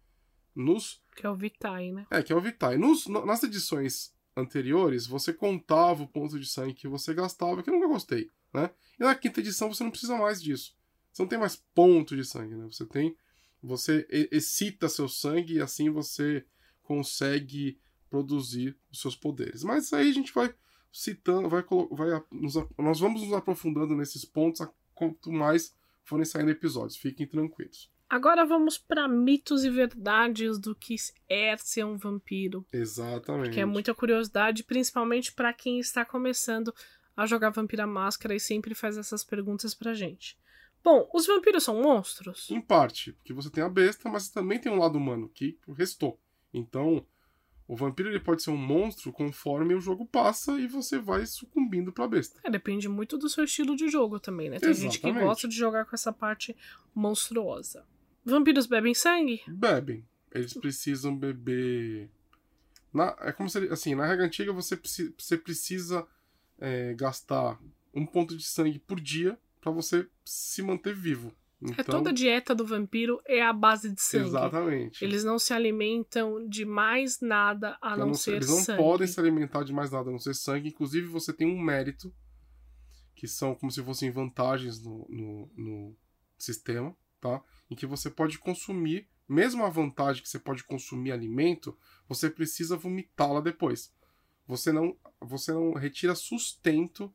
Nos 0.55 1.03
que 1.16 1.24
é 1.24 1.30
o 1.30 1.37
Vitae, 1.37 1.91
né? 1.91 2.07
É, 2.11 2.22
que 2.22 2.33
é 2.33 2.37
o 2.37 2.41
Vitae. 2.41 2.76
Nos, 2.76 3.07
nas 3.07 3.43
edições 3.43 4.14
anteriores, 4.37 5.07
você 5.07 5.33
contava 5.33 6.03
o 6.03 6.09
ponto 6.09 6.39
de 6.39 6.47
sangue 6.47 6.74
que 6.74 6.89
você 6.89 7.14
gastava, 7.14 7.62
que 7.62 7.70
eu 7.70 7.74
nunca 7.74 7.89
gostei, 7.89 8.30
né? 8.53 8.70
E 8.98 9.03
na 9.03 9.14
quinta 9.14 9.40
edição 9.40 9.72
você 9.72 9.82
não 9.82 9.90
precisa 9.90 10.16
mais 10.16 10.42
disso. 10.42 10.76
Você 11.12 11.22
não 11.22 11.28
tem 11.28 11.38
mais 11.38 11.57
ponto 11.74 12.16
de 12.16 12.24
sangue, 12.24 12.55
né? 12.55 12.64
Você 12.66 12.86
tem 12.86 13.16
você 13.62 14.07
excita 14.32 14.88
seu 14.88 15.09
sangue 15.09 15.55
e 15.55 15.61
assim 15.61 15.88
você 15.88 16.44
consegue 16.82 17.78
produzir 18.11 18.76
os 18.90 19.00
seus 19.00 19.14
poderes. 19.14 19.62
Mas 19.62 19.92
aí 19.92 20.11
a 20.11 20.12
gente 20.12 20.34
vai 20.34 20.53
citando, 20.92 21.48
vai, 21.48 21.64
vai 21.92 22.22
nos, 22.30 22.55
nós 22.76 22.98
vamos 22.98 23.22
nos 23.22 23.32
aprofundando 23.32 23.94
nesses 23.94 24.24
pontos 24.24 24.66
quanto 24.94 25.30
mais 25.30 25.74
forem 26.03 26.24
saindo 26.24 26.50
episódios. 26.50 26.96
Fiquem 26.96 27.26
tranquilos. 27.26 27.90
Agora 28.11 28.44
vamos 28.44 28.76
para 28.76 29.09
mitos 29.09 29.64
e 29.64 29.70
verdades 29.70 30.59
do 30.59 30.74
que 30.74 30.96
é 31.28 31.57
ser 31.57 31.84
um 31.84 31.96
vampiro. 31.96 32.66
Exatamente. 32.70 33.55
Que 33.55 33.61
é 33.61 33.64
muita 33.64 33.94
curiosidade, 33.94 34.64
principalmente 34.64 35.32
para 35.32 35.53
quem 35.55 35.78
está 35.78 36.05
começando 36.05 36.74
a 37.17 37.27
jogar 37.27 37.51
Vampira 37.51 37.87
Máscara 37.87 38.35
e 38.35 38.41
sempre 38.41 38.75
faz 38.75 38.97
essas 38.97 39.25
perguntas 39.25 39.75
pra 39.75 39.95
gente. 39.95 40.39
Bom, 40.83 41.09
os 41.15 41.27
vampiros 41.27 41.63
são 41.63 41.81
monstros? 41.81 42.51
Em 42.51 42.61
parte, 42.61 43.13
porque 43.13 43.33
você 43.33 43.49
tem 43.49 43.63
a 43.63 43.69
besta, 43.69 44.09
mas 44.09 44.29
também 44.29 44.59
tem 44.59 44.73
um 44.73 44.79
lado 44.79 44.99
humano 44.99 45.29
que 45.29 45.59
restou. 45.77 46.19
Então, 46.53 47.07
o 47.69 47.77
vampiro 47.77 48.09
ele 48.09 48.19
pode 48.19 48.43
ser 48.43 48.51
um 48.51 48.57
monstro 48.57 49.13
conforme 49.13 49.75
o 49.75 49.81
jogo 49.81 50.05
passa 50.05 50.59
e 50.61 50.67
você 50.67 50.99
vai 50.99 51.25
sucumbindo 51.25 51.93
pra 51.93 52.09
besta. 52.09 52.41
É, 52.43 52.51
depende 52.51 52.89
muito 52.89 53.17
do 53.17 53.29
seu 53.29 53.45
estilo 53.45 53.77
de 53.77 53.89
jogo 53.89 54.19
também, 54.19 54.51
né? 54.51 54.59
Tem 54.59 54.71
Exatamente. 54.71 55.01
gente 55.01 55.15
que 55.15 55.25
gosta 55.25 55.47
de 55.47 55.57
jogar 55.57 55.85
com 55.85 55.95
essa 55.95 56.13
parte 56.13 56.57
monstruosa. 56.95 57.87
Vampiros 58.25 58.67
bebem 58.67 58.95
sangue? 58.95 59.41
Bebem. 59.47 60.05
Eles 60.33 60.55
precisam 60.55 61.17
beber. 61.17 62.11
Na, 62.93 63.17
é 63.21 63.33
como 63.33 63.49
se 63.49 63.59
assim, 63.69 63.95
na 63.95 64.07
regra 64.07 64.27
antiga 64.27 64.53
você, 64.53 64.79
você 65.17 65.37
precisa 65.37 66.07
é, 66.63 66.95
gastar 66.95 67.61
um 67.93 68.07
ponto 68.07 68.37
de 68.37 68.45
sangue 68.45 68.79
por 68.79 69.01
dia 69.01 69.37
para 69.61 69.73
você 69.73 70.09
se 70.25 70.63
manter 70.63 70.95
vivo. 70.95 71.29
É, 71.61 71.65
então... 71.65 71.77
É 71.79 71.85
toda 71.85 72.11
a 72.11 72.13
dieta 72.13 72.55
do 72.55 72.65
vampiro 72.65 73.21
é 73.27 73.43
a 73.43 73.53
base 73.53 73.91
de 73.91 74.01
sangue. 74.01 74.29
Exatamente. 74.29 75.05
Eles 75.05 75.25
não 75.25 75.39
se 75.39 75.53
alimentam 75.53 76.49
de 76.49 76.65
mais 76.65 77.21
nada 77.21 77.77
a 77.83 77.97
não, 77.97 78.07
não, 78.07 78.15
ser 78.15 78.37
eles 78.37 78.47
sangue. 78.47 78.61
Eles 78.61 78.69
não 78.69 78.77
podem 78.77 79.07
se 79.07 79.19
alimentar 79.19 79.65
de 79.65 79.73
mais 79.73 79.91
nada 79.91 80.09
a 80.09 80.13
não 80.13 80.19
ser 80.19 80.35
sangue. 80.35 80.69
Inclusive, 80.69 81.07
você 81.09 81.33
tem 81.33 81.47
um 81.47 81.61
mérito, 81.61 82.15
que 83.15 83.27
são 83.27 83.55
como 83.55 83.71
se 83.71 83.83
fossem 83.83 84.11
vantagens 84.11 84.83
no, 84.83 85.07
no, 85.09 85.51
no 85.57 85.97
sistema, 86.39 86.97
tá? 87.21 87.43
Em 87.69 87.75
que 87.75 87.87
você 87.87 88.09
pode 88.09 88.39
consumir, 88.39 89.09
mesmo 89.29 89.65
a 89.65 89.69
vantagem 89.69 90.23
que 90.23 90.29
você 90.29 90.39
pode 90.39 90.65
consumir 90.65 91.13
alimento, 91.13 91.77
você 92.09 92.31
precisa 92.31 92.77
vomitá-la 92.77 93.41
depois. 93.41 93.93
Você 94.47 94.72
não, 94.72 94.97
você 95.20 95.53
não 95.53 95.72
retira 95.72 96.14
sustento 96.14 97.12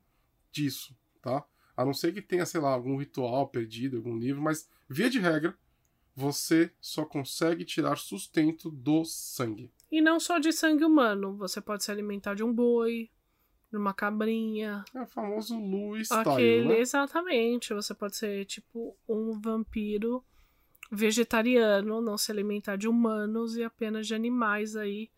disso, 0.50 0.96
tá? 1.20 1.44
A 1.76 1.84
não 1.84 1.94
ser 1.94 2.12
que 2.12 2.22
tenha, 2.22 2.44
sei 2.44 2.60
lá, 2.60 2.72
algum 2.72 2.96
ritual 2.96 3.48
perdido, 3.48 3.98
algum 3.98 4.16
livro, 4.16 4.42
mas 4.42 4.68
via 4.88 5.08
de 5.08 5.20
regra, 5.20 5.56
você 6.14 6.72
só 6.80 7.04
consegue 7.04 7.64
tirar 7.64 7.96
sustento 7.96 8.70
do 8.70 9.04
sangue. 9.04 9.70
E 9.90 10.00
não 10.00 10.18
só 10.18 10.38
de 10.38 10.52
sangue 10.52 10.84
humano, 10.84 11.36
você 11.36 11.60
pode 11.60 11.84
se 11.84 11.92
alimentar 11.92 12.34
de 12.34 12.42
um 12.42 12.52
boi, 12.52 13.08
de 13.70 13.76
uma 13.76 13.94
cabrinha. 13.94 14.84
É 14.92 15.02
o 15.02 15.06
famoso 15.06 15.56
Lu 15.56 15.96
style, 16.02 16.20
Aquele, 16.20 16.68
né? 16.68 16.80
Exatamente, 16.80 17.72
você 17.72 17.94
pode 17.94 18.16
ser 18.16 18.44
tipo 18.46 18.96
um 19.08 19.38
vampiro 19.38 20.24
vegetariano, 20.90 22.00
não 22.00 22.18
se 22.18 22.32
alimentar 22.32 22.76
de 22.76 22.88
humanos 22.88 23.56
e 23.56 23.62
apenas 23.62 24.06
de 24.06 24.14
animais 24.14 24.74
aí. 24.74 25.10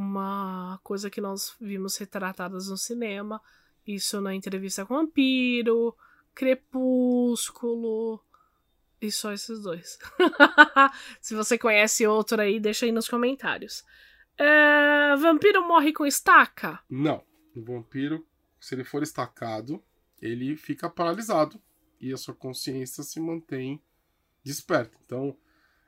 Uma 0.00 0.78
coisa 0.84 1.10
que 1.10 1.20
nós 1.20 1.56
vimos 1.60 1.96
retratadas 1.96 2.68
no 2.68 2.76
cinema 2.76 3.42
isso 3.88 4.20
na 4.20 4.34
entrevista 4.34 4.84
com 4.84 4.94
o 4.94 4.96
vampiro, 4.98 5.96
Crepúsculo, 6.34 8.22
E 9.00 9.10
só 9.10 9.32
esses 9.32 9.62
dois. 9.62 9.98
Se 11.20 11.34
você 11.34 11.56
conhece 11.56 12.06
outro 12.06 12.40
aí, 12.40 12.60
deixa 12.60 12.84
aí 12.84 12.92
nos 12.92 13.08
comentários. 13.08 13.84
É, 14.36 15.16
vampiro 15.16 15.66
morre 15.66 15.92
com 15.92 16.04
estaca? 16.04 16.80
Não. 16.88 17.24
O 17.56 17.62
vampiro, 17.62 18.26
se 18.60 18.74
ele 18.74 18.84
for 18.84 19.02
estacado, 19.02 19.82
ele 20.20 20.54
fica 20.54 20.90
paralisado 20.90 21.60
e 22.00 22.12
a 22.12 22.16
sua 22.16 22.34
consciência 22.34 23.02
se 23.02 23.18
mantém 23.18 23.82
desperta. 24.44 24.96
Então, 25.04 25.36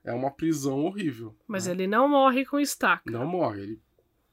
é 0.02 0.12
uma 0.12 0.30
prisão 0.30 0.84
horrível. 0.84 1.36
Mas 1.46 1.66
né? 1.66 1.72
ele 1.72 1.86
não 1.86 2.08
morre 2.08 2.44
com 2.44 2.58
estaca. 2.58 3.10
Não 3.10 3.26
morre. 3.26 3.62
Ele... 3.62 3.82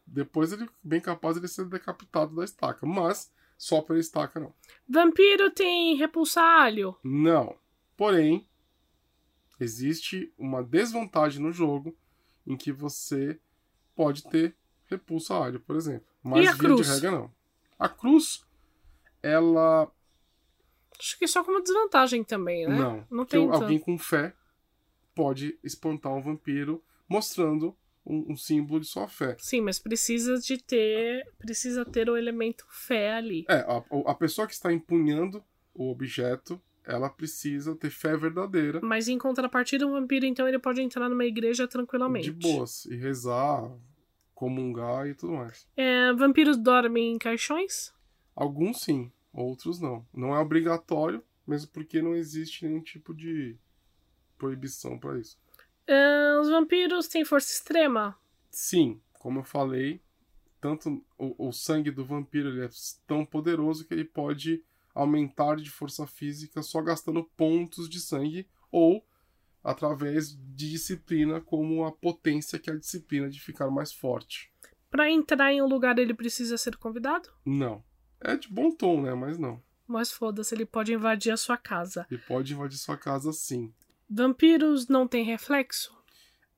Depois 0.08 0.52
ele 0.54 0.64
é 0.64 0.70
bem 0.82 1.02
capaz 1.02 1.36
de 1.36 1.42
ele 1.42 1.48
ser 1.48 1.66
decapitado 1.66 2.34
da 2.36 2.44
estaca. 2.44 2.86
Mas 2.86 3.32
só 3.58 3.82
pela 3.82 4.00
estaca, 4.00 4.40
não. 4.40 4.54
Vampiro 4.88 5.52
tem 5.52 5.96
repulsalho? 5.96 6.96
Não. 7.04 7.56
Porém, 7.96 8.48
existe 9.60 10.34
uma 10.38 10.64
desvantagem 10.64 11.42
no 11.42 11.52
jogo 11.52 11.96
em 12.46 12.56
que 12.56 12.72
você 12.72 13.40
pode 13.96 14.24
ter 14.24 14.56
repulsa 14.86 15.36
a 15.36 15.46
alho, 15.46 15.60
por 15.60 15.76
exemplo. 15.76 16.08
Mas 16.24 16.46
E 16.46 16.48
a 16.48 16.52
via 16.54 16.60
cruz? 16.60 16.88
de 16.88 16.94
regra 16.94 17.12
não. 17.12 17.32
A 17.78 17.90
cruz, 17.90 18.46
ela. 19.22 19.92
Acho 21.00 21.20
que 21.20 21.28
só 21.28 21.44
como 21.44 21.62
desvantagem 21.62 22.24
também, 22.24 22.68
né? 22.68 22.76
Não. 22.76 23.08
Não 23.10 23.26
tem 23.26 23.48
alguém 23.50 23.78
com 23.78 23.98
fé 23.98 24.34
pode 25.18 25.58
espantar 25.64 26.14
um 26.14 26.22
vampiro 26.22 26.84
mostrando 27.10 27.76
um, 28.08 28.32
um 28.32 28.38
símbolo 28.38 28.80
de 28.80 28.88
sua 28.88 29.08
fé. 29.08 29.36
Sim, 29.38 29.62
mas 29.62 29.78
precisa 29.78 30.40
de 30.40 30.58
ter. 30.58 31.28
Precisa 31.38 31.84
ter 31.86 32.10
o 32.10 32.16
elemento 32.16 32.66
fé 32.70 33.14
ali. 33.14 33.46
É, 33.50 33.58
a, 33.60 33.84
a 34.12 34.16
pessoa 34.16 34.48
que 34.48 34.54
está 34.54 34.72
empunhando 34.72 35.44
o 35.74 35.92
objeto, 35.92 36.60
ela 36.86 37.10
precisa 37.10 37.76
ter 37.76 37.90
fé 37.90 38.16
verdadeira. 38.16 38.80
Mas 38.82 39.08
em 39.08 39.18
contrapartida, 39.18 39.86
um 39.86 39.92
vampiro, 39.92 40.26
então, 40.26 40.48
ele 40.48 40.58
pode 40.58 40.82
entrar 40.82 41.10
numa 41.10 41.26
igreja 41.26 41.68
tranquilamente. 41.68 42.32
De 42.32 42.50
boas. 42.50 42.86
E 42.86 42.96
rezar, 42.96 43.70
comungar 44.34 45.08
e 45.08 45.14
tudo 45.14 45.34
mais. 45.34 45.68
É, 45.76 46.14
vampiros 46.14 46.58
dormem 46.58 47.14
em 47.14 47.18
caixões? 47.18 47.94
Alguns 48.36 48.82
sim, 48.82 49.12
outros 49.34 49.80
não. 49.80 50.06
Não 50.14 50.34
é 50.34 50.40
obrigatório, 50.40 51.22
mesmo 51.46 51.70
porque 51.72 52.02
não 52.02 52.16
existe 52.16 52.66
nenhum 52.66 52.82
tipo 52.82 53.14
de 53.14 53.58
proibição 54.38 54.98
para 54.98 55.20
isso. 55.20 55.38
É, 55.88 56.40
os 56.40 56.50
vampiros 56.50 57.08
têm 57.08 57.24
força 57.24 57.52
extrema? 57.52 58.18
Sim, 58.52 59.02
como 59.14 59.40
eu 59.40 59.44
falei, 59.44 60.02
tanto 60.60 61.04
o, 61.18 61.48
o 61.48 61.52
sangue 61.54 61.92
do 61.92 62.06
vampiro 62.06 62.62
é 62.62 62.70
tão 63.06 63.26
poderoso 63.26 63.86
que 63.86 63.94
ele 63.94 64.06
pode 64.06 64.64
aumentar 64.94 65.56
de 65.56 65.70
força 65.70 66.06
física 66.08 66.62
só 66.62 66.82
gastando 66.82 67.24
pontos 67.24 67.88
de 67.88 68.00
sangue 68.00 68.48
ou 68.72 69.06
através 69.64 70.32
de 70.32 70.72
disciplina, 70.72 71.42
como 71.42 71.86
a 71.86 71.92
potência 71.92 72.58
que 72.58 72.70
é 72.70 72.74
a 72.74 72.78
disciplina 72.78 73.30
de 73.30 73.40
ficar 73.40 73.70
mais 73.70 73.92
forte. 73.92 74.52
Pra 74.90 75.10
entrar 75.12 75.52
em 75.52 75.62
um 75.62 75.68
lugar, 75.68 76.00
ele 76.00 76.14
precisa 76.14 76.58
ser 76.58 76.78
convidado? 76.78 77.30
Não. 77.46 77.84
É 78.20 78.36
de 78.36 78.48
bom 78.48 78.72
tom, 78.72 79.02
né? 79.02 79.14
Mas 79.14 79.38
não. 79.38 79.62
Mas 79.86 80.12
foda-se, 80.12 80.56
ele 80.56 80.66
pode 80.66 80.94
invadir 80.94 81.32
a 81.32 81.38
sua 81.38 81.58
casa. 81.58 82.08
Ele 82.10 82.22
pode 82.22 82.54
invadir 82.54 82.78
sua 82.78 82.98
casa 82.98 83.32
sim. 83.32 83.74
Vampiros 84.10 84.88
não 84.88 85.08
têm 85.08 85.24
reflexo? 85.24 85.96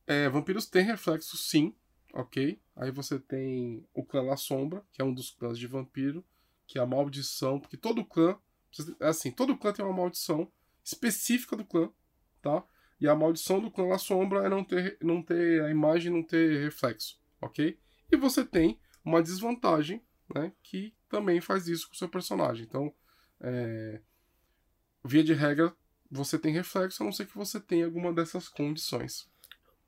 É, 0.06 0.30
vampiros 0.30 0.66
têm 0.66 0.84
reflexo 0.84 1.38
sim, 1.38 1.76
ok? 2.14 2.60
Aí 2.76 2.92
você 2.92 3.20
tem 3.20 3.86
o 3.94 4.04
clã 4.04 4.22
La 4.22 4.38
Sombra, 4.38 4.84
que 4.92 5.02
é 5.02 5.06
um 5.06 5.14
dos 5.14 5.32
clãs 5.32 5.58
de 5.58 5.68
vampiro, 5.68 6.24
que 6.66 6.78
é 6.78 6.82
a 6.82 6.86
maldição, 6.86 7.60
porque 7.60 7.78
todo 7.78 8.06
clã, 8.06 8.38
é 9.00 9.08
assim, 9.08 9.32
todo 9.32 9.58
clã 9.58 9.74
tem 9.74 9.84
uma 9.84 9.96
maldição 9.96 10.52
específica 10.84 11.56
do 11.56 11.66
clã, 11.66 11.92
tá? 12.42 12.64
E 13.00 13.08
a 13.08 13.16
maldição 13.16 13.60
do 13.60 13.72
clã 13.72 13.86
La 13.86 13.98
Sombra 13.98 14.46
é 14.46 14.50
não 14.50 14.64
ter, 14.64 14.98
não 15.02 15.22
ter 15.22 15.64
a 15.64 15.70
imagem 15.70 16.12
não 16.12 16.24
ter 16.24 16.64
reflexo, 16.64 17.20
ok? 17.42 17.80
E 18.12 18.18
você 18.18 18.46
tem 18.46 18.80
uma 19.04 19.22
desvantagem, 19.22 20.04
né? 20.34 20.52
Que 20.62 20.94
também 21.08 21.42
faz 21.42 21.68
isso 21.68 21.88
com 21.88 21.96
o 21.96 21.98
seu 21.98 22.10
personagem. 22.10 22.66
Então, 22.66 22.94
é, 23.40 24.02
via 25.04 25.24
de 25.24 25.34
regra, 25.34 25.76
você 26.10 26.38
tem 26.40 26.54
reflexo, 26.54 27.02
a 27.02 27.06
não 27.06 27.12
ser 27.12 27.26
que 27.28 27.36
você 27.36 27.60
tenha 27.60 27.86
alguma 27.86 28.12
dessas 28.14 28.48
condições. 28.50 29.30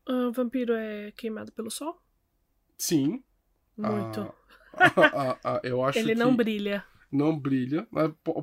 O 0.07 0.31
vampiro 0.31 0.73
é 0.73 1.11
queimado 1.11 1.51
pelo 1.51 1.69
sol? 1.71 2.01
Sim. 2.77 3.23
Muito. 3.77 4.21
a- 4.73 5.31
a- 5.31 5.39
a- 5.57 5.61
eu 5.63 5.83
acho 5.83 5.99
ele 5.99 6.15
não 6.15 6.35
brilha. 6.35 6.85
não 7.11 7.37
brilha. 7.37 7.87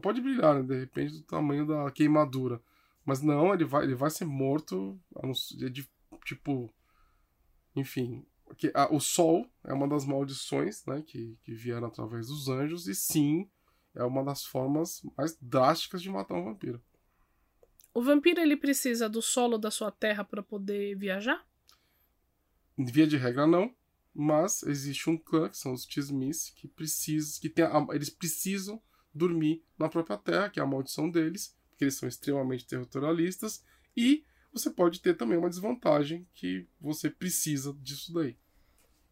Pode 0.02 0.20
brilhar, 0.20 0.54
né? 0.56 0.62
De 0.62 0.78
repente 0.80 1.12
do 1.14 1.22
tamanho 1.22 1.66
da 1.66 1.90
queimadura. 1.90 2.60
Mas 3.04 3.22
não, 3.22 3.54
ele 3.54 3.64
vai, 3.64 3.84
ele 3.84 3.94
vai 3.94 4.10
ser 4.10 4.24
morto. 4.26 5.00
ser 5.34 5.70
de- 5.70 5.88
tipo. 6.24 6.72
Enfim. 7.76 8.24
que- 8.56 8.72
o 8.90 8.98
sol 8.98 9.46
é 9.62 9.74
uma 9.74 9.86
das 9.86 10.06
maldições 10.06 10.82
né, 10.86 11.02
que, 11.06 11.36
que 11.42 11.52
vieram 11.54 11.86
através 11.86 12.28
dos 12.28 12.48
anjos. 12.48 12.88
E 12.88 12.94
sim, 12.94 13.46
é 13.94 14.02
uma 14.02 14.24
das 14.24 14.42
formas 14.44 15.02
mais 15.18 15.36
drásticas 15.40 16.00
de 16.02 16.08
matar 16.10 16.34
um 16.34 16.44
vampiro. 16.44 16.82
O 17.98 18.00
vampiro 18.00 18.40
ele 18.40 18.56
precisa 18.56 19.08
do 19.08 19.20
solo 19.20 19.58
da 19.58 19.72
sua 19.72 19.90
terra 19.90 20.22
para 20.22 20.40
poder 20.40 20.94
viajar? 20.94 21.44
Via 22.78 23.08
de 23.08 23.16
regra, 23.16 23.44
não. 23.44 23.74
Mas 24.14 24.62
existe 24.62 25.10
um 25.10 25.18
clã, 25.18 25.48
que 25.48 25.58
são 25.58 25.72
os 25.72 25.84
Tismis, 25.84 26.50
que 26.50 26.68
precisam. 26.68 27.40
Que 27.40 27.48
tem 27.48 27.64
a- 27.64 27.86
eles 27.90 28.08
precisam 28.08 28.80
dormir 29.12 29.64
na 29.76 29.88
própria 29.88 30.16
terra, 30.16 30.48
que 30.48 30.60
é 30.60 30.62
a 30.62 30.66
maldição 30.66 31.10
deles, 31.10 31.58
porque 31.70 31.82
eles 31.82 31.96
são 31.96 32.08
extremamente 32.08 32.68
territorialistas. 32.68 33.64
E 33.96 34.24
você 34.52 34.70
pode 34.70 35.00
ter 35.00 35.16
também 35.16 35.36
uma 35.36 35.50
desvantagem 35.50 36.24
que 36.32 36.68
você 36.80 37.10
precisa 37.10 37.76
disso 37.82 38.14
daí. 38.14 38.38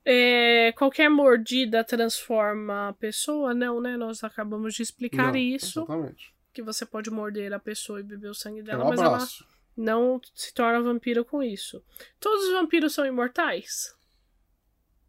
É, 0.05 0.71
qualquer 0.79 1.09
mordida 1.09 1.83
transforma 1.83 2.91
a 2.91 2.93
pessoa? 2.93 3.53
Não, 3.53 3.81
né? 3.81 3.97
Nós 3.97 4.23
acabamos 4.23 4.75
de 4.75 4.83
explicar 4.85 5.33
Não, 5.33 5.37
isso. 5.37 5.81
Exatamente. 5.81 6.36
Que 6.57 6.63
você 6.63 6.87
pode 6.87 7.11
morder 7.11 7.53
a 7.53 7.59
pessoa 7.59 8.01
e 8.01 8.03
beber 8.03 8.31
o 8.31 8.35
sangue 8.35 8.61
É 8.61 8.63
dela, 8.63 8.87
um 8.87 8.89
mas 8.89 8.99
ela 8.99 9.29
não 9.77 10.19
se 10.35 10.55
torna 10.55 10.81
vampiro 10.81 11.23
com 11.23 11.43
isso. 11.43 11.85
Todos 12.19 12.47
os 12.47 12.53
vampiros 12.53 12.95
são 12.95 13.05
imortais? 13.05 13.95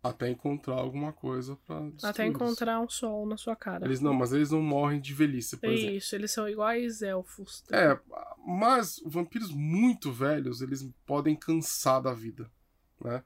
Até 0.04 0.30
encontrar 0.30 0.76
alguma 0.76 1.14
coisa 1.14 1.58
pra 1.66 1.90
Até 2.04 2.26
encontrar 2.26 2.82
um 2.82 2.90
sol 2.90 3.26
na 3.26 3.38
sua 3.38 3.56
cara. 3.56 3.86
Eles 3.86 4.02
não, 4.02 4.14
mas 4.14 4.34
eles 4.34 4.52
não 4.52 4.62
morrem 4.62 5.00
de 5.00 5.14
velhice, 5.14 5.56
por 5.56 5.70
É 5.70 5.74
exemplo. 5.74 5.96
isso, 5.96 6.16
eles 6.18 6.32
são 6.34 6.50
iguais 6.50 7.02
elfos. 7.02 7.64
É, 7.72 7.98
mas 8.46 9.02
vampiros 9.06 9.50
muito 9.50 10.12
velhos, 10.12 10.62
eles 10.62 10.86
podem 11.06 11.34
cansar 11.34 12.02
da 12.02 12.14
vida, 12.14 12.52
né? 13.00 13.24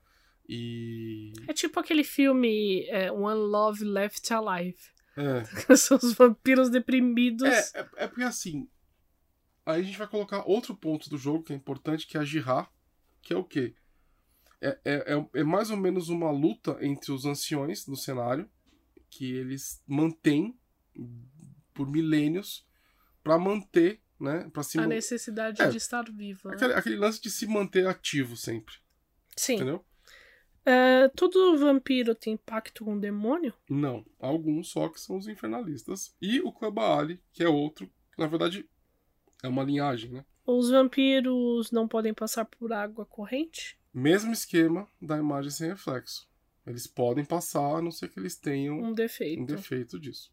E... 0.48 1.34
É 1.48 1.54
tipo 1.54 1.80
aquele 1.80 2.04
filme 2.04 2.86
é, 2.88 3.12
One 3.12 3.40
Love 3.40 3.84
Left 3.84 4.32
Alive. 4.32 4.78
É, 5.70 5.76
São 5.76 5.98
os 5.98 6.14
vampiros 6.14 6.70
deprimidos. 6.70 7.48
é, 7.48 7.60
é, 7.82 7.90
é 7.98 8.08
porque 8.08 8.24
assim, 8.24 8.70
aí 9.66 9.82
a 9.82 9.84
gente 9.84 9.98
vai 9.98 10.08
colocar 10.08 10.44
outro 10.48 10.76
ponto 10.76 11.10
do 11.10 11.18
jogo 11.18 11.44
que 11.44 11.52
é 11.54 11.56
importante, 11.56 12.08
que 12.08 12.18
é 12.18 12.22
a 12.22 12.24
Jihá, 12.24 12.70
que 13.22 13.34
é 13.34 13.38
o 13.38 13.44
quê? 13.44 13.76
É, 14.62 14.80
é, 14.86 15.14
é, 15.16 15.40
é 15.42 15.44
mais 15.44 15.70
ou 15.72 15.78
menos 15.78 16.08
uma 16.10 16.32
luta 16.32 16.78
entre 16.82 17.12
os 17.12 17.26
anciões 17.26 17.84
do 17.86 17.96
cenário, 17.96 18.50
que 19.10 19.34
eles 19.34 19.84
mantêm 19.88 20.58
por 21.74 21.90
milênios 21.90 22.66
para 23.24 23.38
manter, 23.38 24.00
né? 24.20 24.50
Pra 24.54 24.64
se 24.64 24.78
a 24.78 24.82
man- 24.82 24.88
necessidade 24.88 25.62
É. 25.62 25.68
de 25.68 25.78
estar 25.78 26.04
viva. 26.12 26.50
né? 26.50 26.56
aquele, 26.56 26.74
aquele 26.74 26.96
lance 26.96 27.22
de 27.22 27.30
se 27.30 27.46
manter 27.48 27.86
ativo 27.88 28.38
sempre, 28.38 28.76
Sim. 29.36 29.56
entendeu? 29.56 29.84
É, 30.66 31.08
todo 31.10 31.58
vampiro 31.58 32.14
tem 32.14 32.38
pacto 32.38 32.86
com 32.86 32.96
o 32.96 33.00
demônio? 33.00 33.54
Não, 33.70 34.06
alguns 34.20 34.70
só 34.70 34.88
que 34.90 35.00
são 35.02 35.18
os 35.18 35.28
infernalistas. 35.28 36.16
E 36.22 36.40
o 36.42 36.52
clã 36.52 36.72
Baali, 36.72 37.20
que 37.34 37.44
é 37.44 37.50
outro, 37.50 37.88
que 38.14 38.20
na 38.20 38.28
verdade 38.28 38.68
é 39.44 39.48
uma 39.48 39.64
linhagem, 39.64 40.12
né? 40.12 40.26
Os 40.46 40.70
vampiros 40.70 41.72
não 41.72 41.88
podem 41.88 42.14
passar 42.14 42.46
por 42.46 42.72
água 42.74 43.06
corrente? 43.06 43.80
Mesmo 43.94 44.32
esquema 44.32 44.88
da 45.02 45.18
imagem 45.18 45.52
sem 45.52 45.70
reflexo. 45.70 46.30
Eles 46.66 46.86
podem 46.86 47.26
passar, 47.26 47.78
a 47.78 47.82
não 47.82 47.92
ser 47.92 48.10
que 48.10 48.20
eles 48.20 48.36
tenham 48.36 48.80
Um 48.80 48.94
defeito. 48.94 49.42
um 49.42 49.46
defeito 49.46 50.00
disso. 50.00 50.32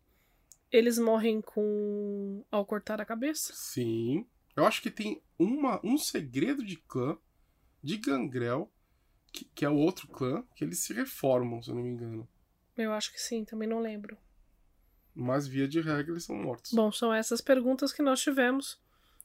Eles 0.70 0.98
morrem 0.98 1.40
com. 1.40 2.44
ao 2.50 2.66
cortar 2.66 3.00
a 3.00 3.04
cabeça? 3.06 3.52
Sim. 3.54 4.26
Eu 4.54 4.66
acho 4.66 4.82
que 4.82 4.90
tem 4.90 5.22
uma, 5.38 5.80
um 5.82 5.96
segredo 5.96 6.62
de 6.64 6.76
clã, 6.76 7.16
de 7.82 7.96
Gangrel, 7.96 8.70
que, 9.32 9.44
que 9.54 9.64
é 9.64 9.68
o 9.68 9.76
outro 9.76 10.08
clã, 10.08 10.44
que 10.54 10.64
eles 10.64 10.78
se 10.78 10.92
reformam, 10.92 11.62
se 11.62 11.70
eu 11.70 11.74
não 11.74 11.82
me 11.82 11.90
engano. 11.90 12.28
Eu 12.76 12.92
acho 12.92 13.12
que 13.12 13.20
sim, 13.20 13.44
também 13.44 13.68
não 13.68 13.80
lembro. 13.80 14.16
Mas 15.14 15.48
via 15.48 15.66
de 15.66 15.80
regra 15.80 16.12
eles 16.12 16.24
são 16.24 16.36
mortos. 16.36 16.72
Bom, 16.72 16.92
são 16.92 17.12
essas 17.12 17.40
perguntas 17.40 17.92
que 17.92 18.02
nós 18.02 18.20
tivemos 18.20 18.80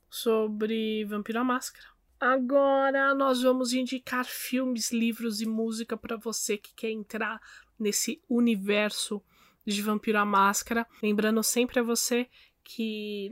sobre 0.10 1.06
Vampiro 1.06 1.40
à 1.40 1.44
Máscara. 1.44 1.86
Agora 2.20 3.14
nós 3.14 3.42
vamos 3.42 3.74
indicar 3.74 4.26
filmes, 4.26 4.92
livros 4.92 5.42
e 5.42 5.46
música 5.46 5.98
para 5.98 6.16
você 6.16 6.58
que 6.58 6.74
quer 6.74 6.90
entrar 6.90 7.42
nesse 7.78 8.22
universo 8.30 9.22
de 9.66 9.82
Vampiro 9.82 10.18
à 10.18 10.26
Máscara. 10.26 10.88
Lembrando 11.02 11.44
sempre 11.44 11.80
a 11.80 11.84
você 11.84 12.30
que 12.64 13.32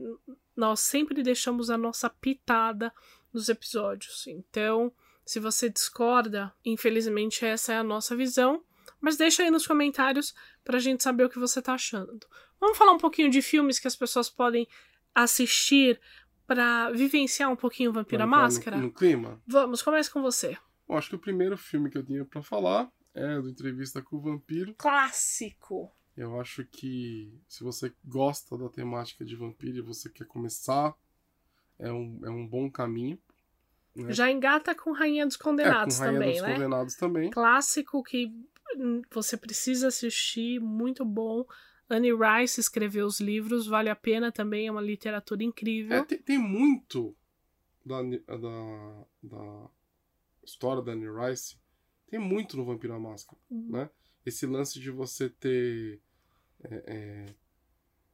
nós 0.55 0.81
sempre 0.81 1.23
deixamos 1.23 1.69
a 1.69 1.77
nossa 1.77 2.09
pitada 2.09 2.93
nos 3.33 3.49
episódios. 3.49 4.27
Então, 4.27 4.91
se 5.31 5.39
você 5.39 5.69
discorda, 5.69 6.53
infelizmente 6.65 7.45
essa 7.45 7.71
é 7.71 7.77
a 7.77 7.83
nossa 7.83 8.15
visão. 8.15 8.61
Mas 8.99 9.15
deixa 9.15 9.41
aí 9.43 9.49
nos 9.49 9.65
comentários 9.65 10.35
pra 10.63 10.77
gente 10.77 11.01
saber 11.01 11.23
o 11.23 11.29
que 11.29 11.39
você 11.39 11.61
tá 11.61 11.73
achando. 11.73 12.19
Vamos 12.59 12.77
falar 12.77 12.91
um 12.91 12.97
pouquinho 12.97 13.29
de 13.29 13.41
filmes 13.41 13.79
que 13.79 13.87
as 13.87 13.95
pessoas 13.95 14.29
podem 14.29 14.67
assistir 15.15 15.99
para 16.45 16.91
vivenciar 16.91 17.49
um 17.49 17.55
pouquinho 17.55 17.91
o 17.91 17.93
Vampiro 17.93 18.21
à 18.21 18.27
Máscara? 18.27 18.75
No, 18.75 18.83
no 18.83 18.91
clima? 18.91 19.41
Vamos, 19.47 19.81
comece 19.81 20.11
com 20.11 20.21
você. 20.21 20.57
Bom, 20.85 20.97
acho 20.97 21.09
que 21.09 21.15
o 21.15 21.19
primeiro 21.19 21.57
filme 21.57 21.89
que 21.89 21.97
eu 21.97 22.05
tinha 22.05 22.25
para 22.25 22.43
falar 22.43 22.91
é 23.13 23.39
do 23.39 23.49
Entrevista 23.49 24.01
com 24.01 24.17
o 24.17 24.21
Vampiro. 24.21 24.75
Clássico! 24.77 25.89
Eu 26.15 26.39
acho 26.41 26.65
que 26.65 27.33
se 27.47 27.63
você 27.63 27.93
gosta 28.03 28.57
da 28.57 28.67
temática 28.67 29.23
de 29.23 29.37
vampiro 29.37 29.77
e 29.77 29.81
você 29.81 30.09
quer 30.09 30.27
começar, 30.27 30.93
é 31.79 31.91
um, 31.91 32.19
é 32.25 32.29
um 32.29 32.45
bom 32.45 32.69
caminho. 32.69 33.17
Né? 33.95 34.13
Já 34.13 34.31
engata 34.31 34.73
com 34.73 34.91
Rainha 34.91 35.25
dos 35.25 35.35
Condenados 35.35 35.95
é, 35.95 35.97
com 35.99 36.05
Rainha 36.05 36.19
também, 36.19 36.33
dos 36.33 36.41
né? 36.41 36.53
Condenados 36.53 36.95
também. 36.95 37.29
Clássico 37.29 38.03
que 38.03 38.31
você 39.11 39.35
precisa 39.35 39.87
assistir, 39.87 40.59
muito 40.59 41.03
bom. 41.03 41.45
Annie 41.89 42.13
Rice 42.13 42.59
escreveu 42.59 43.05
os 43.05 43.19
livros, 43.19 43.67
vale 43.67 43.89
a 43.89 43.95
pena 43.95 44.31
também, 44.31 44.67
é 44.67 44.71
uma 44.71 44.81
literatura 44.81 45.43
incrível. 45.43 45.97
É, 45.97 46.03
tem, 46.05 46.17
tem, 46.19 46.37
muito 46.37 47.13
da, 47.85 48.01
da, 48.01 49.05
da, 49.21 49.69
história 50.41 50.81
da 50.81 50.93
Annie 50.93 51.09
Rice, 51.09 51.57
tem 52.07 52.17
muito 52.17 52.55
no 52.55 52.63
Vampiro 52.63 52.93
à 52.93 52.99
Máscara, 52.99 53.39
uhum. 53.49 53.71
né? 53.71 53.89
Esse 54.25 54.45
lance 54.45 54.79
de 54.79 54.89
você 54.89 55.29
ter 55.29 55.99
é, 56.63 56.83
é, 56.87 57.25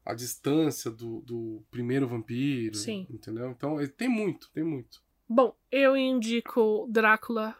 a 0.04 0.14
distância 0.14 0.90
do, 0.90 1.22
do 1.22 1.64
primeiro 1.70 2.08
vampiro, 2.08 2.76
Sim. 2.76 3.06
entendeu? 3.10 3.52
Então, 3.52 3.78
tem 3.90 4.08
muito, 4.08 4.50
tem 4.52 4.64
muito. 4.64 5.04
Bom, 5.30 5.56
eu 5.72 5.98
indico 5.98 6.88
Drácula 6.90 7.56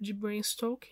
de 0.00 0.12
Bram 0.12 0.42
Stoker. 0.42 0.90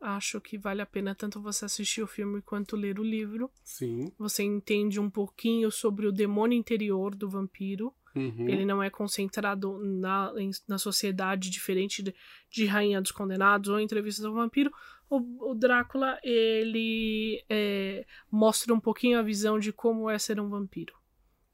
Acho 0.00 0.40
que 0.40 0.56
vale 0.56 0.80
a 0.80 0.86
pena 0.86 1.14
tanto 1.14 1.40
você 1.40 1.64
assistir 1.64 2.02
o 2.02 2.06
filme 2.06 2.40
quanto 2.40 2.76
ler 2.76 3.00
o 3.00 3.04
livro. 3.04 3.50
Sim. 3.64 4.12
Você 4.18 4.44
entende 4.44 5.00
um 5.00 5.10
pouquinho 5.10 5.70
sobre 5.70 6.06
o 6.06 6.12
demônio 6.12 6.56
interior 6.56 7.14
do 7.14 7.28
vampiro. 7.28 7.92
Uhum. 8.14 8.48
Ele 8.48 8.64
não 8.64 8.82
é 8.82 8.90
concentrado 8.90 9.78
na, 9.78 10.32
na 10.66 10.78
sociedade 10.78 11.50
diferente 11.50 12.02
de, 12.02 12.14
de 12.50 12.64
Rainha 12.66 13.00
dos 13.00 13.10
Condenados 13.10 13.70
ou 13.70 13.80
Entrevista 13.80 14.22
do 14.22 14.34
Vampiro. 14.34 14.72
O, 15.10 15.50
o 15.50 15.54
Drácula, 15.54 16.18
ele 16.22 17.44
é, 17.48 18.06
mostra 18.30 18.72
um 18.72 18.80
pouquinho 18.80 19.18
a 19.18 19.22
visão 19.22 19.58
de 19.58 19.72
como 19.72 20.08
é 20.08 20.18
ser 20.18 20.40
um 20.40 20.48
vampiro. 20.48 20.94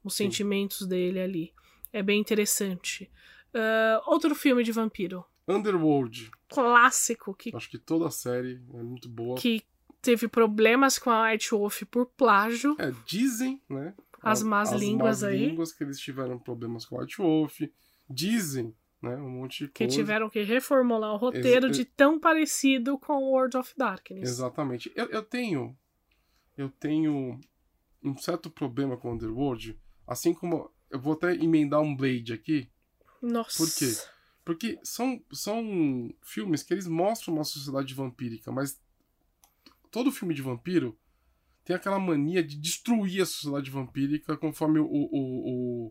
Os 0.02 0.14
Sim. 0.14 0.24
sentimentos 0.24 0.86
dele 0.86 1.20
ali. 1.20 1.54
É 1.92 2.02
bem 2.02 2.20
interessante. 2.20 3.10
Uh, 3.54 4.02
outro 4.06 4.34
filme 4.34 4.64
de 4.64 4.72
vampiro. 4.72 5.24
Underworld. 5.46 6.30
Clássico. 6.48 7.34
Que, 7.34 7.54
Acho 7.54 7.70
que 7.70 7.78
toda 7.78 8.08
a 8.08 8.10
série 8.10 8.60
é 8.72 8.82
muito 8.82 9.08
boa. 9.08 9.36
Que 9.36 9.62
teve 10.02 10.26
problemas 10.26 10.98
com 10.98 11.10
a 11.10 11.30
White 11.30 11.50
Wolf 11.50 11.82
por 11.90 12.06
plágio. 12.06 12.76
É, 12.78 12.92
dizem, 13.06 13.62
né? 13.68 13.94
As 14.20 14.42
más 14.42 14.72
as 14.72 14.80
línguas 14.80 15.22
más 15.22 15.24
aí. 15.24 15.48
línguas 15.48 15.72
que 15.72 15.84
eles 15.84 16.00
tiveram 16.00 16.38
problemas 16.38 16.84
com 16.86 16.96
a 16.96 17.00
White 17.02 17.18
Wolf. 17.18 17.60
Dizem, 18.08 18.74
né? 19.02 19.16
Um 19.16 19.28
monte 19.28 19.66
de 19.66 19.70
Que 19.70 19.84
coisa. 19.84 19.94
tiveram 19.96 20.30
que 20.30 20.42
reformular 20.42 21.12
o 21.12 21.16
roteiro 21.16 21.66
Ex 21.66 21.76
de 21.76 21.84
tão 21.84 22.18
parecido 22.18 22.98
com 22.98 23.22
World 23.22 23.56
of 23.56 23.72
Darkness. 23.76 24.28
Exatamente. 24.28 24.90
Eu, 24.96 25.06
eu 25.10 25.22
tenho. 25.22 25.76
Eu 26.56 26.70
tenho 26.70 27.38
um 28.02 28.16
certo 28.16 28.50
problema 28.50 28.96
com 28.96 29.12
Underworld. 29.12 29.78
Assim 30.06 30.32
como. 30.32 30.70
Eu 30.90 31.00
vou 31.00 31.14
até 31.14 31.34
emendar 31.34 31.80
um 31.80 31.94
Blade 31.94 32.32
aqui. 32.32 32.70
Nossa. 33.24 33.56
Por 33.56 33.74
quê? 33.74 33.96
Porque 34.44 34.78
são, 34.82 35.22
são 35.32 36.14
filmes 36.22 36.62
que 36.62 36.74
eles 36.74 36.86
mostram 36.86 37.34
uma 37.34 37.44
sociedade 37.44 37.94
vampírica, 37.94 38.52
mas 38.52 38.78
todo 39.90 40.12
filme 40.12 40.34
de 40.34 40.42
vampiro 40.42 40.98
tem 41.64 41.74
aquela 41.74 41.98
mania 41.98 42.42
de 42.42 42.56
destruir 42.56 43.22
a 43.22 43.26
sociedade 43.26 43.70
vampírica 43.70 44.36
conforme 44.36 44.78
o, 44.78 44.86
o, 44.86 45.88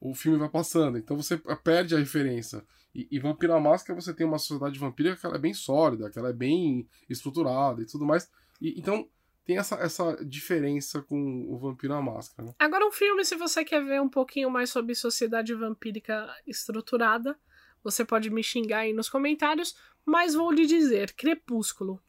o, 0.00 0.10
o 0.10 0.14
filme 0.14 0.38
vai 0.38 0.48
passando. 0.48 0.96
Então 0.96 1.16
você 1.16 1.36
perde 1.62 1.94
a 1.94 1.98
referência. 1.98 2.64
E, 2.94 3.06
e 3.10 3.18
Vampiro 3.18 3.52
à 3.52 3.60
Máscara 3.60 4.00
você 4.00 4.14
tem 4.14 4.26
uma 4.26 4.38
sociedade 4.38 4.78
vampírica 4.78 5.16
que 5.16 5.26
ela 5.26 5.36
é 5.36 5.40
bem 5.40 5.52
sólida, 5.52 6.10
que 6.10 6.18
ela 6.18 6.30
é 6.30 6.32
bem 6.32 6.88
estruturada 7.08 7.82
e 7.82 7.86
tudo 7.86 8.06
mais. 8.06 8.30
E, 8.60 8.78
então 8.78 9.06
tem 9.50 9.58
essa, 9.58 9.74
essa 9.76 10.16
diferença 10.24 11.02
com 11.02 11.44
o 11.48 11.58
Vampiro 11.58 11.92
à 11.92 12.00
Máscara. 12.00 12.48
Né? 12.48 12.54
Agora 12.56 12.86
um 12.86 12.92
filme, 12.92 13.24
se 13.24 13.34
você 13.34 13.64
quer 13.64 13.84
ver 13.84 14.00
um 14.00 14.08
pouquinho 14.08 14.48
mais 14.48 14.70
sobre 14.70 14.94
sociedade 14.94 15.52
vampírica 15.54 16.32
estruturada, 16.46 17.36
você 17.82 18.04
pode 18.04 18.30
me 18.30 18.44
xingar 18.44 18.80
aí 18.80 18.92
nos 18.92 19.08
comentários, 19.08 19.74
mas 20.06 20.34
vou 20.34 20.52
lhe 20.52 20.66
dizer: 20.66 21.14
Crepúsculo. 21.14 22.00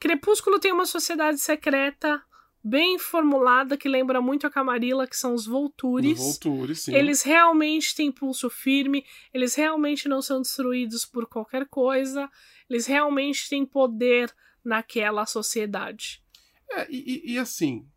Crepúsculo 0.00 0.58
tem 0.58 0.72
uma 0.72 0.86
sociedade 0.86 1.38
secreta 1.38 2.22
bem 2.64 2.98
formulada 2.98 3.76
que 3.76 3.90
lembra 3.90 4.18
muito 4.22 4.46
a 4.46 4.50
Camarilla, 4.50 5.06
que 5.06 5.18
são 5.18 5.34
os 5.34 5.44
Voltures. 5.44 6.18
Voltures, 6.18 6.80
sim. 6.84 6.94
Eles 6.94 7.22
realmente 7.22 7.94
têm 7.94 8.10
pulso 8.10 8.48
firme, 8.48 9.04
eles 9.34 9.54
realmente 9.54 10.08
não 10.08 10.22
são 10.22 10.40
destruídos 10.40 11.04
por 11.04 11.26
qualquer 11.26 11.68
coisa, 11.68 12.26
eles 12.70 12.86
realmente 12.86 13.50
têm 13.50 13.66
poder 13.66 14.34
naquela 14.64 15.26
sociedade. 15.26 16.24
É, 16.70 16.90
e, 16.90 17.32
e 17.32 17.38
assim, 17.38 17.88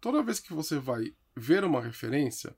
toda 0.00 0.22
vez 0.22 0.40
que 0.40 0.52
você 0.52 0.78
vai 0.78 1.14
ver 1.36 1.64
uma 1.64 1.80
referência, 1.82 2.56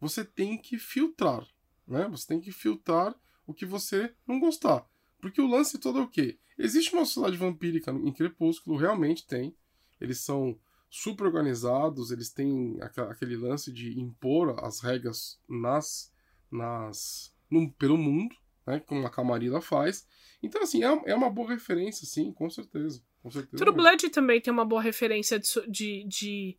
você 0.00 0.24
tem 0.24 0.56
que 0.56 0.78
filtrar, 0.78 1.46
né? 1.86 2.08
Você 2.08 2.26
tem 2.26 2.40
que 2.40 2.52
filtrar 2.52 3.14
o 3.46 3.52
que 3.52 3.66
você 3.66 4.14
não 4.26 4.38
gostar. 4.38 4.86
Porque 5.20 5.40
o 5.40 5.46
lance 5.46 5.78
todo 5.78 5.98
é 5.98 6.02
o 6.02 6.08
quê? 6.08 6.38
Existe 6.56 6.94
uma 6.94 7.04
sociedade 7.04 7.36
vampírica 7.36 7.90
em 7.90 8.12
Crepúsculo, 8.12 8.76
realmente 8.76 9.26
tem. 9.26 9.54
Eles 10.00 10.20
são 10.20 10.58
super 10.88 11.26
organizados, 11.26 12.10
eles 12.10 12.30
têm 12.30 12.78
aquele 12.80 13.36
lance 13.36 13.72
de 13.72 13.98
impor 14.00 14.58
as 14.64 14.80
regras 14.80 15.40
nas, 15.48 16.12
nas 16.50 17.34
no, 17.50 17.70
pelo 17.72 17.96
mundo, 17.96 18.34
né, 18.66 18.80
como 18.80 19.06
a 19.06 19.10
Camarilla 19.10 19.60
faz. 19.60 20.06
Então, 20.42 20.62
assim, 20.62 20.82
é, 20.82 21.10
é 21.10 21.14
uma 21.14 21.30
boa 21.30 21.50
referência, 21.50 22.06
sim, 22.06 22.32
com 22.32 22.48
certeza. 22.48 23.02
Com 23.22 23.30
certeza 23.30 23.62
True 23.62 23.74
Blood 23.74 24.08
também 24.10 24.40
tem 24.40 24.52
uma 24.52 24.64
boa 24.64 24.80
referência 24.80 25.38
de, 25.38 25.66
de, 25.68 26.04
de 26.04 26.58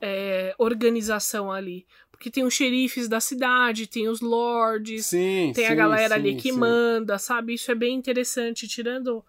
é, 0.00 0.54
organização 0.58 1.50
ali. 1.50 1.86
Porque 2.10 2.30
tem 2.30 2.44
os 2.44 2.54
xerifes 2.54 3.08
da 3.08 3.20
cidade, 3.20 3.86
tem 3.86 4.08
os 4.08 4.20
lords, 4.20 5.06
sim, 5.06 5.52
tem 5.54 5.66
sim, 5.66 5.72
a 5.72 5.74
galera 5.74 6.14
sim, 6.14 6.20
ali 6.20 6.36
que 6.36 6.52
manda, 6.52 7.18
sabe? 7.18 7.54
Isso 7.54 7.70
é 7.70 7.74
bem 7.74 7.96
interessante. 7.96 8.68
Tirando 8.68 9.24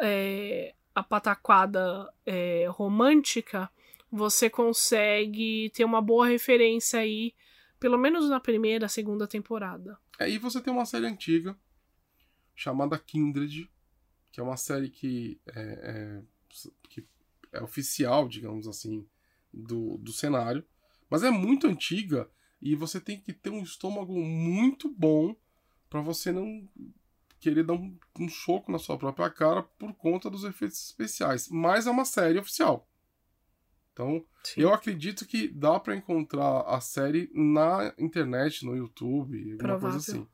é, 0.00 0.74
a 0.94 1.02
pataquada 1.02 2.12
é, 2.24 2.66
romântica, 2.68 3.70
você 4.10 4.48
consegue 4.48 5.70
ter 5.74 5.84
uma 5.84 6.00
boa 6.00 6.26
referência 6.26 7.00
aí, 7.00 7.34
pelo 7.80 7.98
menos 7.98 8.28
na 8.28 8.40
primeira, 8.40 8.88
segunda 8.88 9.26
temporada. 9.26 9.98
Aí 10.18 10.38
você 10.38 10.60
tem 10.60 10.72
uma 10.72 10.86
série 10.86 11.06
antiga 11.06 11.56
chamada 12.54 12.98
Kindred, 12.98 13.68
que 14.34 14.40
é 14.40 14.42
uma 14.42 14.56
série 14.56 14.90
que 14.90 15.40
é, 15.46 15.60
é, 15.60 16.22
que 16.90 17.06
é 17.52 17.62
oficial, 17.62 18.28
digamos 18.28 18.66
assim, 18.66 19.06
do, 19.52 19.96
do 19.98 20.12
cenário, 20.12 20.64
mas 21.08 21.22
é 21.22 21.30
muito 21.30 21.68
antiga 21.68 22.28
e 22.60 22.74
você 22.74 23.00
tem 23.00 23.20
que 23.20 23.32
ter 23.32 23.50
um 23.50 23.62
estômago 23.62 24.12
muito 24.20 24.92
bom 24.92 25.36
para 25.88 26.00
você 26.00 26.32
não 26.32 26.68
querer 27.38 27.62
dar 27.62 27.74
um, 27.74 27.96
um, 28.18 28.28
soco 28.28 28.72
na 28.72 28.78
sua 28.80 28.98
própria 28.98 29.30
cara 29.30 29.62
por 29.62 29.94
conta 29.94 30.28
dos 30.28 30.42
efeitos 30.42 30.84
especiais. 30.84 31.48
Mas 31.48 31.86
é 31.86 31.90
uma 31.92 32.04
série 32.04 32.40
oficial. 32.40 32.88
Então, 33.92 34.26
Sim. 34.42 34.62
eu 34.62 34.74
acredito 34.74 35.24
que 35.26 35.46
dá 35.46 35.78
para 35.78 35.94
encontrar 35.94 36.62
a 36.62 36.80
série 36.80 37.30
na 37.32 37.94
internet, 37.96 38.66
no 38.66 38.74
YouTube, 38.74 39.36
alguma 39.38 39.58
Provável. 39.58 39.90
coisa 39.90 39.98
assim? 39.98 40.26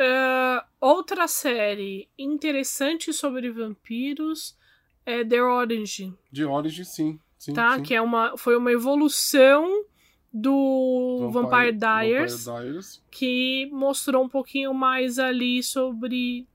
Uh, 0.00 0.64
outra 0.80 1.28
série 1.28 2.08
interessante 2.18 3.12
sobre 3.12 3.50
vampiros 3.50 4.56
é 5.04 5.22
The 5.22 5.42
Origin. 5.42 6.16
The 6.32 6.46
Origin, 6.46 6.84
sim. 6.84 7.20
sim 7.38 7.52
tá? 7.52 7.76
sim. 7.76 7.82
Que 7.82 7.94
é 7.94 8.00
uma, 8.00 8.34
foi 8.38 8.56
uma 8.56 8.72
evolução 8.72 9.84
do 10.32 11.28
Vampire, 11.30 11.72
Vampire, 11.72 11.78
Diaries, 11.78 12.44
Vampire 12.46 12.64
Diaries, 12.64 13.02
que 13.10 13.68
mostrou 13.72 14.24
um 14.24 14.28
pouquinho 14.28 14.72
mais 14.72 15.18
ali 15.18 15.62
sobre 15.62 16.48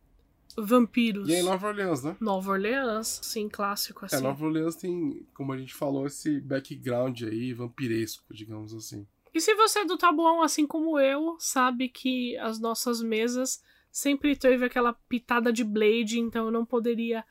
vampiros. 0.58 1.28
E 1.30 1.36
é 1.36 1.42
em 1.42 1.44
Nova 1.44 1.68
Orleans, 1.68 2.04
né? 2.04 2.16
Nova 2.20 2.52
Orleans, 2.52 3.20
sim, 3.22 3.48
clássico 3.50 4.06
assim. 4.06 4.16
É, 4.16 4.20
Nova 4.22 4.44
Orleans 4.44 4.76
tem, 4.76 5.26
como 5.34 5.54
a 5.54 5.58
gente 5.58 5.74
falou, 5.74 6.08
esse 6.08 6.40
background 6.40 7.22
aí 7.24 7.54
vampiresco, 7.54 8.34
digamos 8.34 8.74
assim. 8.74 9.06
E 9.36 9.42
se 9.42 9.54
você 9.54 9.80
é 9.80 9.86
do 9.86 9.98
tabuão, 9.98 10.42
assim 10.42 10.66
como 10.66 10.98
eu, 10.98 11.36
sabe 11.40 11.90
que 11.90 12.38
as 12.38 12.58
nossas 12.58 13.02
mesas 13.02 13.62
sempre 13.92 14.34
teve 14.34 14.64
aquela 14.64 14.94
pitada 14.94 15.52
de 15.52 15.62
Blade, 15.62 16.18
então 16.22 16.46
eu 16.46 16.52
não 16.52 16.66
poderia 16.66 17.22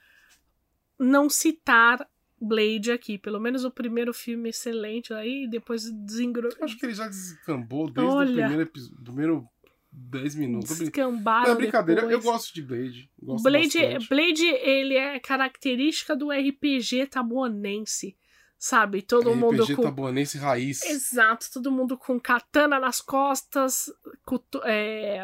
não 0.98 1.30
citar 1.30 2.06
Blade 2.38 2.92
aqui. 2.92 3.16
Pelo 3.16 3.40
menos 3.40 3.64
o 3.64 3.70
primeiro 3.70 4.12
filme 4.12 4.50
excelente 4.50 5.14
aí, 5.14 5.48
depois 5.48 5.90
desengro... 5.90 6.50
Acho 6.60 6.78
que 6.78 6.84
ele 6.84 6.94
já 6.94 7.08
descambou 7.08 7.90
desde 7.90 8.14
Olha. 8.14 8.30
o 8.30 8.34
primeiro 8.34 8.62
episódio. 8.62 9.02
Primeiro 9.02 9.48
10 9.90 10.34
minutos. 10.34 10.78
Descambaram 10.78 11.46
Não, 11.46 11.52
é 11.52 11.56
brincadeira, 11.56 12.02
eu 12.02 12.08
depois. 12.08 12.24
gosto 12.24 12.52
de 12.52 12.60
Blade. 12.60 13.10
Gosto 13.18 13.44
Blade, 13.44 13.78
bastante. 13.78 14.08
Blade, 14.10 14.44
ele 14.44 14.94
é 14.94 15.18
característica 15.20 16.14
do 16.14 16.30
RPG 16.30 17.06
tabuanense, 17.06 18.14
sabe? 18.64 19.02
Todo 19.02 19.30
RPG 19.30 19.38
mundo 19.40 19.76
com... 19.76 19.82
tabuanense 19.82 20.38
raiz. 20.38 20.82
Exato, 20.84 21.50
todo 21.52 21.70
mundo 21.70 21.98
com 21.98 22.18
katana 22.18 22.80
nas 22.80 23.00
costas, 23.02 23.92
cutu- 24.24 24.62
é, 24.64 25.22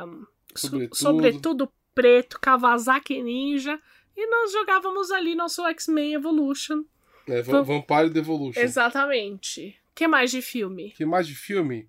so- 0.55 0.69
Sobretudo. 0.69 0.97
sobretudo 0.97 1.73
preto, 1.95 2.39
Kawasaki 2.39 3.23
Ninja, 3.23 3.81
e 4.15 4.27
nós 4.27 4.53
jogávamos 4.53 5.11
ali 5.11 5.35
nosso 5.35 5.65
X-Men 5.67 6.13
Evolution. 6.15 6.85
É, 7.27 7.41
Va- 7.41 7.63
Vampire 7.63 8.11
Devolution. 8.11 8.61
Exatamente. 8.61 9.75
que 9.95 10.07
mais 10.07 10.31
de 10.31 10.43
filme? 10.43 10.91
que 10.93 11.07
mais 11.07 11.27
de 11.27 11.35
filme? 11.35 11.89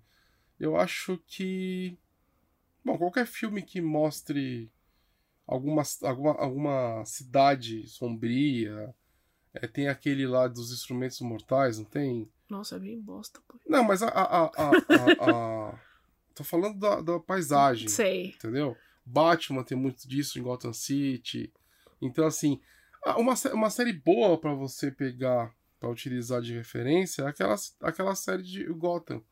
Eu 0.58 0.76
acho 0.76 1.18
que. 1.26 1.98
Bom, 2.84 2.96
qualquer 2.96 3.26
filme 3.26 3.60
que 3.62 3.80
mostre 3.80 4.70
alguma, 5.46 5.82
alguma, 6.02 6.32
alguma 6.32 7.04
cidade 7.04 7.86
sombria. 7.88 8.94
É, 9.54 9.66
tem 9.66 9.88
aquele 9.88 10.26
lá 10.26 10.48
dos 10.48 10.72
instrumentos 10.72 11.20
mortais, 11.20 11.78
não 11.78 11.84
tem? 11.84 12.28
Nossa, 12.48 12.76
é 12.76 12.78
bem 12.78 13.00
bosta, 13.00 13.40
pô. 13.46 13.58
Não, 13.68 13.84
mas 13.84 14.02
a. 14.02 14.08
a, 14.08 14.44
a, 14.46 14.70
a- 15.20 15.78
Tô 16.34 16.42
falando 16.42 16.78
da, 16.78 17.00
da 17.02 17.20
paisagem. 17.20 17.88
Sei. 17.88 18.28
entendeu? 18.28 18.74
Batman 19.04 19.62
tem 19.62 19.76
muito 19.76 20.08
disso 20.08 20.38
em 20.38 20.42
Gotham 20.42 20.72
City. 20.72 21.52
Então, 22.00 22.24
assim, 22.26 22.58
uma, 23.18 23.34
uma 23.52 23.68
série 23.68 23.92
boa 23.92 24.38
pra 24.38 24.54
você 24.54 24.90
pegar 24.90 25.54
pra 25.78 25.90
utilizar 25.90 26.40
de 26.40 26.54
referência 26.54 27.22
é 27.22 27.26
aquela, 27.26 27.54
aquela 27.82 28.14
série 28.14 28.42
de 28.42 28.64
Gotham. 28.64 29.22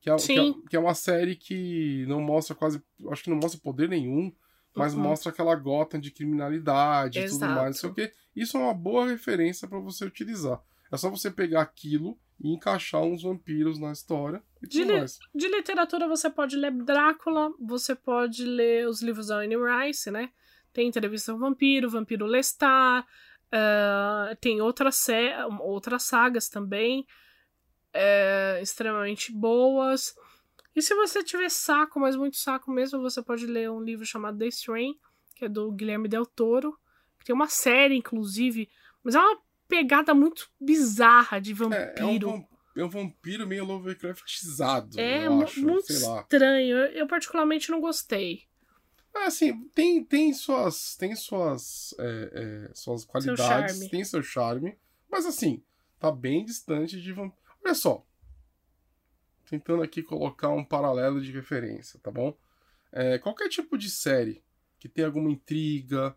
Que 0.00 0.10
é, 0.10 0.16
que, 0.16 0.32
é, 0.38 0.52
que 0.70 0.76
é 0.76 0.78
uma 0.80 0.94
série 0.94 1.36
que 1.36 2.04
não 2.08 2.20
mostra 2.20 2.54
quase. 2.56 2.82
Acho 3.10 3.22
que 3.22 3.30
não 3.30 3.36
mostra 3.38 3.60
poder 3.60 3.88
nenhum, 3.88 4.32
mas 4.74 4.94
Uhum. 4.94 5.00
mostra 5.02 5.30
aquela 5.30 5.54
Gotham 5.54 6.00
de 6.00 6.10
criminalidade 6.10 7.18
e 7.20 7.28
tudo 7.28 7.46
mais, 7.46 7.66
não 7.66 7.72
sei 7.72 7.90
o 7.90 7.94
quê. 7.94 8.12
Isso 8.34 8.56
é 8.56 8.60
uma 8.60 8.74
boa 8.74 9.06
referência 9.06 9.68
pra 9.68 9.78
você 9.78 10.04
utilizar. 10.04 10.60
É 10.90 10.96
só 10.96 11.08
você 11.10 11.30
pegar 11.30 11.62
aquilo 11.62 12.18
e 12.40 12.52
encaixar 12.52 13.02
uns 13.02 13.22
vampiros 13.22 13.78
na 13.78 13.92
história 13.92 14.42
e 14.62 14.66
tudo 14.66 14.70
Dile- 14.70 14.98
mais. 14.98 15.18
De 15.34 15.48
literatura 15.48 16.08
você 16.08 16.28
pode 16.28 16.56
ler 16.56 16.72
Drácula, 16.72 17.52
você 17.60 17.94
pode 17.94 18.44
ler 18.44 18.88
os 18.88 19.00
livros 19.02 19.28
da 19.28 19.36
Anne 19.36 19.56
Rice, 19.56 20.10
né? 20.10 20.30
Tem 20.72 20.88
Entrevista 20.88 21.30
ao 21.30 21.38
Vampiro, 21.38 21.88
Vampiro 21.88 22.26
Lestat, 22.26 23.06
ah, 23.52 24.36
tem 24.40 24.60
outras, 24.60 24.96
sé- 24.96 25.36
outras 25.60 26.02
sagas 26.02 26.48
também, 26.48 27.06
eh, 27.92 28.58
extremamente 28.60 29.32
boas. 29.32 30.14
E 30.74 30.82
se 30.82 30.94
você 30.94 31.22
tiver 31.22 31.50
saco, 31.50 32.00
mas 32.00 32.16
muito 32.16 32.36
saco 32.36 32.70
mesmo, 32.70 33.00
você 33.00 33.22
pode 33.22 33.46
ler 33.46 33.70
um 33.70 33.80
livro 33.82 34.04
chamado 34.04 34.38
The 34.38 34.46
Strain, 34.48 34.98
que 35.36 35.44
é 35.44 35.48
do 35.48 35.70
Guilherme 35.72 36.08
Del 36.08 36.26
Toro, 36.26 36.76
que 37.18 37.24
tem 37.24 37.34
uma 37.34 37.48
série, 37.48 37.96
inclusive, 37.96 38.68
mas 39.02 39.14
é 39.14 39.18
uma 39.20 39.38
pegada 39.68 40.12
muito 40.14 40.50
bizarra 40.60 41.40
de 41.40 41.52
É, 41.52 41.54
vampiro. 41.54 41.96
é 41.96 42.04
um, 42.06 42.18
vam- 42.18 42.48
é 42.76 42.84
um 42.84 42.88
vampiro 42.88 43.46
meio 43.46 43.64
Lovecraftizado, 43.64 44.98
É 45.00 45.26
eu 45.26 45.40
acho, 45.42 45.60
muito 45.60 45.92
estranho. 45.92 46.76
Eu, 46.76 46.86
eu 46.92 47.06
particularmente 47.06 47.70
não 47.70 47.80
gostei. 47.80 48.42
Ah, 49.14 49.26
assim, 49.26 49.68
tem, 49.68 50.04
tem 50.04 50.32
suas, 50.34 50.96
tem 50.96 51.14
suas, 51.14 51.94
é, 52.00 52.66
é, 52.68 52.74
suas 52.74 53.04
qualidades, 53.04 53.76
charme. 53.76 53.88
tem 53.90 54.04
seu 54.04 54.22
charme, 54.22 54.76
mas 55.08 55.24
assim, 55.24 55.62
tá 56.00 56.10
bem 56.10 56.44
distante 56.44 57.00
de 57.00 57.12
vampiro. 57.12 57.40
Olha 57.64 57.74
só, 57.74 58.04
tentando 59.54 59.82
aqui 59.82 60.02
colocar 60.02 60.48
um 60.50 60.64
paralelo 60.64 61.20
de 61.20 61.30
referência, 61.30 62.00
tá 62.02 62.10
bom? 62.10 62.36
É, 62.92 63.18
qualquer 63.18 63.48
tipo 63.48 63.78
de 63.78 63.88
série 63.88 64.42
que 64.78 64.88
tenha 64.88 65.06
alguma 65.06 65.30
intriga, 65.30 66.16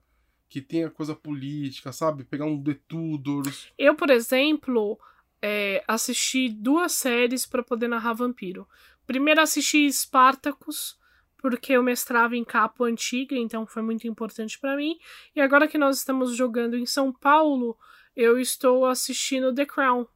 que 0.50 0.62
tenha 0.62 0.90
coisa 0.90 1.16
política, 1.16 1.92
sabe? 1.92 2.24
Pegar 2.24 2.46
um 2.46 2.62
The 2.62 2.80
Tudors, 2.88 3.72
Eu, 3.78 3.96
por 3.96 4.10
exemplo, 4.10 5.00
é, 5.42 5.84
assisti 5.88 6.50
duas 6.50 6.94
séries 6.94 7.46
para 7.46 7.64
poder 7.64 7.88
narrar 7.88 8.14
vampiro. 8.14 8.68
Primeiro 9.06 9.42
assisti 9.42 9.92
Spartacus, 9.92 10.98
porque 11.38 11.74
eu 11.74 11.84
mestrava 11.84 12.36
em 12.36 12.44
capo 12.44 12.84
antiga, 12.84 13.36
então 13.36 13.66
foi 13.66 13.82
muito 13.82 14.08
importante 14.08 14.60
para 14.60 14.76
mim. 14.76 14.98
E 15.36 15.40
agora 15.40 15.68
que 15.68 15.78
nós 15.78 15.98
estamos 15.98 16.36
jogando 16.36 16.76
em 16.76 16.86
São 16.86 17.14
Paulo, 17.14 17.78
eu 18.16 18.40
estou 18.40 18.86
assistindo 18.86 19.54
The 19.54 19.66
Crown. 19.66 20.08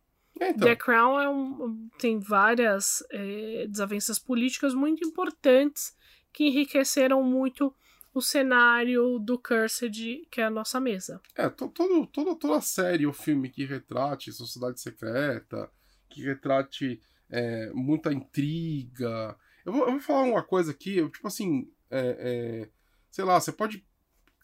É, 0.41 0.49
então, 0.49 0.67
The 0.67 0.75
Crown 0.75 1.21
é 1.21 1.29
um- 1.29 1.87
tem 1.99 2.17
várias 2.19 3.03
é, 3.11 3.67
desavenças 3.67 4.17
políticas 4.17 4.73
muito 4.73 5.05
importantes 5.07 5.95
que 6.33 6.45
enriqueceram 6.45 7.21
muito 7.23 7.71
o 8.11 8.21
cenário 8.21 9.19
do 9.19 9.37
Cursed, 9.37 10.27
que 10.31 10.41
é 10.41 10.45
a 10.45 10.49
nossa 10.49 10.79
mesa. 10.79 11.21
É, 11.35 11.47
to, 11.47 11.69
todo, 11.69 12.07
toda, 12.07 12.35
toda 12.35 12.59
série 12.59 13.05
ou 13.05 13.13
filme 13.13 13.49
que 13.49 13.65
retrate 13.65 14.33
sociedade 14.33 14.81
secreta, 14.81 15.71
que 16.09 16.23
retrate 16.23 16.99
é, 17.29 17.69
muita 17.73 18.11
intriga. 18.11 19.37
Eu 19.63 19.71
vou, 19.71 19.85
eu 19.85 19.91
vou 19.91 20.01
falar 20.01 20.23
uma 20.23 20.43
coisa 20.43 20.71
aqui, 20.71 20.97
eu, 20.97 21.09
tipo 21.09 21.27
assim, 21.27 21.71
é, 21.91 22.17
é, 22.63 22.69
sei 23.11 23.23
lá, 23.23 23.39
você 23.39 23.51
pode. 23.51 23.85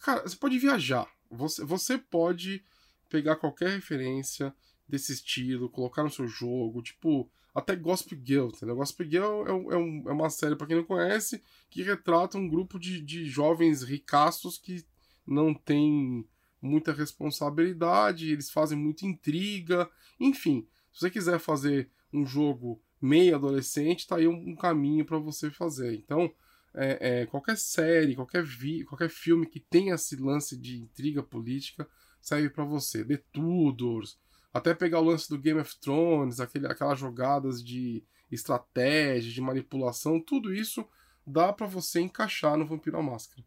Cara, 0.02 0.22
você 0.22 0.36
pode 0.36 0.60
viajar. 0.60 1.08
Você, 1.32 1.66
você 1.66 1.98
pode 1.98 2.64
pegar 3.10 3.36
qualquer 3.36 3.70
referência 3.70 4.54
desse 4.88 5.12
estilo, 5.14 5.70
colocar 5.70 6.04
no 6.04 6.10
seu 6.10 6.28
jogo, 6.28 6.82
tipo, 6.82 7.30
até 7.54 7.76
Gospel 7.76 8.20
Girl, 8.24 8.48
entendeu? 8.48 8.76
Gospel 8.76 9.10
Girl 9.10 9.46
é, 9.48 9.50
é, 9.50 9.78
um- 9.78 10.04
é 10.10 10.14
uma 10.14 10.30
série, 10.30 10.56
pra 10.56 10.68
quem 10.68 10.76
não 10.78 10.84
conhece, 10.84 11.42
que 11.70 11.82
retrata 11.84 12.38
um 12.38 12.48
grupo 12.48 12.80
de, 12.80 13.02
de 13.02 13.26
jovens 13.26 13.84
ricaços 13.84 14.58
que 14.58 14.86
não 15.26 15.54
tem 15.54 16.26
muita 16.62 16.94
responsabilidade, 16.94 18.32
eles 18.32 18.50
fazem 18.50 18.78
muita 18.78 19.06
intriga, 19.06 19.90
enfim. 20.20 20.68
Se 20.94 21.02
você 21.02 21.10
quiser 21.10 21.40
fazer 21.40 21.90
um 22.12 22.26
jogo 22.26 22.82
meio 23.02 23.36
adolescente, 23.36 24.08
tá 24.08 24.16
aí 24.16 24.28
um, 24.28 24.50
um 24.52 24.56
caminho 24.56 25.06
para 25.06 25.20
você 25.20 25.52
fazer. 25.52 25.94
Então, 25.96 26.32
é, 26.74 27.22
é, 27.22 27.26
qualquer 27.26 27.58
série, 27.58 28.16
qualquer, 28.16 28.44
vi, 28.44 28.84
qualquer 28.86 29.10
filme 29.10 29.46
que 29.46 29.60
tenha 29.60 29.96
esse 29.96 30.16
lance 30.16 30.58
de 30.58 30.78
intriga 30.78 31.22
política 31.22 31.88
serve 32.22 32.50
para 32.50 32.64
você. 32.64 33.04
The 33.06 33.18
Tudors, 33.32 34.18
até 34.54 34.74
pegar 34.74 35.00
o 35.00 35.04
lance 35.04 35.30
do 35.30 35.38
Game 35.38 35.60
of 35.60 35.80
Thrones, 35.80 36.40
aquele, 36.40 36.68
aquelas 36.68 37.00
jogadas 37.00 37.64
de 37.64 38.04
estratégia, 38.32 39.32
de 39.32 39.42
manipulação, 39.42 40.20
tudo 40.20 40.54
isso 40.54 40.86
dá 41.26 41.52
para 41.52 41.68
você 41.68 42.00
encaixar 42.00 42.58
no 42.58 42.66
Vampiro 42.66 42.98
à 42.98 43.04
Máscara. 43.04 43.44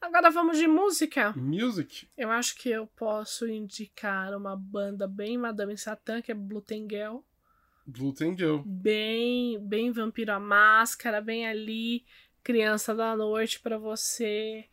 Agora 0.00 0.30
vamos 0.30 0.58
de 0.58 0.66
música. 0.66 1.32
Music, 1.36 2.08
Eu 2.16 2.30
acho 2.30 2.56
que 2.56 2.68
eu 2.68 2.86
posso 2.86 3.48
indicar 3.48 4.36
uma 4.36 4.56
banda 4.56 5.06
bem 5.06 5.38
Madame 5.38 5.76
Satã, 5.78 6.20
que 6.20 6.32
é. 6.32 6.34
Blue 6.34 6.62
Girl. 6.68 7.18
Bem, 8.64 9.58
bem 9.60 9.90
Vampiro 9.90 10.32
à 10.32 10.40
Máscara, 10.40 11.20
bem 11.20 11.46
ali, 11.46 12.04
Criança 12.42 12.94
da 12.94 13.16
Noite, 13.16 13.60
para 13.60 13.78
você 13.78 14.68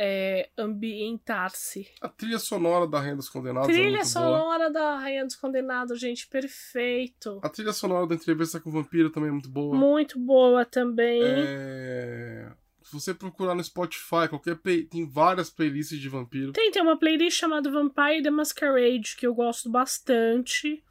é, 0.00 0.48
ambientar-se. 0.56 1.88
A 2.00 2.08
trilha 2.08 2.38
sonora 2.38 2.86
da 2.86 3.00
Rainha 3.00 3.16
dos 3.16 3.28
Condenados 3.28 3.68
é 3.68 3.72
Trilha 3.72 3.90
boa. 3.96 4.04
sonora 4.04 4.70
da 4.70 4.96
Rainha 4.96 5.26
dos 5.26 5.34
Condenados, 5.34 5.98
gente, 5.98 6.28
perfeito. 6.28 7.40
A 7.42 7.48
trilha 7.48 7.72
sonora 7.72 8.06
da 8.06 8.14
entrevista 8.14 8.60
com 8.60 8.70
o 8.70 8.72
vampiro 8.72 9.10
também 9.10 9.28
é 9.28 9.32
muito 9.32 9.48
boa. 9.48 9.76
Muito 9.76 10.16
boa 10.16 10.64
também. 10.64 11.20
É... 11.24 12.48
Se 12.80 12.92
você 12.92 13.12
procurar 13.12 13.56
no 13.56 13.64
Spotify, 13.64 14.28
qualquer 14.30 14.56
play... 14.56 14.84
tem 14.84 15.06
várias 15.06 15.50
playlists 15.50 15.98
de 15.98 16.08
vampiro. 16.08 16.52
Tem, 16.52 16.70
tem 16.70 16.80
uma 16.80 16.96
playlist 16.96 17.36
chamada 17.36 17.68
Vampire 17.68 18.22
the 18.22 18.30
Masquerade, 18.30 19.16
que 19.16 19.26
eu 19.26 19.34
gosto 19.34 19.68
bastante. 19.68 20.82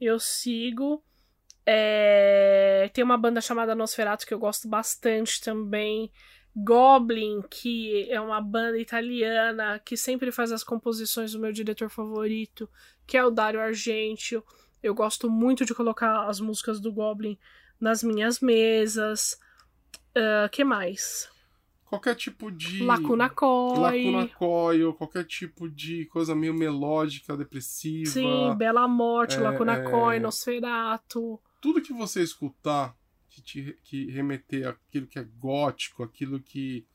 Eu 0.00 0.18
sigo. 0.18 1.04
É, 1.68 2.88
Tem 2.94 3.02
uma 3.02 3.18
banda 3.18 3.40
chamada 3.40 3.74
Nosferatu 3.74 4.26
que 4.26 4.32
eu 4.32 4.38
gosto 4.38 4.68
bastante 4.68 5.40
também. 5.40 6.10
Goblin, 6.56 7.42
que 7.50 8.10
é 8.10 8.18
uma 8.18 8.40
banda 8.40 8.78
italiana 8.78 9.78
que 9.78 9.96
sempre 9.96 10.32
faz 10.32 10.50
as 10.50 10.64
composições 10.64 11.32
do 11.32 11.38
meu 11.38 11.52
diretor 11.52 11.90
favorito, 11.90 12.68
que 13.06 13.16
é 13.16 13.24
o 13.24 13.30
Dario 13.30 13.60
Argentio. 13.60 14.42
Eu 14.82 14.94
gosto 14.94 15.28
muito 15.28 15.64
de 15.66 15.74
colocar 15.74 16.26
as 16.26 16.40
músicas 16.40 16.80
do 16.80 16.90
Goblin 16.90 17.38
nas 17.78 18.02
minhas 18.02 18.40
mesas. 18.40 19.38
Ah, 20.14 20.48
que 20.48 20.64
mais? 20.64 21.28
Qualquer 21.84 22.16
tipo 22.16 22.50
de. 22.50 22.82
Lacuna 22.82 23.30
Coil. 23.30 23.80
Lacuna 23.80 24.28
Coil, 24.28 24.94
qualquer 24.94 25.24
tipo 25.24 25.68
de 25.68 26.06
coisa 26.06 26.34
meio 26.34 26.52
melódica, 26.52 27.36
depressiva. 27.36 28.10
Sim, 28.10 28.54
Bela 28.56 28.88
Morte, 28.88 29.36
é, 29.36 29.40
Lacuna 29.40 29.74
é. 29.74 29.82
Coil, 29.82 30.20
Nosferatu. 30.20 31.40
Tudo 31.60 31.80
que 31.80 31.92
você 31.92 32.22
escutar 32.22 32.96
que 33.36 33.42
te 33.42 33.78
que 33.84 34.10
remeter 34.10 34.66
aquilo 34.66 35.06
que 35.06 35.18
é 35.18 35.24
gótico, 35.24 36.02
aquilo 36.02 36.40
que, 36.40 36.86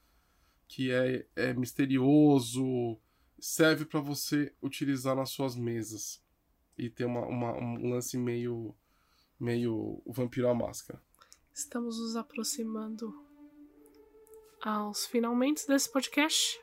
que 0.67 0.91
é, 0.91 1.27
é 1.35 1.53
misterioso, 1.53 2.97
serve 3.39 3.85
para 3.85 3.99
você 3.99 4.53
utilizar 4.61 5.15
nas 5.15 5.29
suas 5.29 5.55
mesas. 5.55 6.21
e 6.77 6.89
ter 6.89 7.05
uma, 7.05 7.21
uma, 7.27 7.53
um 7.53 7.91
lance 7.91 8.17
meio, 8.17 8.73
meio 9.39 10.01
Vampiro 10.07 10.47
à 10.49 10.55
Máscara. 10.55 10.99
Estamos 11.53 11.99
nos 11.99 12.15
aproximando 12.15 13.13
aos 14.61 15.05
finalmente 15.05 15.67
desse 15.67 15.91
podcast. 15.91 16.59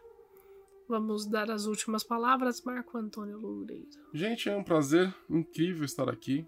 Vamos 0.88 1.26
dar 1.26 1.50
as 1.50 1.66
últimas 1.66 2.02
palavras, 2.02 2.62
Marco 2.62 2.96
Antônio 2.96 3.38
Loureiro. 3.38 3.90
Gente, 4.12 4.48
é 4.48 4.56
um 4.56 4.64
prazer 4.64 5.14
incrível 5.28 5.84
estar 5.84 6.08
aqui. 6.08 6.44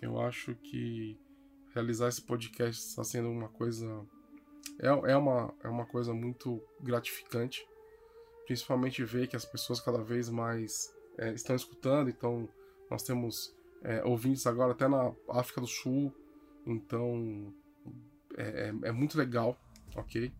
Eu 0.00 0.20
acho 0.20 0.54
que 0.56 1.18
realizar 1.74 2.08
esse 2.08 2.22
podcast 2.22 2.88
está 2.88 3.04
sendo 3.04 3.30
uma 3.30 3.48
coisa. 3.48 3.86
É, 4.78 4.88
é, 4.88 5.16
uma, 5.16 5.54
é 5.62 5.68
uma 5.68 5.86
coisa 5.86 6.12
muito 6.12 6.62
gratificante. 6.80 7.66
Principalmente 8.46 9.04
ver 9.04 9.28
que 9.28 9.36
as 9.36 9.44
pessoas 9.44 9.80
cada 9.80 10.02
vez 10.02 10.28
mais 10.28 10.92
é, 11.18 11.32
estão 11.32 11.54
escutando. 11.54 12.10
Então, 12.10 12.48
nós 12.90 13.02
temos 13.02 13.54
é, 13.82 14.04
ouvintes 14.04 14.46
agora 14.46 14.72
até 14.72 14.88
na 14.88 15.12
África 15.28 15.60
do 15.60 15.66
Sul. 15.66 16.12
Então, 16.66 17.54
é, 18.36 18.68
é, 18.68 18.88
é 18.88 18.92
muito 18.92 19.16
legal, 19.16 19.56
ok? 19.96 20.32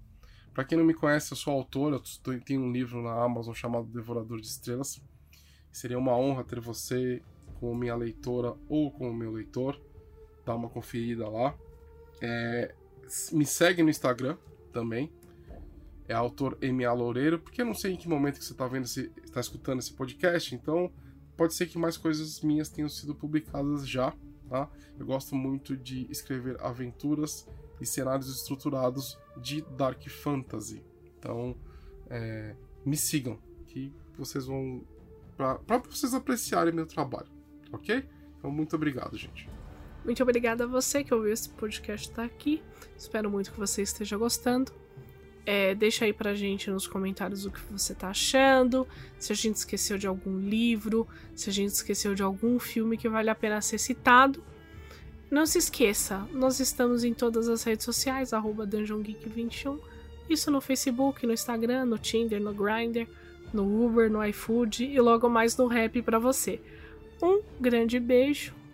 Para 0.53 0.65
quem 0.65 0.77
não 0.77 0.85
me 0.85 0.95
conhece, 0.95 1.33
eu 1.33 1.37
sou 1.37 1.55
autor, 1.55 1.93
eu 1.93 2.41
tenho 2.41 2.61
um 2.61 2.73
livro 2.73 3.01
na 3.03 3.23
Amazon 3.23 3.55
chamado 3.55 3.87
Devorador 3.87 4.41
de 4.41 4.49
Estrelas. 4.49 5.01
Seria 5.71 5.99
uma 5.99 6.17
honra 6.17 6.43
ter 6.43 6.59
você 6.61 7.23
como 7.61 7.75
minha 7.75 7.95
leitora 7.95 8.57
ou 8.69 8.91
como 8.91 9.15
meu 9.15 9.31
leitor. 9.31 9.81
Dá 10.45 10.55
uma 10.55 10.69
conferida 10.69 11.29
lá. 11.29 11.55
É, 12.21 12.75
me 13.33 13.45
segue 13.45 13.83
no 13.83 13.91
Instagram 13.91 14.37
também. 14.73 15.11
É 16.09 16.15
autor 16.15 16.59
MA 16.61 16.93
Loureiro, 16.93 17.39
porque 17.39 17.63
eu 17.63 17.67
não 17.67 17.75
sei 17.75 17.93
em 17.93 17.97
que 17.97 18.09
momento 18.09 18.39
que 18.39 18.45
você 18.45 18.53
está 18.53 18.67
vendo, 18.67 18.85
está 18.85 19.41
escutando 19.41 19.79
esse 19.79 19.93
podcast, 19.93 20.55
então 20.55 20.91
pode 21.37 21.55
ser 21.55 21.67
que 21.67 21.79
mais 21.79 21.97
coisas 21.97 22.41
minhas 22.41 22.69
tenham 22.69 22.89
sido 22.89 23.15
publicadas 23.15 23.89
já, 23.89 24.13
tá? 24.49 24.69
Eu 24.99 25.07
gosto 25.07 25.37
muito 25.37 25.77
de 25.77 26.07
escrever 26.11 26.61
aventuras 26.61 27.49
e 27.81 27.87
cenários 27.87 28.29
estruturados 28.29 29.17
de 29.37 29.63
Dark 29.77 30.07
Fantasy. 30.09 30.85
Então, 31.19 31.57
é, 32.09 32.57
me 32.85 32.97
sigam, 32.97 33.39
que 33.67 33.93
vocês 34.19 34.47
vão. 34.47 34.85
para 35.37 35.79
vocês 35.79 36.13
apreciarem 36.13 36.75
meu 36.75 36.87
trabalho, 36.87 37.31
ok? 37.73 38.05
Então, 38.37 38.51
muito 38.51 38.75
obrigado, 38.75 39.17
gente. 39.17 39.49
Muito 40.05 40.23
obrigada 40.23 40.65
a 40.65 40.67
você 40.67 41.05
que 41.05 41.13
ouviu 41.13 41.33
esse 41.33 41.49
podcast 41.49 42.11
tá 42.11 42.25
aqui. 42.25 42.63
Espero 42.97 43.31
muito 43.31 43.53
que 43.53 43.59
você 43.59 43.83
esteja 43.83 44.17
gostando. 44.17 44.73
É, 45.47 45.75
deixa 45.75 46.05
aí 46.05 46.13
pra 46.13 46.35
gente 46.35 46.71
nos 46.71 46.87
comentários 46.87 47.45
o 47.47 47.51
que 47.51 47.61
você 47.73 47.95
tá 47.95 48.09
achando, 48.09 48.87
se 49.19 49.33
a 49.33 49.37
gente 49.37 49.57
esqueceu 49.57 49.97
de 49.97 50.07
algum 50.07 50.39
livro, 50.39 51.09
se 51.35 51.49
a 51.49 51.53
gente 51.53 51.71
esqueceu 51.71 52.15
de 52.15 52.23
algum 52.23 52.59
filme 52.59 52.97
que 52.97 53.09
vale 53.09 53.31
a 53.31 53.35
pena 53.35 53.61
ser 53.61 53.79
citado. 53.79 54.43
Não 55.31 55.47
se 55.47 55.59
esqueça, 55.59 56.27
nós 56.33 56.61
estamos 56.61 57.05
em 57.05 57.15
todas 57.15 57.49
as 57.49 57.63
redes 57.63 57.85
sociais, 57.85 58.33
arroba 58.33 58.67
DungeonGeek21. 58.67 59.79
Isso 60.29 60.51
no 60.51 60.61
Facebook, 60.61 61.27
no 61.27 61.33
Instagram, 61.33 61.87
no 61.87 61.99
Tinder, 61.99 62.41
no 62.41 62.53
Grindr, 62.53 63.09
no 63.53 63.85
Uber, 63.85 64.11
no 64.11 64.25
iFood 64.27 64.85
e 64.85 65.01
logo 65.01 65.29
mais 65.29 65.57
no 65.57 65.67
Rap 65.67 66.03
para 66.03 66.19
você. 66.19 66.61
Um 67.23 67.43
grande 67.61 67.99
beijo, 67.99 68.55